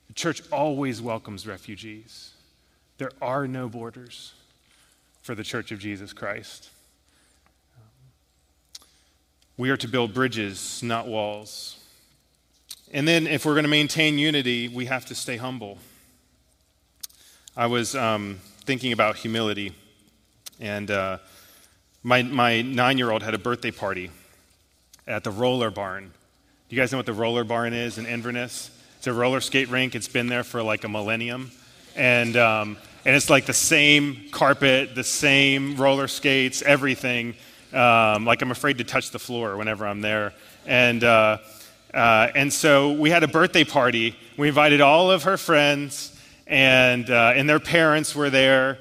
The 0.07 0.15
church 0.15 0.41
always 0.51 1.03
welcomes 1.03 1.47
refugees. 1.47 2.31
There 2.97 3.13
are 3.21 3.47
no 3.47 3.69
borders 3.69 4.33
for 5.21 5.35
the 5.35 5.45
church 5.45 5.71
of 5.71 5.81
Jesus 5.81 6.15
Christ. 6.15 6.71
We 9.59 9.71
are 9.71 9.77
to 9.79 9.89
build 9.89 10.13
bridges, 10.13 10.83
not 10.83 11.07
walls. 11.07 11.79
And 12.93 13.09
then, 13.09 13.27
if 13.27 13.47
we're 13.47 13.55
going 13.55 13.65
to 13.65 13.71
maintain 13.71 14.19
unity, 14.19 14.69
we 14.69 14.85
have 14.85 15.07
to 15.07 15.15
stay 15.15 15.39
humble. 15.39 15.79
I 17.57 17.67
was 17.67 17.95
um, 17.95 18.39
thinking 18.67 18.93
about 18.93 19.17
humility, 19.17 19.73
and 20.61 20.91
uh, 20.91 21.19
my, 22.03 22.23
my 22.23 22.61
nine 22.61 22.99
year 22.99 23.11
old 23.11 23.23
had 23.23 23.33
a 23.33 23.39
birthday 23.39 23.71
party 23.71 24.11
at 25.07 25.25
the 25.25 25.31
roller 25.31 25.71
barn. 25.71 26.13
Do 26.69 26.77
you 26.77 26.83
guys 26.83 26.93
know 26.93 26.99
what 26.99 27.07
the 27.07 27.15
roller 27.15 27.43
barn 27.43 27.73
is 27.73 27.97
in 27.97 28.05
Inverness? 28.05 28.71
It's 28.99 29.07
a 29.07 29.13
roller 29.15 29.41
skate 29.41 29.71
rink, 29.71 29.95
it's 29.95 30.09
been 30.09 30.27
there 30.27 30.45
for 30.45 30.63
like 30.63 30.85
a 30.85 30.89
millennium. 30.89 31.51
And, 31.95 32.37
um, 32.37 32.77
and 33.07 33.17
it's 33.17 33.31
like 33.31 33.47
the 33.47 33.55
same 33.55 34.29
carpet, 34.33 34.95
the 34.95 35.05
same 35.05 35.77
roller 35.77 36.09
skates, 36.09 36.61
everything. 36.61 37.37
Um, 37.77 38.25
like 38.25 38.41
I'm 38.41 38.51
afraid 38.51 38.79
to 38.79 38.85
touch 38.85 39.11
the 39.11 39.19
floor 39.19 39.57
whenever 39.57 39.87
I'm 39.87 40.01
there. 40.01 40.33
And, 40.65 41.05
uh, 41.05 41.39
uh, 41.93 42.29
and 42.35 42.51
so 42.51 42.93
we 42.93 43.11
had 43.11 43.23
a 43.23 43.29
birthday 43.29 43.65
party. 43.65 44.17
We 44.39 44.49
invited 44.49 44.81
all 44.81 45.11
of 45.11 45.25
her 45.25 45.37
friends, 45.37 46.19
and, 46.47 47.11
uh, 47.11 47.35
and 47.37 47.49
their 47.49 47.61
parents 47.61 48.15
were 48.15 48.31
there. 48.31 48.79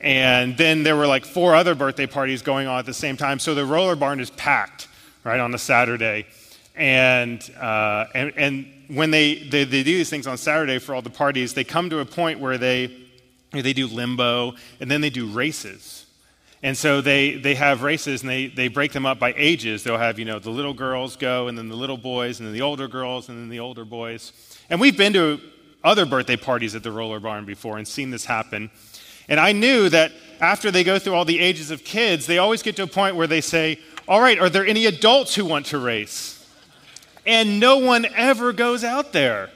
And 0.00 0.56
then 0.56 0.84
there 0.84 0.94
were 0.94 1.06
like 1.06 1.24
four 1.24 1.54
other 1.56 1.74
birthday 1.74 2.06
parties 2.06 2.42
going 2.42 2.68
on 2.68 2.78
at 2.78 2.86
the 2.86 2.94
same 2.94 3.16
time. 3.16 3.40
So 3.40 3.54
the 3.54 3.64
roller 3.64 3.96
barn 3.96 4.20
is 4.20 4.30
packed, 4.30 4.86
right, 5.24 5.40
on 5.40 5.52
a 5.52 5.58
Saturday. 5.58 6.26
And, 6.76 7.42
uh, 7.58 8.06
and, 8.14 8.32
and 8.36 8.66
when 8.88 9.10
they, 9.10 9.34
they, 9.34 9.64
they 9.64 9.82
do 9.82 9.96
these 9.96 10.10
things 10.10 10.26
on 10.26 10.36
Saturday 10.36 10.78
for 10.78 10.94
all 10.94 11.02
the 11.02 11.10
parties, 11.10 11.54
they 11.54 11.64
come 11.64 11.90
to 11.90 11.98
a 11.98 12.04
point 12.04 12.38
where 12.38 12.58
they, 12.58 12.94
they 13.50 13.72
do 13.72 13.86
limbo 13.86 14.54
and 14.78 14.90
then 14.90 15.00
they 15.00 15.10
do 15.10 15.26
races. 15.26 15.95
And 16.62 16.76
so 16.76 17.00
they, 17.00 17.36
they 17.36 17.54
have 17.54 17.82
races 17.82 18.22
and 18.22 18.30
they, 18.30 18.46
they 18.46 18.68
break 18.68 18.92
them 18.92 19.06
up 19.06 19.18
by 19.18 19.34
ages. 19.36 19.84
They'll 19.84 19.98
have, 19.98 20.18
you 20.18 20.24
know, 20.24 20.38
the 20.38 20.50
little 20.50 20.74
girls 20.74 21.16
go 21.16 21.48
and 21.48 21.56
then 21.56 21.68
the 21.68 21.76
little 21.76 21.98
boys 21.98 22.40
and 22.40 22.46
then 22.46 22.54
the 22.54 22.62
older 22.62 22.88
girls 22.88 23.28
and 23.28 23.38
then 23.38 23.48
the 23.48 23.60
older 23.60 23.84
boys. 23.84 24.32
And 24.70 24.80
we've 24.80 24.96
been 24.96 25.12
to 25.12 25.40
other 25.84 26.06
birthday 26.06 26.36
parties 26.36 26.74
at 26.74 26.82
the 26.82 26.90
roller 26.90 27.20
barn 27.20 27.44
before 27.44 27.76
and 27.78 27.86
seen 27.86 28.10
this 28.10 28.24
happen. 28.24 28.70
And 29.28 29.38
I 29.38 29.52
knew 29.52 29.88
that 29.88 30.12
after 30.40 30.70
they 30.70 30.84
go 30.84 30.98
through 30.98 31.14
all 31.14 31.24
the 31.24 31.38
ages 31.38 31.70
of 31.70 31.84
kids, 31.84 32.26
they 32.26 32.38
always 32.38 32.62
get 32.62 32.76
to 32.76 32.84
a 32.84 32.86
point 32.86 33.16
where 33.16 33.26
they 33.26 33.40
say, 33.40 33.78
All 34.08 34.20
right, 34.20 34.38
are 34.38 34.48
there 34.48 34.66
any 34.66 34.86
adults 34.86 35.34
who 35.34 35.44
want 35.44 35.66
to 35.66 35.78
race? 35.78 36.32
And 37.26 37.58
no 37.58 37.78
one 37.78 38.06
ever 38.14 38.52
goes 38.52 38.84
out 38.84 39.12
there. 39.12 39.50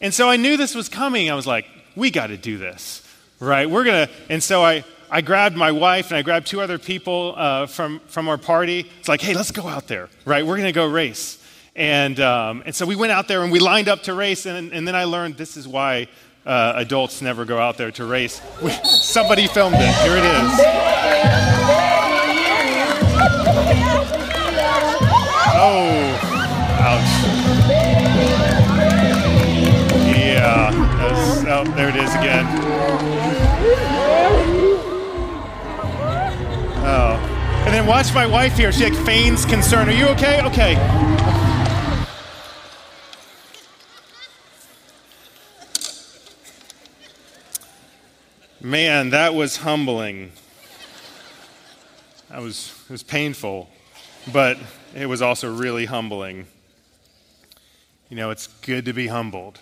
And 0.00 0.12
so 0.12 0.28
I 0.28 0.36
knew 0.36 0.56
this 0.56 0.74
was 0.74 0.88
coming. 0.88 1.30
I 1.30 1.34
was 1.34 1.46
like, 1.46 1.66
We 1.94 2.10
got 2.10 2.28
to 2.28 2.36
do 2.36 2.58
this, 2.58 3.02
right? 3.40 3.68
We're 3.68 3.84
going 3.84 4.06
to. 4.06 4.12
And 4.28 4.42
so 4.42 4.64
I, 4.64 4.84
I 5.16 5.22
grabbed 5.22 5.56
my 5.56 5.72
wife 5.72 6.10
and 6.10 6.18
I 6.18 6.20
grabbed 6.20 6.46
two 6.46 6.60
other 6.60 6.76
people 6.76 7.32
uh, 7.38 7.64
from, 7.64 8.00
from 8.00 8.28
our 8.28 8.36
party. 8.36 8.86
It's 8.98 9.08
like, 9.08 9.22
hey, 9.22 9.32
let's 9.32 9.50
go 9.50 9.66
out 9.66 9.88
there, 9.88 10.10
right? 10.26 10.44
We're 10.44 10.58
going 10.58 10.68
to 10.68 10.72
go 10.72 10.86
race. 10.86 11.42
And, 11.74 12.20
um, 12.20 12.62
and 12.66 12.74
so 12.74 12.84
we 12.84 12.96
went 12.96 13.12
out 13.12 13.26
there 13.26 13.42
and 13.42 13.50
we 13.50 13.58
lined 13.58 13.88
up 13.88 14.02
to 14.02 14.12
race. 14.12 14.44
And, 14.44 14.74
and 14.74 14.86
then 14.86 14.94
I 14.94 15.04
learned 15.04 15.38
this 15.38 15.56
is 15.56 15.66
why 15.66 16.08
uh, 16.44 16.74
adults 16.76 17.22
never 17.22 17.46
go 17.46 17.58
out 17.58 17.78
there 17.78 17.90
to 17.92 18.04
race. 18.04 18.42
We, 18.62 18.72
somebody 18.84 19.46
filmed 19.46 19.76
it. 19.78 19.94
Here 20.02 20.18
it 20.18 20.24
is. 20.24 20.52
Oh, 25.58 26.18
ouch. 26.82 27.10
Yeah. 30.14 30.70
Was, 31.02 31.44
oh, 31.46 31.64
there 31.74 31.88
it 31.88 31.96
is 31.96 32.14
again. 32.16 33.05
Watch 37.86 38.12
my 38.12 38.26
wife 38.26 38.56
here. 38.56 38.72
She 38.72 38.90
like 38.90 39.06
feigns 39.06 39.44
concern. 39.44 39.88
Are 39.88 39.92
you 39.92 40.08
okay? 40.08 40.42
Okay. 40.42 40.74
Man, 48.60 49.10
that 49.10 49.36
was 49.36 49.58
humbling. 49.58 50.32
That 52.28 52.42
was, 52.42 52.74
it 52.86 52.90
was 52.90 53.04
painful, 53.04 53.70
but 54.32 54.58
it 54.92 55.06
was 55.06 55.22
also 55.22 55.54
really 55.54 55.84
humbling. 55.84 56.48
You 58.08 58.16
know, 58.16 58.30
it's 58.30 58.48
good 58.48 58.84
to 58.86 58.92
be 58.92 59.06
humbled. 59.06 59.60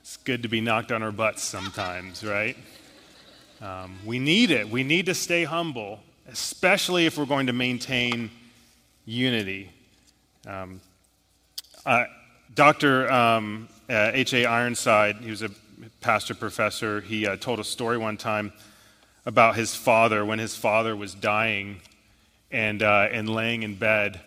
It's 0.00 0.16
good 0.16 0.44
to 0.44 0.48
be 0.48 0.60
knocked 0.60 0.92
on 0.92 1.02
our 1.02 1.10
butts 1.10 1.42
sometimes, 1.42 2.22
right? 2.22 2.56
Um, 3.60 3.98
we 4.04 4.20
need 4.20 4.52
it. 4.52 4.70
We 4.70 4.84
need 4.84 5.06
to 5.06 5.14
stay 5.14 5.42
humble, 5.42 5.98
especially 6.30 7.06
if 7.06 7.18
we're 7.18 7.26
going 7.26 7.46
to 7.46 7.52
maintain 7.52 8.30
unity. 9.04 9.70
Um, 10.46 10.80
uh, 11.84 12.04
Dr. 12.54 13.10
Um, 13.10 13.68
uh, 13.88 14.10
H.A. 14.12 14.46
Ironside, 14.46 15.16
he 15.16 15.30
was 15.30 15.42
a 15.42 15.50
pastor 16.00 16.34
professor, 16.34 17.00
he 17.00 17.26
uh, 17.26 17.36
told 17.36 17.60
a 17.60 17.64
story 17.64 17.98
one 17.98 18.16
time 18.16 18.52
about 19.24 19.56
his 19.56 19.74
father 19.74 20.24
when 20.24 20.38
his 20.38 20.56
father 20.56 20.96
was 20.96 21.14
dying 21.14 21.80
and, 22.50 22.82
uh, 22.82 23.08
and 23.10 23.28
laying 23.28 23.62
in 23.62 23.74
bed. 23.74 24.20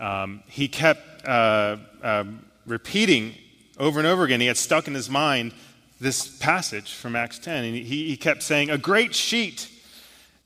Um, 0.00 0.42
he 0.48 0.68
kept 0.68 1.26
uh, 1.26 1.76
um, 2.02 2.44
repeating 2.66 3.34
over 3.78 4.00
and 4.00 4.08
over 4.08 4.24
again, 4.24 4.40
he 4.40 4.46
had 4.46 4.56
stuck 4.56 4.88
in 4.88 4.94
his 4.94 5.08
mind 5.08 5.52
this 6.00 6.36
passage 6.38 6.94
from 6.94 7.16
Acts 7.16 7.38
10. 7.38 7.64
And 7.64 7.74
he, 7.76 8.08
he 8.08 8.16
kept 8.16 8.42
saying, 8.42 8.70
A 8.70 8.78
great 8.78 9.14
sheet 9.14 9.68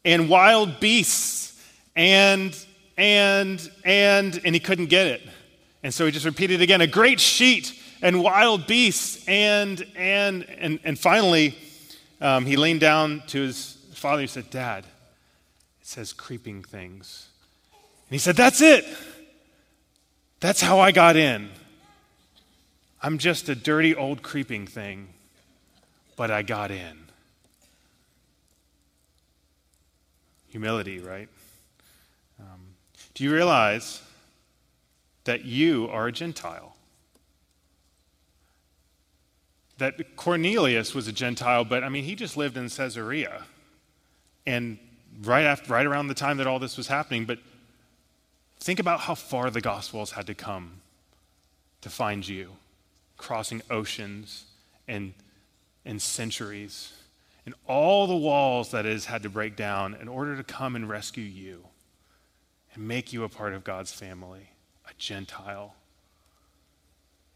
and 0.05 0.29
wild 0.29 0.81
beasts 0.81 1.61
and, 1.95 2.57
and, 2.97 3.71
and, 3.85 4.41
and 4.45 4.55
he 4.55 4.61
couldn't 4.61 4.87
get 4.87 5.07
it. 5.07 5.23
And 5.83 5.93
so 5.93 6.07
he 6.07 6.13
just 6.13 6.25
repeated 6.25 6.63
again, 6.63 6.81
A 6.81 6.87
great 6.87 7.21
sheet 7.21 7.79
and 8.03 8.23
wild 8.23 8.67
beasts 8.67 9.27
and, 9.29 9.87
and, 9.97 10.45
and, 10.59 10.81
and 10.85 10.99
finally, 10.99 11.57
um, 12.21 12.47
he 12.47 12.57
leaned 12.57 12.81
down 12.81 13.23
to 13.29 13.41
his 13.41 13.79
father. 13.95 14.23
He 14.23 14.29
said, 14.29 14.51
Dad, 14.51 14.85
it 15.81 15.87
says 15.87 16.13
creeping 16.13 16.63
things. 16.63 17.29
And 17.73 18.15
he 18.15 18.19
said, 18.19 18.37
That's 18.37 18.61
it. 18.61 18.85
That's 20.41 20.61
how 20.61 20.81
I 20.81 20.91
got 20.91 21.17
in. 21.17 21.51
I'm 23.01 23.19
just 23.19 23.49
a 23.49 23.55
dirty 23.55 23.95
old 23.95 24.23
creeping 24.23 24.67
thing, 24.67 25.09
but 26.17 26.31
I 26.31 26.43
got 26.43 26.71
in. 26.71 26.99
Humility, 30.53 30.99
right? 30.99 31.29
Um, 32.39 32.75
do 33.15 33.25
you 33.25 33.33
realize 33.33 34.03
that 35.25 35.47
you 35.47 35.89
are 35.89 36.09
a 36.09 36.13
Gentile? 36.13 36.77
That 39.79 40.15
Cornelius 40.17 40.95
was 40.95 41.09
a 41.09 41.13
Gentile, 41.13 41.65
but 41.65 41.83
I 41.83 41.89
mean, 41.89 42.05
he 42.05 42.15
just 42.15 42.37
lived 42.37 42.59
in 42.59 42.69
Caesarea. 42.69 43.45
And 44.47 44.79
right, 45.23 45.45
after, 45.45 45.73
right 45.73 45.87
around 45.87 46.09
the 46.09 46.15
time 46.15 46.37
that 46.37 46.47
all 46.47 46.59
this 46.59 46.77
was 46.77 46.87
happening, 46.87 47.25
but 47.25 47.39
think 48.61 48.79
about 48.79 49.01
how 49.01 49.15
far 49.15 49.51
the 49.51 49.63
Gospels 49.63 50.13
had 50.13 50.27
to 50.27 50.35
come 50.35 50.83
to 51.81 51.89
find 51.89 52.29
you 52.29 52.51
crossing 53.17 53.63
oceans 53.71 54.45
and, 54.87 55.15
and 55.87 56.03
centuries, 56.03 56.93
and 57.45 57.55
all 57.67 58.07
the 58.07 58.17
walls 58.17 58.71
that 58.71 58.85
has 58.85 59.07
had 59.07 59.23
to 59.23 59.29
break 59.29 59.57
down 59.57 59.95
in 59.95 60.09
order 60.09 60.37
to 60.37 60.45
come 60.45 60.77
and 60.77 60.89
rescue 60.89 61.25
you 61.25 61.65
and 62.75 62.87
make 62.87 63.13
you 63.13 63.25
a 63.25 63.29
part 63.29 63.53
of 63.53 63.65
God's 63.65 63.93
family, 63.93 64.51
a 64.89 64.93
Gentile. 64.97 65.75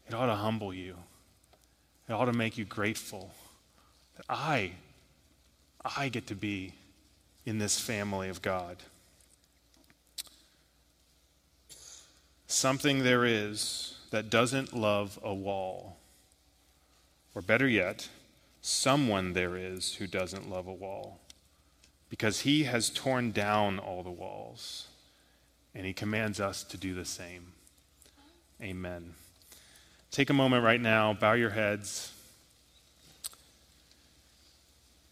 It 0.07 0.13
ought 0.13 0.27
to 0.27 0.35
humble 0.35 0.73
you. 0.73 0.95
It 2.07 2.13
ought 2.13 2.25
to 2.25 2.33
make 2.33 2.57
you 2.57 2.63
grateful 2.63 3.31
that 4.15 4.25
I, 4.29 4.71
I 5.97 6.09
get 6.09 6.27
to 6.27 6.35
be 6.35 6.73
in 7.45 7.59
this 7.59 7.79
family 7.79 8.29
of 8.29 8.41
God. 8.41 8.77
Something 12.47 13.03
there 13.03 13.25
is 13.25 13.97
that 14.11 14.29
doesn't 14.29 14.73
love 14.73 15.19
a 15.21 15.33
wall. 15.33 15.97
Or 17.35 17.41
better 17.41 17.67
yet, 17.67 18.07
someone 18.67 19.33
there 19.33 19.55
is 19.55 19.95
who 19.95 20.07
doesn't 20.07 20.49
love 20.49 20.67
a 20.67 20.73
wall. 20.73 21.19
Because 22.09 22.41
he 22.41 22.63
has 22.63 22.89
torn 22.89 23.31
down 23.31 23.79
all 23.79 24.01
the 24.01 24.09
walls, 24.09 24.87
and 25.75 25.85
he 25.85 25.93
commands 25.93 26.39
us 26.39 26.63
to 26.63 26.77
do 26.77 26.93
the 26.93 27.05
same. 27.05 27.53
Amen. 28.61 29.13
Take 30.09 30.29
a 30.29 30.33
moment 30.33 30.63
right 30.63 30.79
now, 30.79 31.13
bow 31.13 31.33
your 31.33 31.49
heads. 31.49 32.13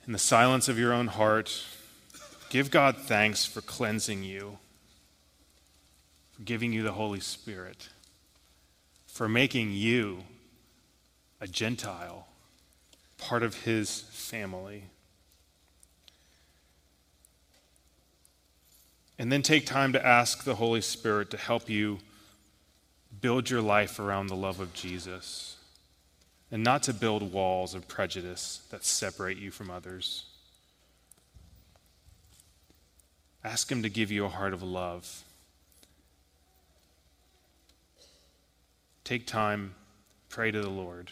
In 0.08 0.14
the 0.14 0.20
silence 0.20 0.70
of 0.70 0.80
your 0.80 0.94
own 0.94 1.08
heart, 1.08 1.66
give 2.50 2.72
God 2.72 2.96
thanks 2.98 3.46
for 3.46 3.62
cleansing 3.62 4.24
you, 4.24 4.58
for 6.32 6.44
giving 6.44 6.72
you 6.72 6.82
the 6.82 6.94
Holy 6.94 7.20
Spirit 7.20 7.90
for 9.16 9.30
making 9.30 9.72
you 9.72 10.26
a 11.40 11.48
Gentile, 11.48 12.28
part 13.28 13.44
of 13.44 13.64
his 13.64 14.02
family. 14.12 14.84
And 19.18 19.32
then 19.32 19.42
take 19.42 19.66
time 19.66 19.94
to 19.94 20.06
ask 20.06 20.44
the 20.44 20.56
Holy 20.56 20.82
Spirit 20.82 21.32
to 21.32 21.38
help 21.38 21.70
you 21.70 22.00
build 23.22 23.50
your 23.50 23.62
life 23.62 24.00
around 24.00 24.28
the 24.28 24.36
love 24.36 24.60
of 24.60 24.74
Jesus 24.74 25.58
and 26.52 26.64
not 26.64 26.84
to 26.84 26.94
build 26.94 27.34
walls 27.34 27.74
of 27.74 27.88
prejudice 27.88 28.62
that 28.70 28.84
separate 28.84 29.38
you 29.38 29.52
from 29.52 29.72
others. 29.72 30.26
Ask 33.44 33.72
Him 33.72 33.82
to 33.84 33.90
give 33.90 34.12
you 34.12 34.26
a 34.26 34.30
heart 34.30 34.54
of 34.54 34.62
love 34.62 35.24
Take 39.06 39.28
time, 39.28 39.76
pray 40.30 40.50
to 40.50 40.60
the 40.60 40.70
Lord. 40.70 41.12